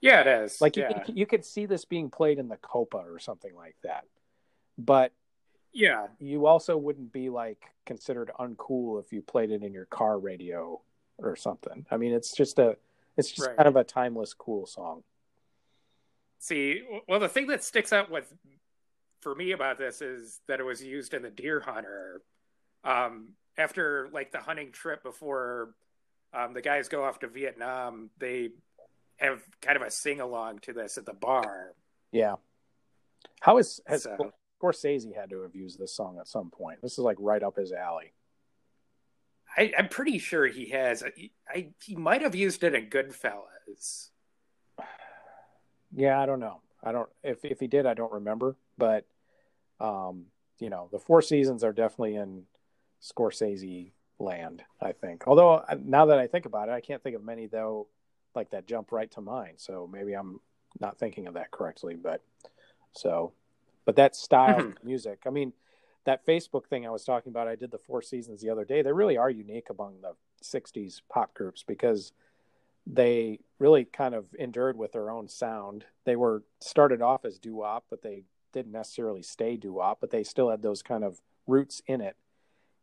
[0.00, 0.60] Yeah, it is.
[0.60, 0.88] Like yeah.
[0.88, 4.04] you, could, you could see this being played in the Copa or something like that.
[4.78, 5.12] But
[5.72, 10.18] yeah, you also wouldn't be like considered uncool if you played it in your car
[10.18, 10.80] radio
[11.18, 11.86] or something.
[11.90, 12.76] I mean, it's just a
[13.16, 13.56] it's just right.
[13.56, 15.02] kind of a timeless cool song.
[16.42, 18.32] See, well, the thing that sticks out with
[19.20, 22.20] for me about this is that it was used in the Deer Hunter.
[22.82, 25.76] Um, after like the hunting trip before
[26.34, 28.50] um, the guys go off to Vietnam, they
[29.18, 31.74] have kind of a sing along to this at the bar.
[32.10, 32.34] Yeah.
[33.38, 34.32] How is has so.
[34.60, 36.82] Scorsese had to have used this song at some point?
[36.82, 38.14] This is like right up his alley.
[39.56, 41.04] I, am pretty sure he has.
[41.04, 44.08] I, I, he might have used it in Goodfellas.
[45.94, 46.60] Yeah, I don't know.
[46.82, 48.56] I don't if if he did, I don't remember.
[48.78, 49.06] But
[49.80, 50.26] um,
[50.58, 52.44] you know, the Four Seasons are definitely in
[53.02, 54.62] Scorsese land.
[54.80, 55.24] I think.
[55.26, 57.86] Although uh, now that I think about it, I can't think of many though
[58.34, 59.54] like that jump right to mind.
[59.58, 60.40] So maybe I'm
[60.80, 61.96] not thinking of that correctly.
[61.96, 62.22] But
[62.92, 63.32] so,
[63.84, 64.86] but that style of mm-hmm.
[64.86, 65.22] music.
[65.26, 65.52] I mean,
[66.04, 67.48] that Facebook thing I was talking about.
[67.48, 68.82] I did the Four Seasons the other day.
[68.82, 72.12] They really are unique among the '60s pop groups because
[72.86, 75.84] they really kind of endured with their own sound.
[76.04, 80.10] They were started off as doo wop, but they didn't necessarily stay doo wop, but
[80.10, 82.16] they still had those kind of roots in it.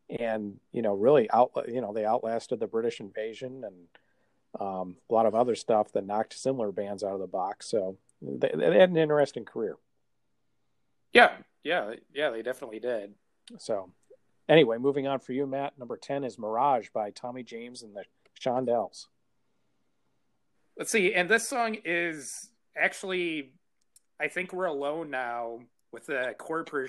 [0.08, 3.74] And you know, really out you know they outlasted the British invasion and
[4.58, 7.68] um, a lot of other stuff that knocked similar bands out of the box.
[7.68, 9.76] So they, they had an interesting career.
[11.12, 11.32] Yeah,
[11.62, 13.14] yeah, yeah, they definitely did.
[13.58, 13.90] So,
[14.48, 15.78] anyway, moving on for you, Matt.
[15.78, 18.04] Number ten is Mirage by Tommy James and the
[18.40, 19.06] Shondells.
[20.80, 23.52] Let's see, and this song is actually,
[24.18, 25.58] I think we're alone now
[25.92, 26.86] with the chord pro-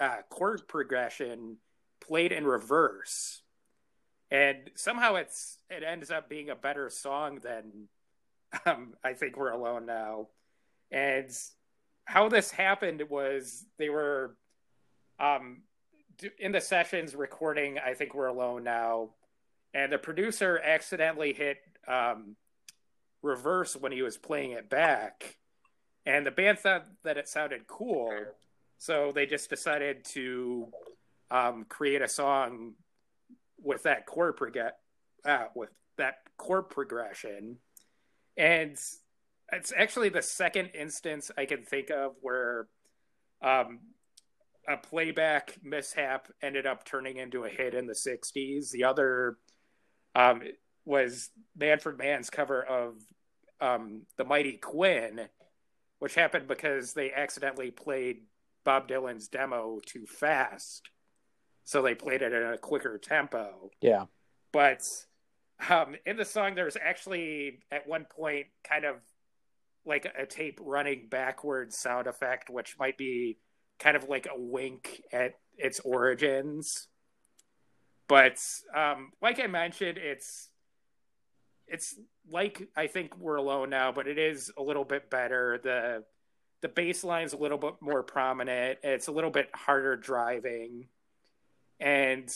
[0.00, 1.58] uh, chord progression
[2.04, 3.42] played in reverse,
[4.32, 7.86] and somehow it's it ends up being a better song than
[8.66, 10.26] um, I think we're alone now,
[10.90, 11.30] and
[12.06, 14.34] how this happened was they were
[15.20, 15.62] um,
[16.40, 19.10] in the sessions recording I think we're alone now,
[19.72, 22.34] and the producer accidentally hit um,
[23.24, 25.36] reverse when he was playing it back,
[26.06, 28.10] and the band thought that it sounded cool,
[28.78, 30.68] so they just decided to
[31.30, 32.74] um, create a song
[33.62, 34.72] with that chord prog-
[35.24, 37.56] uh, with that chord progression,
[38.36, 38.78] and
[39.52, 42.66] it's actually the second instance I can think of where
[43.42, 43.80] um,
[44.68, 48.70] a playback mishap ended up turning into a hit in the 60s.
[48.70, 49.36] The other
[50.14, 50.42] um,
[50.84, 52.96] was Manfred Mann's cover of
[53.60, 55.28] um, The Mighty Quinn,
[55.98, 58.22] which happened because they accidentally played
[58.64, 60.90] Bob Dylan's demo too fast.
[61.64, 63.70] So they played it at a quicker tempo.
[63.80, 64.04] Yeah.
[64.52, 64.82] But
[65.68, 68.96] um, in the song, there's actually at one point kind of
[69.86, 73.38] like a tape running backwards sound effect, which might be
[73.78, 76.88] kind of like a wink at its origins.
[78.08, 78.38] But
[78.74, 80.48] um, like I mentioned, it's
[81.68, 81.94] it's
[82.30, 85.60] like I think we're alone now, but it is a little bit better.
[85.62, 86.04] The
[86.60, 88.78] the bass line's a little bit more prominent.
[88.82, 90.88] It's a little bit harder driving,
[91.80, 92.32] and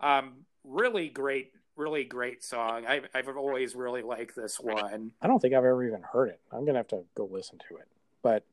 [0.00, 2.86] um, really great really great song.
[2.86, 5.12] I've I've always really liked this one.
[5.20, 6.40] I don't think I've ever even heard it.
[6.50, 7.88] I'm gonna have to go listen to it.
[8.22, 8.44] But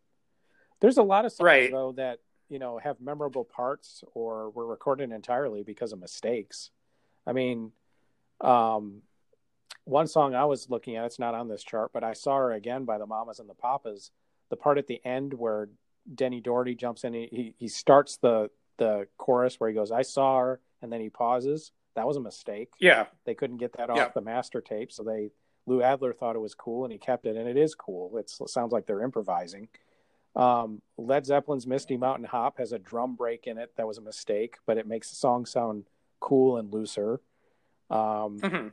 [0.79, 1.71] there's a lot of songs right.
[1.71, 6.69] though that you know have memorable parts or were recorded entirely because of mistakes.
[7.25, 7.71] I mean,
[8.41, 9.01] um,
[9.85, 12.51] one song I was looking at, it's not on this chart, but I saw her
[12.51, 14.11] again by the Mamas and the Papas.
[14.49, 15.69] The part at the end where
[16.13, 20.39] Denny Doherty jumps in, he he starts the the chorus where he goes, "I saw
[20.39, 22.73] her," and then he pauses that was a mistake.
[22.79, 24.09] Yeah, they couldn't get that off yeah.
[24.13, 25.31] the master tape, so they
[25.65, 28.17] Lou Adler thought it was cool and he kept it, and it is cool.
[28.17, 29.69] It's, it sounds like they're improvising.
[30.35, 34.01] Um, Led Zeppelin's Misty Mountain Hop has a drum break in it that was a
[34.01, 35.85] mistake, but it makes the song sound
[36.19, 37.21] cool and looser.
[37.89, 38.67] Um, mm-hmm.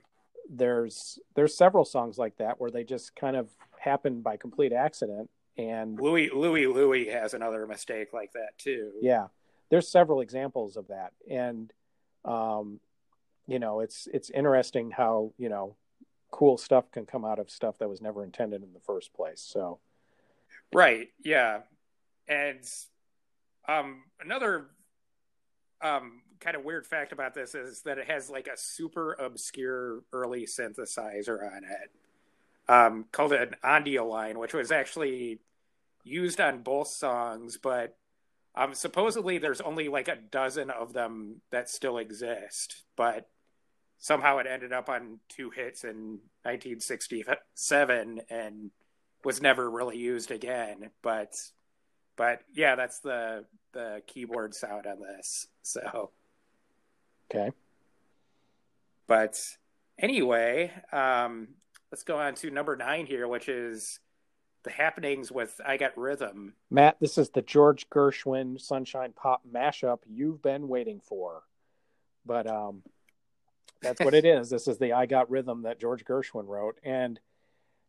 [0.52, 3.48] There's there's several songs like that where they just kind of
[3.78, 8.92] happen by complete accident and Louis Louis Louis has another mistake like that too.
[9.00, 9.26] Yeah,
[9.68, 11.72] there's several examples of that, and
[12.24, 12.80] um,
[13.46, 15.76] you know, it's it's interesting how you know
[16.30, 19.40] cool stuff can come out of stuff that was never intended in the first place.
[19.40, 19.80] So,
[20.72, 21.60] right, yeah,
[22.28, 22.60] and
[23.68, 24.68] um, another
[25.82, 30.02] um kind of weird fact about this is that it has like a super obscure
[30.12, 31.90] early synthesizer on it
[32.70, 35.40] um, called an Ondioline, which was actually
[36.04, 37.96] used on both songs, but
[38.54, 42.84] um, supposedly there's only like a dozen of them that still exist.
[42.96, 43.28] But
[43.98, 48.70] somehow it ended up on two hits in 1967 and
[49.24, 50.90] was never really used again.
[51.02, 51.36] But
[52.16, 55.48] but yeah, that's the the keyboard sound on this.
[55.62, 56.10] So
[57.30, 57.52] okay.
[59.06, 59.40] But
[59.98, 61.48] anyway, um,
[61.90, 63.98] let's go on to number nine here, which is
[64.62, 66.54] the happenings with I Got Rhythm.
[66.70, 71.42] Matt, this is the George Gershwin Sunshine Pop mashup you've been waiting for.
[72.26, 72.82] But um,
[73.80, 74.50] that's what it is.
[74.50, 76.78] This is the I Got Rhythm that George Gershwin wrote.
[76.84, 77.18] And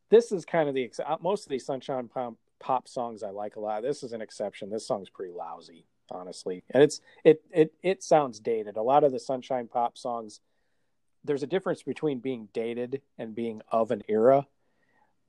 [0.09, 3.57] this is kind of the uh, most of these Sunshine Pop, pop songs I like
[3.57, 3.83] a lot.
[3.83, 4.69] This is an exception.
[4.69, 6.63] This song's pretty lousy, honestly.
[6.69, 8.77] And it's it it it sounds dated.
[8.77, 10.39] A lot of the Sunshine Pop songs
[11.23, 14.47] there's a difference between being dated and being of an era.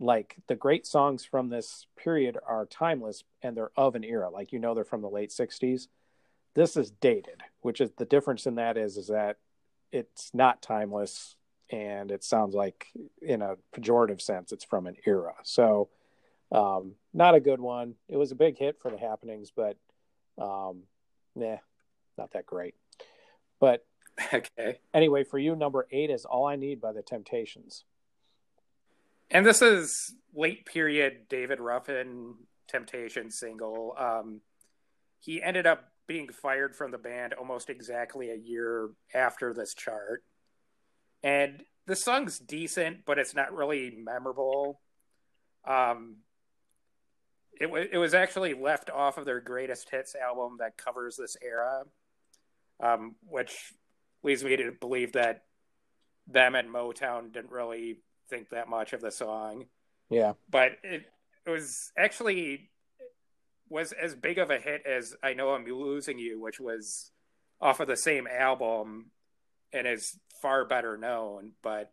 [0.00, 4.30] Like the great songs from this period are timeless and they're of an era.
[4.30, 5.88] Like you know they're from the late 60s.
[6.54, 9.38] This is dated, which is the difference in that is is that
[9.90, 11.36] it's not timeless
[11.70, 12.88] and it sounds like
[13.20, 15.34] in a pejorative sense it's from an era.
[15.42, 15.88] So
[16.50, 17.94] um, not a good one.
[18.08, 19.76] It was a big hit for the happenings, but
[20.38, 20.82] um,
[21.34, 21.58] nah,
[22.16, 22.74] not that great.
[23.60, 23.84] But
[24.34, 24.78] Okay.
[24.94, 27.84] Anyway, for you, number eight is All I Need by the Temptations.
[29.30, 32.34] And this is late period David Ruffin
[32.68, 33.94] Temptation single.
[33.98, 34.40] Um,
[35.20, 40.22] he ended up being fired from the band almost exactly a year after this chart.
[41.22, 44.80] And the song's decent, but it's not really memorable.
[45.66, 46.16] Um,
[47.60, 51.36] it, w- it was actually left off of their greatest hits album that covers this
[51.42, 51.84] era,
[52.80, 53.72] um, which
[54.22, 55.44] leads me to believe that
[56.26, 57.98] them and Motown didn't really
[58.28, 59.66] think that much of the song.
[60.10, 60.34] Yeah.
[60.50, 61.04] But it,
[61.46, 62.70] it was actually
[63.68, 67.10] was as big of a hit as I know I'm losing you, which was
[67.60, 69.06] off of the same album
[69.72, 71.52] and is far better known.
[71.62, 71.90] But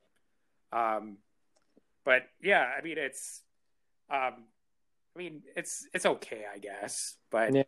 [0.72, 1.18] um
[2.04, 3.42] but yeah, I mean it's
[4.10, 4.46] um
[5.20, 7.64] I mean it's it's okay, I guess, but yeah,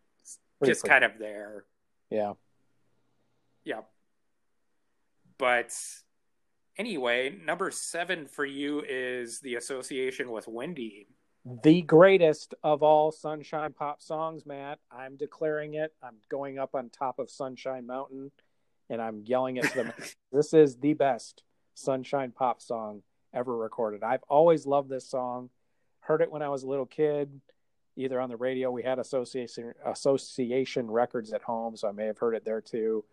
[0.64, 1.66] just kind of there.
[2.10, 2.34] Yeah.
[3.66, 3.82] Yeah.
[5.38, 5.74] But
[6.78, 11.08] anyway, number seven for you is the association with Windy.
[11.64, 14.80] The greatest of all Sunshine Pop songs, Matt.
[14.90, 15.92] I'm declaring it.
[16.02, 18.32] I'm going up on top of Sunshine Mountain
[18.90, 19.94] and I'm yelling it to them.
[20.32, 23.02] this is the best Sunshine Pop song
[23.34, 24.04] ever recorded.
[24.04, 25.50] I've always loved this song.
[26.02, 27.42] Heard it when I was a little kid,
[27.96, 28.72] either on the radio.
[28.72, 33.04] We had association association records at home, so I may have heard it there too.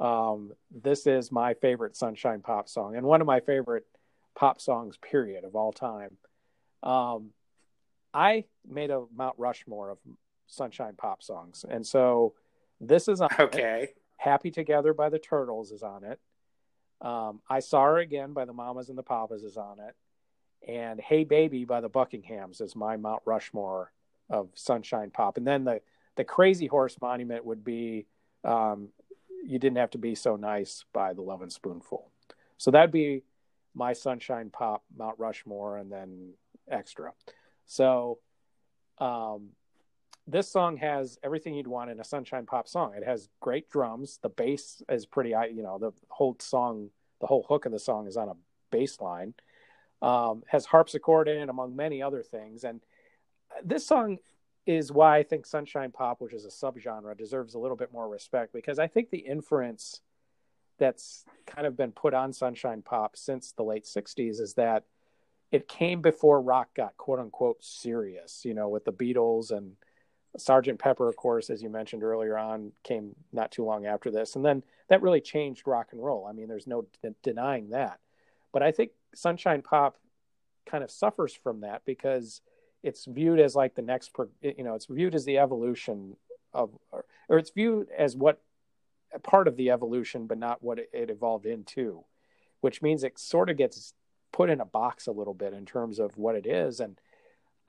[0.00, 3.86] Um, this is my favorite Sunshine Pop song and one of my favorite
[4.34, 6.16] pop songs, period, of all time.
[6.82, 7.30] Um,
[8.12, 9.98] I made a Mount Rushmore of
[10.46, 12.34] Sunshine Pop songs, and so
[12.80, 13.90] this is on okay.
[13.90, 13.96] It.
[14.16, 16.20] Happy Together by the Turtles is on it.
[17.00, 19.96] Um, I Saw Her Again by the Mamas and the Papas is on it.
[20.66, 23.92] And Hey Baby by the Buckinghams is my Mount Rushmore
[24.30, 25.36] of Sunshine Pop.
[25.36, 25.80] And then the,
[26.16, 28.06] the Crazy Horse Monument would be
[28.44, 28.88] um,
[29.44, 32.08] you didn't have to be so nice by the Lovin' Spoonful.
[32.58, 33.24] So that'd be
[33.74, 36.34] my Sunshine Pop, Mount Rushmore, and then
[36.70, 37.12] extra.
[37.66, 38.18] So
[38.98, 39.50] um,
[40.26, 42.94] this song has everything you'd want in a Sunshine Pop song.
[42.94, 44.18] It has great drums.
[44.22, 46.90] The bass is pretty, you know, the whole song,
[47.20, 48.36] the whole hook of the song is on a
[48.70, 49.34] bass line.
[50.02, 52.64] Um, has harpsichord in it, among many other things.
[52.64, 52.80] And
[53.64, 54.18] this song
[54.66, 58.08] is why I think Sunshine Pop, which is a subgenre, deserves a little bit more
[58.08, 60.00] respect because I think the inference
[60.78, 64.84] that's kind of been put on Sunshine Pop since the late 60s is that
[65.52, 69.76] it came before rock got quote unquote serious, you know, with the Beatles and
[70.38, 74.34] Sergeant Pepper, of course, as you mentioned earlier on, came not too long after this.
[74.34, 76.26] And then that really changed rock and roll.
[76.26, 78.00] I mean, there's no de- denying that.
[78.50, 79.96] But I think Sunshine Pop
[80.66, 82.40] kind of suffers from that because
[82.82, 84.10] it's viewed as like the next
[84.40, 86.16] you know it's viewed as the evolution
[86.52, 88.40] of or, or it's viewed as what
[89.22, 92.04] part of the evolution but not what it, it evolved into
[92.62, 93.92] which means it sort of gets
[94.32, 96.80] put in a box a little bit in terms of what it is.
[96.80, 96.98] And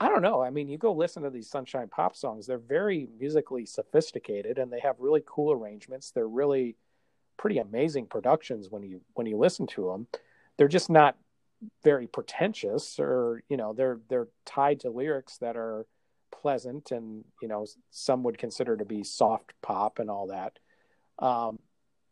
[0.00, 0.42] I don't know.
[0.42, 4.72] I mean, you go listen to these Sunshine Pop songs, they're very musically sophisticated and
[4.72, 6.10] they have really cool arrangements.
[6.10, 6.76] They're really
[7.36, 10.06] pretty amazing productions when you when you listen to them.
[10.56, 11.16] They're just not
[11.82, 15.86] very pretentious or, you know, they're they're tied to lyrics that are
[16.30, 20.58] pleasant and, you know, some would consider to be soft pop and all that.
[21.18, 21.58] Um,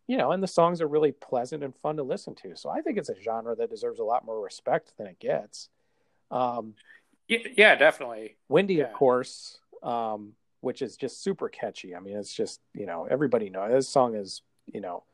[0.06, 2.56] you know, and the songs are really pleasant and fun to listen to.
[2.56, 5.68] So I think it's a genre that deserves a lot more respect than it gets.
[6.30, 6.74] Um,
[7.28, 8.36] yeah, definitely.
[8.48, 8.84] Windy, yeah.
[8.84, 11.94] of course, um, which is just super catchy.
[11.94, 15.04] I mean, it's just you know everybody knows this song is you know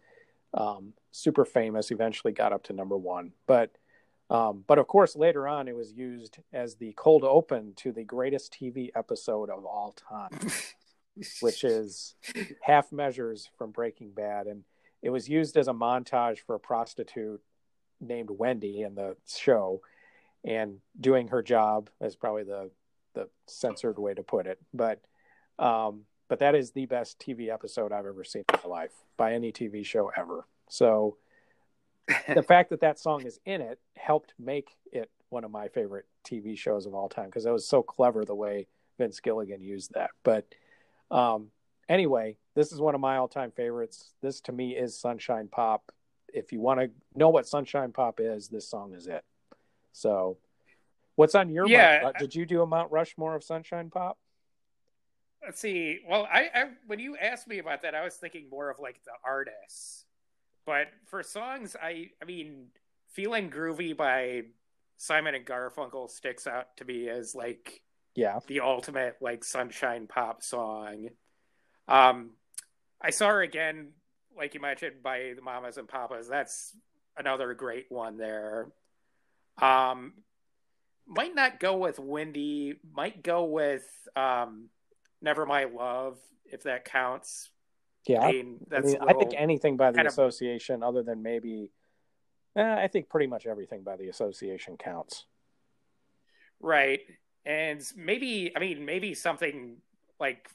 [0.54, 1.90] um, super famous.
[1.90, 3.70] Eventually got up to number one, but
[4.30, 8.04] um, but of course later on it was used as the cold open to the
[8.04, 10.30] greatest TV episode of all time,
[11.40, 12.14] which is
[12.62, 14.64] Half Measures from Breaking Bad, and
[15.02, 17.40] it was used as a montage for a prostitute
[18.00, 19.80] named Wendy in the show
[20.44, 22.70] and doing her job is probably the
[23.14, 24.58] the censored way to put it.
[24.72, 25.00] But
[25.58, 29.34] um but that is the best tv episode i've ever seen in my life by
[29.34, 30.46] any tv show ever.
[30.68, 31.16] So
[32.34, 36.06] the fact that that song is in it helped make it one of my favorite
[36.26, 38.66] tv shows of all time because it was so clever the way
[38.98, 40.46] vince gilligan used that but
[41.10, 41.48] um
[41.88, 45.92] anyway this is one of my all-time favorites this to me is sunshine pop
[46.32, 49.24] if you want to know what sunshine pop is this song is it
[49.98, 50.38] so,
[51.16, 52.16] what's on your yeah, mind?
[52.16, 54.16] Uh, did you do a Mount Rushmore of Sunshine Pop?
[55.42, 55.98] Let's see.
[56.08, 59.02] Well, I, I when you asked me about that, I was thinking more of like
[59.04, 60.04] the artists.
[60.68, 62.66] But for songs, I I mean,
[63.14, 64.42] "Feeling Groovy" by
[64.98, 67.80] Simon and Garfunkel sticks out to me as like
[68.14, 71.08] yeah the ultimate like sunshine pop song.
[71.88, 72.32] Um,
[73.00, 73.92] I saw her again,
[74.36, 76.28] like you mentioned, by the Mamas and Papas.
[76.28, 76.76] That's
[77.16, 78.68] another great one there.
[79.62, 80.12] Um,
[81.06, 82.74] might not go with Windy.
[82.92, 84.68] Might go with um,
[85.22, 87.48] Never My Love if that counts.
[88.08, 90.88] Yeah, I, mean, I, mean, I think anything by the association, of...
[90.88, 91.70] other than maybe,
[92.56, 95.26] eh, I think pretty much everything by the association counts.
[96.58, 97.00] Right,
[97.44, 99.76] and maybe I mean maybe something
[100.18, 100.48] like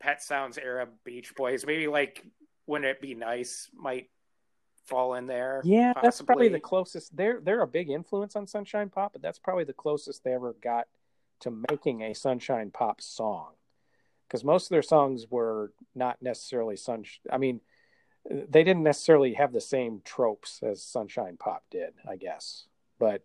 [0.00, 1.64] Pet Sounds era Beach Boys.
[1.64, 2.24] Maybe like
[2.66, 4.10] Wouldn't It Be Nice might
[4.86, 5.62] fall in there.
[5.64, 6.06] Yeah, possibly.
[6.06, 7.16] that's probably the closest.
[7.16, 10.54] They're they're a big influence on Sunshine Pop, but that's probably the closest they ever
[10.60, 10.88] got
[11.40, 13.52] to making a Sunshine Pop song.
[14.26, 17.04] Because most of their songs were not necessarily sun.
[17.30, 17.60] I mean,
[18.28, 22.64] they didn't necessarily have the same tropes as Sunshine Pop did, I guess.
[22.98, 23.22] But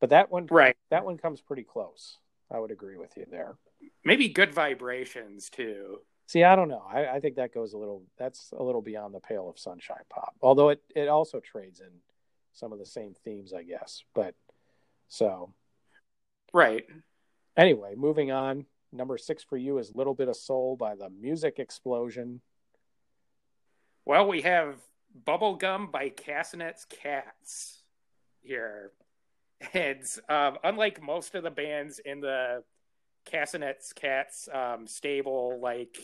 [0.00, 0.76] but that one, right?
[0.90, 2.18] That one comes pretty close.
[2.50, 3.56] I would agree with you there.
[4.04, 5.98] Maybe good vibrations too.
[6.26, 6.84] See, I don't know.
[6.88, 8.04] I, I, think that goes a little.
[8.16, 10.34] That's a little beyond the pale of sunshine pop.
[10.40, 11.90] Although it it also trades in
[12.52, 14.04] some of the same themes, I guess.
[14.14, 14.34] But
[15.08, 15.52] so,
[16.52, 16.84] right.
[17.56, 18.66] Anyway, moving on.
[18.92, 22.40] Number six for you is "Little Bit of Soul" by the Music Explosion.
[24.04, 24.76] Well, we have
[25.26, 27.82] "Bubblegum" by Kasenetz-Katz
[28.40, 28.92] here,
[29.72, 32.64] and um, unlike most of the bands in the
[33.30, 35.96] Kasenetz-Katz um, stable, like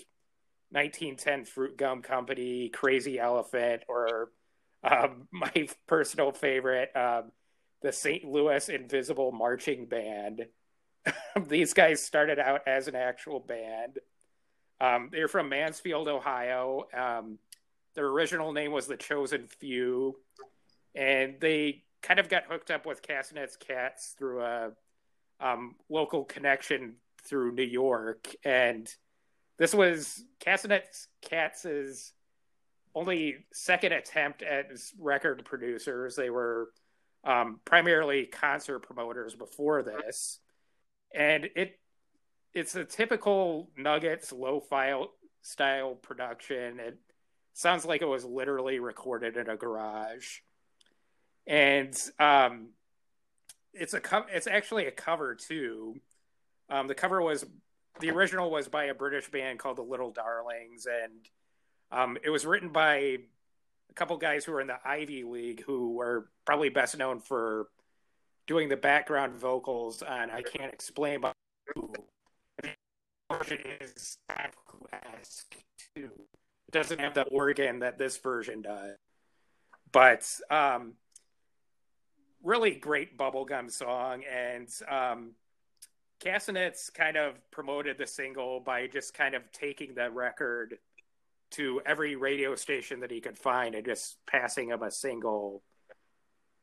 [0.70, 4.30] 1910 Fruit Gum Company, Crazy Elephant, or
[4.84, 7.32] um, my personal favorite, um,
[7.82, 8.24] the St.
[8.24, 10.46] Louis Invisible Marching Band.
[11.48, 13.98] These guys started out as an actual band.
[14.80, 16.86] Um, they're from Mansfield, Ohio.
[16.92, 17.38] Um,
[17.94, 20.16] their original name was the Chosen Few,
[20.94, 24.72] and they kind of got hooked up with Kasenetz-Katz through a
[25.40, 28.88] um, local connection through New York, and
[29.58, 32.12] this was Castanets Cats's
[32.94, 36.16] only second attempt as record producers.
[36.16, 36.70] They were
[37.24, 40.38] um, primarily concert promoters before this,
[41.14, 41.78] and it
[42.54, 44.94] it's a typical Nuggets lo-fi
[45.42, 46.80] style production.
[46.80, 46.98] It
[47.52, 50.38] sounds like it was literally recorded in a garage,
[51.46, 52.70] and um,
[53.74, 56.00] it's a co- it's actually a cover too.
[56.70, 57.44] Um, the cover was
[58.00, 61.28] the original was by a British band called the Little Darlings, and
[61.90, 65.94] um, it was written by a couple guys who were in the Ivy League, who
[65.94, 67.68] were probably best known for
[68.47, 71.35] doing the background vocals on "I Can't Explain," but
[73.31, 75.56] version is esque
[75.94, 76.10] too.
[76.68, 78.97] It doesn't have the organ that this version does,
[79.93, 80.94] but um,
[82.43, 84.68] really great bubblegum song and.
[84.89, 85.32] Um,
[86.94, 90.78] kind of promoted the single by just kind of taking the record
[91.52, 95.62] to every radio station that he could find and just passing him a single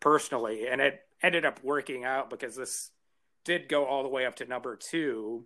[0.04, 2.92] personally, and it ended up working out because this
[3.46, 5.46] did go all the way up to number two,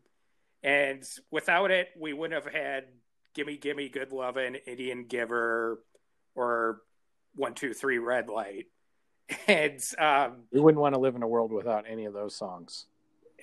[0.63, 2.85] and without it, we wouldn't have had
[3.35, 5.79] "Gimme Gimme Good Lovin'," "Indian Giver,"
[6.35, 6.81] or
[7.35, 8.65] "One Two Three Red Light."
[9.45, 12.85] And um, we wouldn't want to live in a world without any of those songs.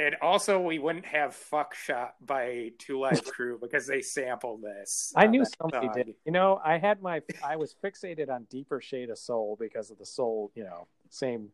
[0.01, 5.13] And also, we wouldn't have "Fuck Shot" by Two Live Crew because they sampled this.
[5.15, 5.95] I knew somebody song.
[5.95, 6.15] did.
[6.25, 9.99] You know, I had my I was fixated on "Deeper Shade of Soul" because of
[9.99, 10.51] the soul.
[10.55, 11.51] You know, same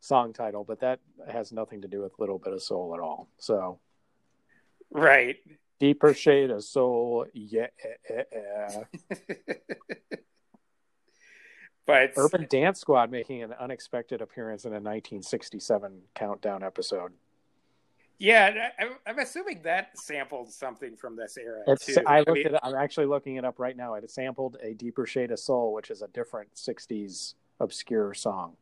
[0.00, 1.00] song title, but that
[1.30, 3.28] has nothing to do with "Little Bit of Soul" at all.
[3.38, 3.78] So,
[4.90, 5.36] right,
[5.78, 7.66] deeper shade of soul, yeah.
[11.86, 17.12] but Urban Dance Squad making an unexpected appearance in a 1967 countdown episode.
[18.20, 18.68] Yeah,
[19.06, 21.62] I'm assuming that sampled something from this era.
[21.66, 22.02] It's, too.
[22.06, 22.60] I looked I mean, it.
[22.62, 23.94] I'm actually looking it up right now.
[23.94, 28.56] It sampled a deeper shade of soul, which is a different '60s obscure song.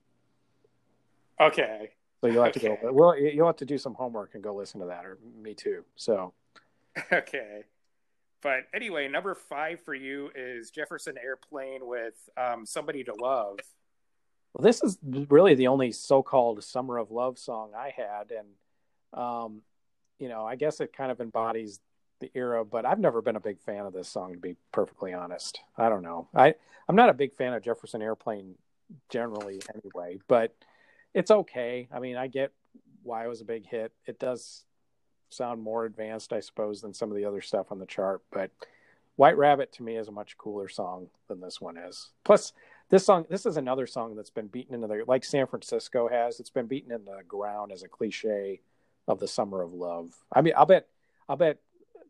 [1.41, 1.91] Okay.
[2.21, 2.77] So you'll have okay.
[2.77, 2.93] to go.
[2.93, 5.85] Well, you'll have to do some homework and go listen to that, or me too.
[5.97, 6.33] So.
[7.13, 7.63] Okay.
[8.43, 13.59] But anyway, number five for you is Jefferson Airplane with um, "Somebody to Love."
[14.53, 14.99] Well, this is
[15.29, 18.49] really the only so-called "Summer of Love" song I had, and
[19.13, 19.63] um,
[20.19, 21.81] you know, I guess it kind of embodies
[22.21, 25.13] the era, but I've never been a big fan of this song to be perfectly
[25.13, 25.61] honest.
[25.77, 26.29] I don't know.
[26.35, 26.55] I
[26.89, 28.55] I'm not a big fan of Jefferson Airplane
[29.09, 30.55] generally anyway, but
[31.19, 31.89] it's okay.
[31.93, 32.53] I mean, I get
[33.03, 33.91] why it was a big hit.
[34.07, 34.63] It does
[35.31, 38.53] sound more advanced, I suppose, than some of the other stuff on the chart, but
[39.17, 42.11] White Rabbit to me is a much cooler song than this one is.
[42.23, 42.53] Plus,
[42.89, 46.39] this song, this is another song that's been beaten into the like San Francisco has.
[46.39, 48.61] It's been beaten into the ground as a cliche
[49.09, 50.11] of the summer of love.
[50.33, 50.87] I mean, I'll bet,
[51.29, 51.59] I'll bet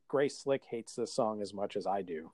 [0.06, 2.30] Grace Slick hates this song as much as I do.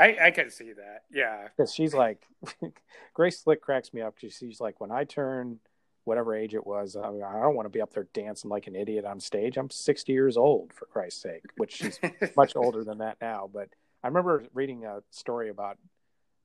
[0.00, 1.02] I, I can see that.
[1.12, 1.48] Yeah.
[1.54, 2.22] Because she's like,
[3.14, 5.58] Grace Slick cracks me up because she's like, when I turn
[6.04, 8.66] whatever age it was, I, mean, I don't want to be up there dancing like
[8.66, 9.56] an idiot on stage.
[9.56, 12.00] I'm 60 years old, for Christ's sake, which she's
[12.36, 13.50] much older than that now.
[13.52, 13.68] But
[14.02, 15.76] I remember reading a story about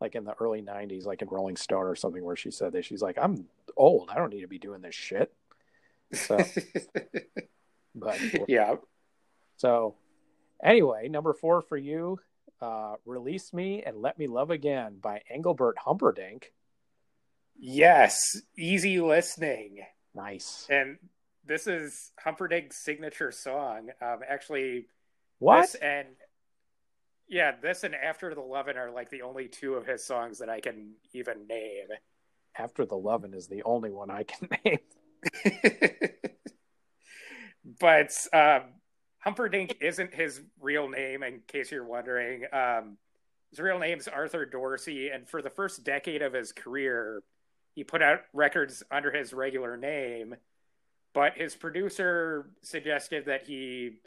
[0.01, 2.83] like in the early 90s, like in Rolling Stone or something, where she said that
[2.83, 3.45] she's like, I'm
[3.77, 4.09] old.
[4.11, 5.33] I don't need to be doing this shit.
[6.11, 6.37] So,
[7.95, 8.19] but
[8.49, 8.75] yeah.
[9.55, 9.95] So,
[10.61, 12.19] anyway, number four for you,
[12.61, 16.51] uh, "Release Me and Let Me Love Again" by Engelbert Humperdinck.
[17.57, 19.79] Yes, easy listening.
[20.13, 20.67] Nice.
[20.69, 20.97] And
[21.45, 23.89] this is Humperdinck's signature song.
[24.01, 24.87] Um, actually,
[25.39, 25.75] what?
[25.81, 26.07] and
[27.27, 30.49] yeah, this and After the Lovin' are like the only two of his songs that
[30.49, 31.87] I can even name.
[32.57, 34.79] After the Lovin' is the only one I can name.
[37.79, 38.61] but um,
[39.25, 42.43] Humperdinck isn't his real name, in case you're wondering.
[42.53, 42.97] Um,
[43.49, 47.23] his real name's Arthur Dorsey, and for the first decade of his career,
[47.73, 50.35] he put out records under his regular name.
[51.13, 54.01] But his producer suggested that he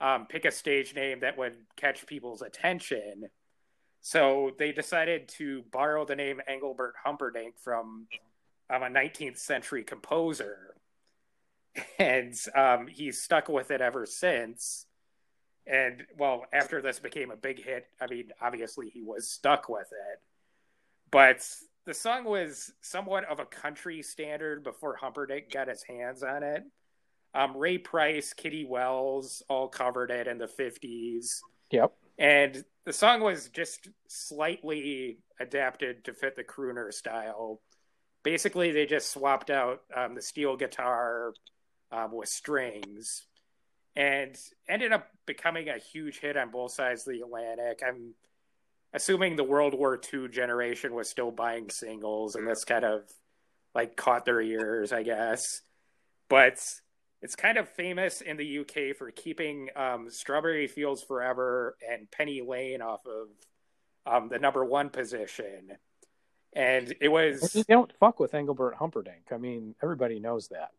[0.00, 3.24] um, pick a stage name that would catch people's attention.
[4.02, 8.06] So they decided to borrow the name Engelbert Humperdinck from
[8.68, 10.74] um, a 19th century composer.
[11.98, 14.86] And um, he's stuck with it ever since.
[15.66, 19.88] And well, after this became a big hit, I mean, obviously he was stuck with
[19.90, 20.20] it.
[21.10, 21.46] But
[21.84, 26.62] the song was somewhat of a country standard before Humperdinck got his hands on it.
[27.34, 31.40] Um, Ray Price, Kitty Wells all covered it in the 50s.
[31.70, 31.92] Yep.
[32.18, 37.60] And the song was just slightly adapted to fit the crooner style
[38.22, 41.32] basically they just swapped out um, the steel guitar
[41.90, 43.26] um, with strings
[43.96, 44.36] and
[44.68, 47.80] ended up becoming a huge hit on both sides of the Atlantic.
[47.86, 48.14] I'm
[48.92, 53.02] assuming the World War II generation was still buying singles, and this kind of
[53.74, 55.62] like caught their ears, I guess.
[56.28, 56.58] But
[57.22, 62.40] it's kind of famous in the UK for keeping um, Strawberry Fields Forever and Penny
[62.40, 63.28] Lane off of
[64.06, 65.72] um, the number one position
[66.52, 69.26] and it was don't fuck with Engelbert Humperdinck.
[69.32, 70.70] I mean, everybody knows that,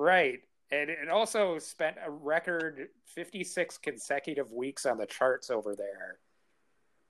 [0.00, 0.40] right?
[0.72, 6.18] And it also spent a record 56 consecutive weeks on the charts over there.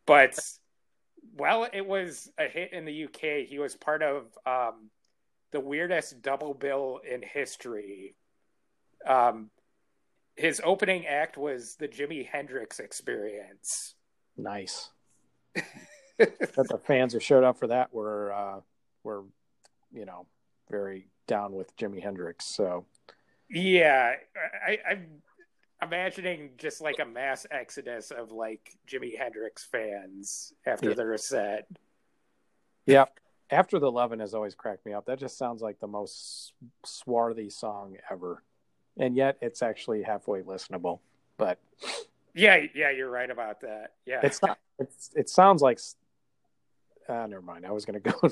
[0.06, 0.38] But
[1.36, 4.90] while it was a hit in the UK, he was part of um,
[5.52, 8.16] the weirdest double bill in history.
[9.06, 9.50] Um,
[10.36, 13.94] his opening act was the Jimi Hendrix Experience.
[14.36, 14.90] Nice.
[15.54, 18.60] that the fans who showed up for that were uh,
[19.02, 19.24] were
[19.92, 20.26] you know
[20.70, 22.44] very down with Jimi Hendrix.
[22.44, 22.84] So
[23.48, 24.16] yeah,
[24.66, 25.06] I, I'm
[25.80, 30.94] imagining just like a mass exodus of like Jimi Hendrix fans after yeah.
[30.96, 31.66] their set.
[32.84, 33.06] Yeah,
[33.50, 35.06] After the Lovin' has always cracked me up.
[35.06, 36.52] That just sounds like the most
[36.84, 38.42] swarthy song ever,
[38.96, 41.00] and yet it's actually halfway listenable.
[41.36, 41.58] But
[42.34, 43.94] yeah, yeah, you're right about that.
[44.06, 44.58] Yeah, it's not.
[44.78, 45.80] It's it sounds like.
[47.08, 47.66] Uh, never mind.
[47.66, 48.28] I was going to go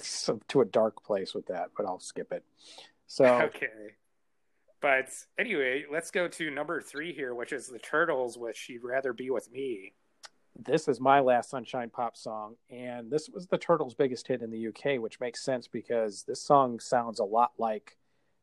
[0.48, 2.44] to a dark place with that, but I'll skip it.
[3.06, 3.66] So okay.
[4.80, 5.08] But
[5.38, 9.30] anyway, let's go to number three here, which is the Turtles with "She'd Rather Be
[9.30, 9.92] with Me."
[10.58, 14.50] this is my last Sunshine Pop song, and this was the Turtles' biggest hit in
[14.50, 17.96] the UK, which makes sense because this song sounds a lot like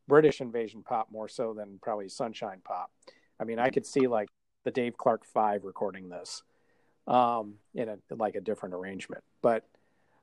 [0.08, 2.90] British Invasion Pop more so than probably Sunshine Pop.
[3.40, 4.30] I mean, I could see like
[4.64, 6.44] the Dave Clark Five recording this
[7.06, 9.66] um, in a like a different arrangement, but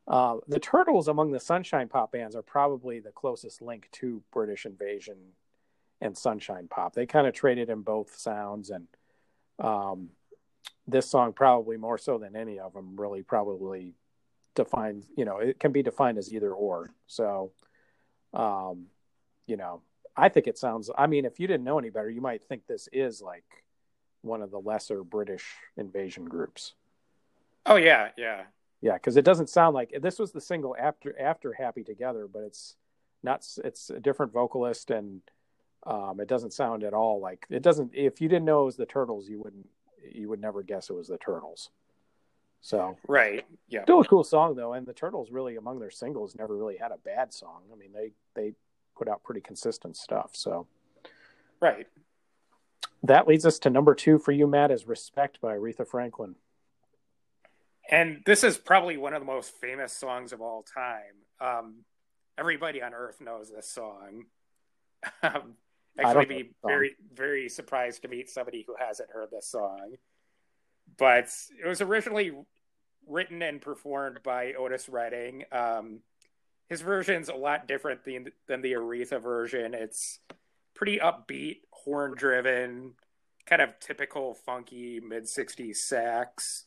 [0.08, 4.66] uh, the Turtles among the Sunshine Pop bands are probably the closest link to British
[4.66, 5.16] Invasion
[6.00, 6.94] and Sunshine Pop.
[6.94, 8.86] They kind of traded in both sounds and.
[9.58, 10.10] Um,
[10.86, 13.94] this song probably more so than any of them really probably
[14.54, 17.52] defines you know it can be defined as either or so
[18.34, 18.86] um
[19.46, 19.80] you know
[20.16, 22.66] i think it sounds i mean if you didn't know any better you might think
[22.66, 23.44] this is like
[24.20, 25.46] one of the lesser british
[25.76, 26.74] invasion groups
[27.64, 28.42] oh yeah yeah
[28.82, 32.42] yeah because it doesn't sound like this was the single after after happy together but
[32.42, 32.76] it's
[33.22, 35.22] not it's a different vocalist and
[35.86, 38.76] um it doesn't sound at all like it doesn't if you didn't know it was
[38.76, 39.66] the turtles you wouldn't
[40.10, 41.70] you would never guess it was the Turtles.
[42.60, 46.36] So right, yeah, still a cool song though, and the Turtles really among their singles
[46.36, 47.62] never really had a bad song.
[47.72, 48.54] I mean, they they
[48.96, 50.30] put out pretty consistent stuff.
[50.34, 50.68] So
[51.60, 51.88] right,
[53.02, 56.36] that leads us to number two for you, Matt, is "Respect" by Aretha Franklin.
[57.92, 61.12] And this is probably one of the most famous songs of all time.
[61.42, 61.84] Um,
[62.38, 64.24] everybody on Earth knows this song.
[65.24, 65.54] Um,
[65.98, 69.96] actually be very very surprised to meet somebody who hasn't heard this song.
[70.96, 71.28] But
[71.62, 72.32] it was originally
[73.08, 75.42] written and performed by Otis Redding.
[75.50, 75.98] Um,
[76.68, 79.74] his version's a lot different than, than the Aretha version.
[79.74, 80.20] It's
[80.72, 82.92] pretty upbeat, horn driven,
[83.44, 86.66] kind of typical funky mid 60s sax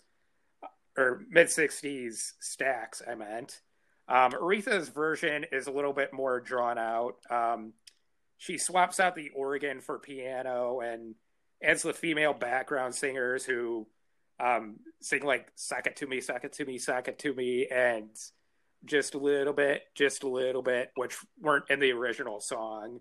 [0.98, 3.62] or mid 60s stacks, I meant.
[4.08, 7.16] Um, Aretha's version is a little bit more drawn out.
[7.30, 7.74] Um,
[8.38, 11.16] she swaps out the organ for piano and
[11.64, 13.88] adds the female background singers who
[14.40, 17.68] um, sing like "Suck it to me, suck it to me, suck it to me,"
[17.68, 18.10] and
[18.84, 23.00] just a little bit, just a little bit, which weren't in the original song.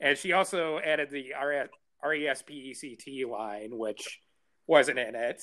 [0.00, 4.20] And she also added the R E S P E C T line, which
[4.66, 5.42] wasn't in it.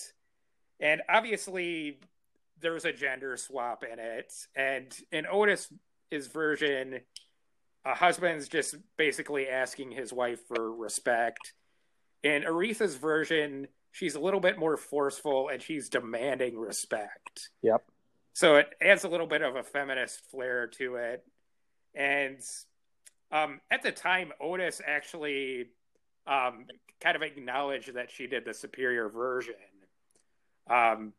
[0.79, 1.99] And obviously,
[2.61, 4.33] there's a gender swap in it.
[4.55, 5.69] And in Otis'
[6.11, 7.01] version,
[7.85, 11.53] a husband's just basically asking his wife for respect.
[12.23, 17.49] In Aretha's version, she's a little bit more forceful and she's demanding respect.
[17.61, 17.83] Yep.
[18.33, 21.25] So it adds a little bit of a feminist flair to it.
[21.95, 22.37] And
[23.31, 25.69] um, at the time, Otis actually
[26.27, 26.65] um,
[27.01, 29.55] kind of acknowledged that she did the superior version.
[30.69, 31.13] Um,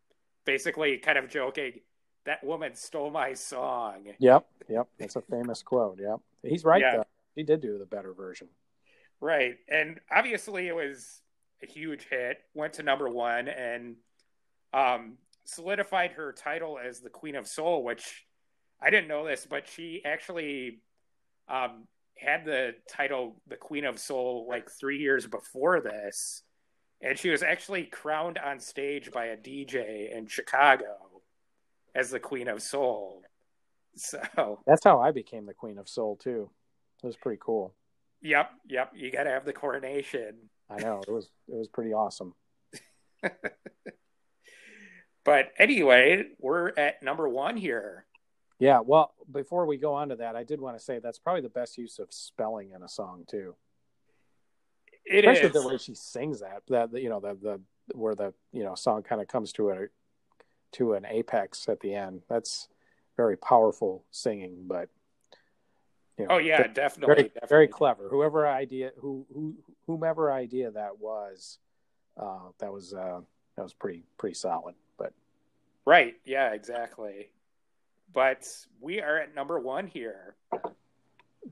[0.44, 1.80] basically, kind of joking,
[2.26, 4.12] that woman stole my song.
[4.18, 4.88] Yep, yep.
[4.98, 5.98] That's a famous quote.
[6.00, 6.20] Yep.
[6.42, 6.96] He's right yeah.
[6.96, 7.04] though.
[7.34, 8.48] He did do the better version.
[9.20, 9.56] Right.
[9.68, 11.20] And obviously it was
[11.62, 13.96] a huge hit, went to number 1 and
[14.72, 18.26] um, solidified her title as the Queen of Soul, which
[18.80, 20.80] I didn't know this, but she actually
[21.48, 26.42] um, had the title the Queen of Soul like 3 years before this.
[27.00, 30.96] And she was actually crowned on stage by a DJ in Chicago
[31.94, 33.22] as the Queen of Soul.
[33.94, 36.50] So that's how I became the Queen of Soul too.
[37.02, 37.74] It was pretty cool.
[38.22, 38.92] Yep, yep.
[38.94, 40.36] You got to have the coronation.
[40.70, 42.34] I know it was it was pretty awesome.
[45.24, 48.06] but anyway, we're at number one here.
[48.58, 51.42] Yeah, well, before we go on to that, I did want to say that's probably
[51.42, 53.54] the best use of spelling in a song too.
[55.04, 55.52] It Especially is.
[55.52, 57.60] the way she sings that, that you know, the the
[57.94, 59.86] where the you know song kind of comes to a
[60.72, 62.22] to an apex at the end.
[62.28, 62.68] That's
[63.16, 64.88] very powerful singing, but
[66.18, 68.08] you know, oh yeah, definitely very, definitely, very clever.
[68.08, 69.54] Whoever idea who who
[69.86, 71.58] whomever idea that was,
[72.16, 73.20] uh, that was uh,
[73.56, 74.74] that was pretty pretty solid.
[74.98, 75.12] But
[75.84, 77.30] right, yeah, exactly.
[78.12, 78.48] But
[78.80, 80.34] we are at number one here.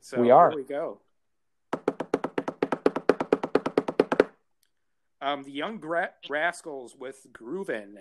[0.00, 0.50] So we are.
[0.50, 1.00] Here we go.
[5.26, 7.96] Um, the Young Gra- Rascals with Groovin'.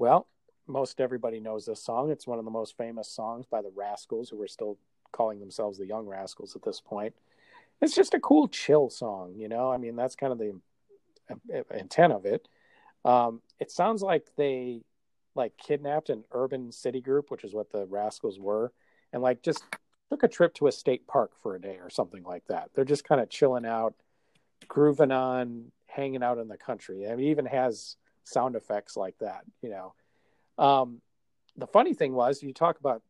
[0.00, 0.26] Well,
[0.66, 2.10] most everybody knows this song.
[2.10, 4.76] It's one of the most famous songs by the Rascals, who are still
[5.12, 7.14] calling themselves the Young Rascals at this point.
[7.80, 9.70] It's just a cool, chill song, you know.
[9.70, 10.60] I mean, that's kind of the
[11.70, 12.48] intent of it.
[13.04, 14.82] Um, it sounds like they
[15.36, 18.72] like kidnapped an urban city group, which is what the Rascals were,
[19.12, 19.62] and like just
[20.10, 22.70] took a trip to a state park for a day or something like that.
[22.74, 23.94] They're just kind of chilling out,
[24.66, 27.08] grooving on, hanging out in the country.
[27.08, 29.94] I mean, even has sound effects like that, you know.
[30.58, 31.00] Um,
[31.56, 33.02] the funny thing was, you talk about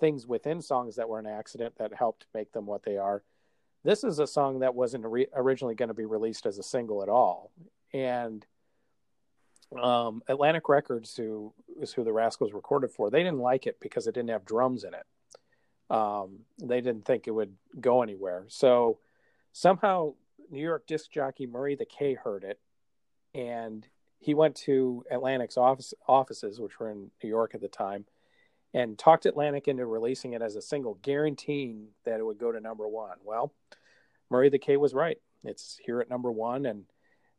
[0.00, 3.22] things within songs that were an accident that helped make them what they are.
[3.82, 7.02] This is a song that wasn't re- originally going to be released as a single
[7.02, 7.50] at all,
[7.92, 8.46] and
[9.80, 14.06] um, Atlantic Records, who is who the Rascals recorded for, they didn't like it because
[14.06, 15.06] it didn't have drums in it.
[15.90, 18.44] Um, they didn't think it would go anywhere.
[18.48, 18.98] So
[19.52, 20.14] somehow
[20.50, 22.60] New York disc jockey Murray the K heard it,
[23.34, 23.86] and
[24.18, 28.06] he went to Atlantic's office, offices, which were in New York at the time,
[28.72, 32.60] and talked Atlantic into releasing it as a single, guaranteeing that it would go to
[32.60, 33.18] number one.
[33.24, 33.52] Well,
[34.30, 35.18] Murray the K was right.
[35.44, 36.84] It's here at number one, and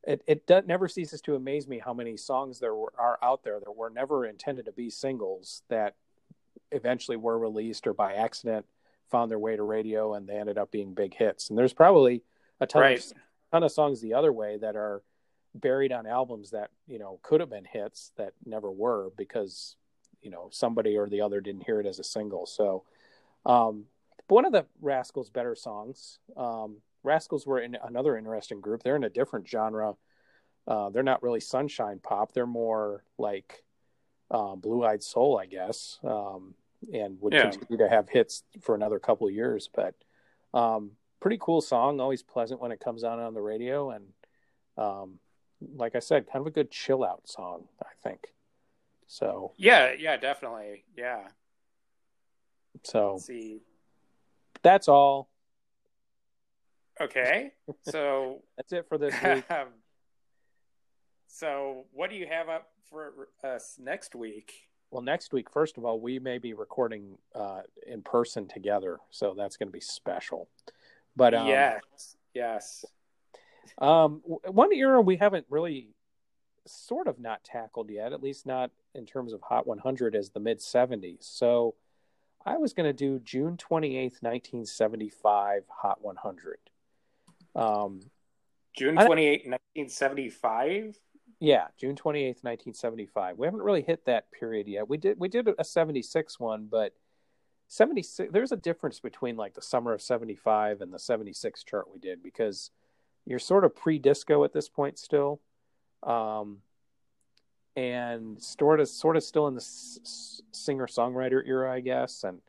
[0.03, 3.59] it it never ceases to amaze me how many songs there were, are out there
[3.59, 5.95] that were never intended to be singles that
[6.71, 8.65] eventually were released or by accident
[9.09, 11.49] found their way to radio and they ended up being big hits.
[11.49, 12.23] And there's probably
[12.59, 12.97] a ton right.
[12.99, 13.13] of
[13.51, 15.01] ton of songs the other way that are
[15.53, 19.77] buried on albums that you know could have been hits that never were because
[20.21, 22.45] you know somebody or the other didn't hear it as a single.
[22.45, 22.83] So,
[23.45, 23.85] um,
[24.27, 28.83] but one of the Rascals' better songs, um, Rascals were in another interesting group.
[28.83, 29.93] They're in a different genre.
[30.67, 32.33] Uh, they're not really sunshine pop.
[32.33, 33.63] They're more like
[34.31, 36.55] uh, Blue Eyed Soul, I guess, um,
[36.91, 37.51] and would yeah.
[37.51, 39.69] continue to have hits for another couple of years.
[39.73, 39.93] But
[40.53, 40.91] um,
[41.25, 41.99] pretty cool song.
[41.99, 44.05] Always pleasant when it comes on on the radio, and
[44.77, 45.17] um,
[45.75, 47.63] like I said, kind of a good chill out song.
[47.81, 48.27] I think.
[49.07, 51.29] So yeah, yeah, definitely, yeah.
[52.83, 53.61] So Let's see,
[54.61, 55.31] that's all.
[57.01, 59.45] Okay, so that's it for this week.
[61.27, 64.53] so, what do you have up for us next week?
[64.91, 69.33] Well, next week, first of all, we may be recording uh, in person together, so
[69.35, 70.49] that's going to be special.
[71.15, 72.85] But um, yes, yes.
[73.77, 75.89] Um, one era we haven't really,
[76.65, 80.39] sort of, not tackled yet, at least not in terms of Hot 100, is the
[80.39, 81.23] mid '70s.
[81.23, 81.75] So,
[82.45, 86.57] I was going to do June 28th, 1975, Hot 100.
[87.55, 88.01] Um,
[88.75, 90.99] June 28th, 1975?
[91.39, 93.37] Yeah, June 28th, 1975.
[93.37, 94.87] We haven't really hit that period yet.
[94.87, 96.93] We did we did a 76 one, but
[97.67, 101.99] 76 there's a difference between like the summer of 75 and the 76 chart we
[101.99, 102.69] did because
[103.25, 105.41] you're sort of pre-disco at this point still.
[106.03, 106.59] Um
[107.75, 112.39] and sort of sort of still in the singer-songwriter era, I guess, and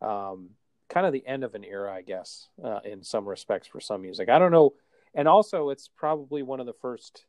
[0.00, 0.50] um
[0.88, 4.02] kind of the end of an era, I guess, uh, in some respects for some
[4.02, 4.28] music.
[4.28, 4.74] I don't know,
[5.14, 7.24] and also it's probably one of the first.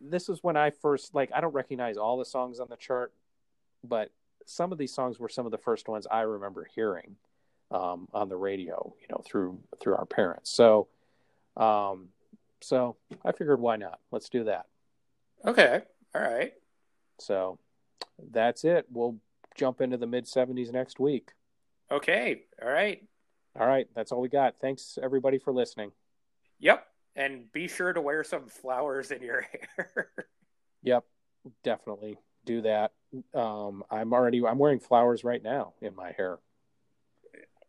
[0.00, 1.30] This is when I first like.
[1.34, 3.12] I don't recognize all the songs on the chart,
[3.84, 4.10] but
[4.46, 7.16] some of these songs were some of the first ones I remember hearing
[7.70, 8.94] um, on the radio.
[9.00, 10.50] You know, through through our parents.
[10.50, 10.88] So,
[11.56, 12.08] um,
[12.60, 14.00] so I figured, why not?
[14.10, 14.66] Let's do that.
[15.44, 15.82] Okay.
[16.14, 16.52] All right.
[17.18, 17.58] So
[18.32, 18.86] that's it.
[18.90, 19.16] We'll
[19.56, 21.30] jump into the mid 70s next week.
[21.90, 22.42] Okay.
[22.62, 23.02] All right.
[23.58, 23.88] All right.
[23.94, 24.56] That's all we got.
[24.60, 25.92] Thanks, everybody, for listening.
[26.60, 26.86] Yep.
[27.16, 29.42] And be sure to wear some flowers in your
[29.76, 30.10] hair.
[30.82, 31.04] yep.
[31.64, 32.92] Definitely do that.
[33.34, 36.38] Um, I'm already I'm wearing flowers right now in my hair.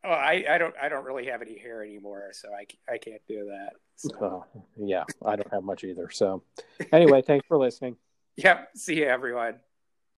[0.03, 3.21] Oh, I, I don't I don't really have any hair anymore, so I, I can't
[3.27, 3.73] do that.
[3.95, 4.45] So.
[4.55, 6.09] Uh, yeah, I don't have much either.
[6.09, 6.43] So,
[6.91, 7.97] anyway, thanks for listening.
[8.37, 8.69] Yep.
[8.77, 9.55] See you, everyone.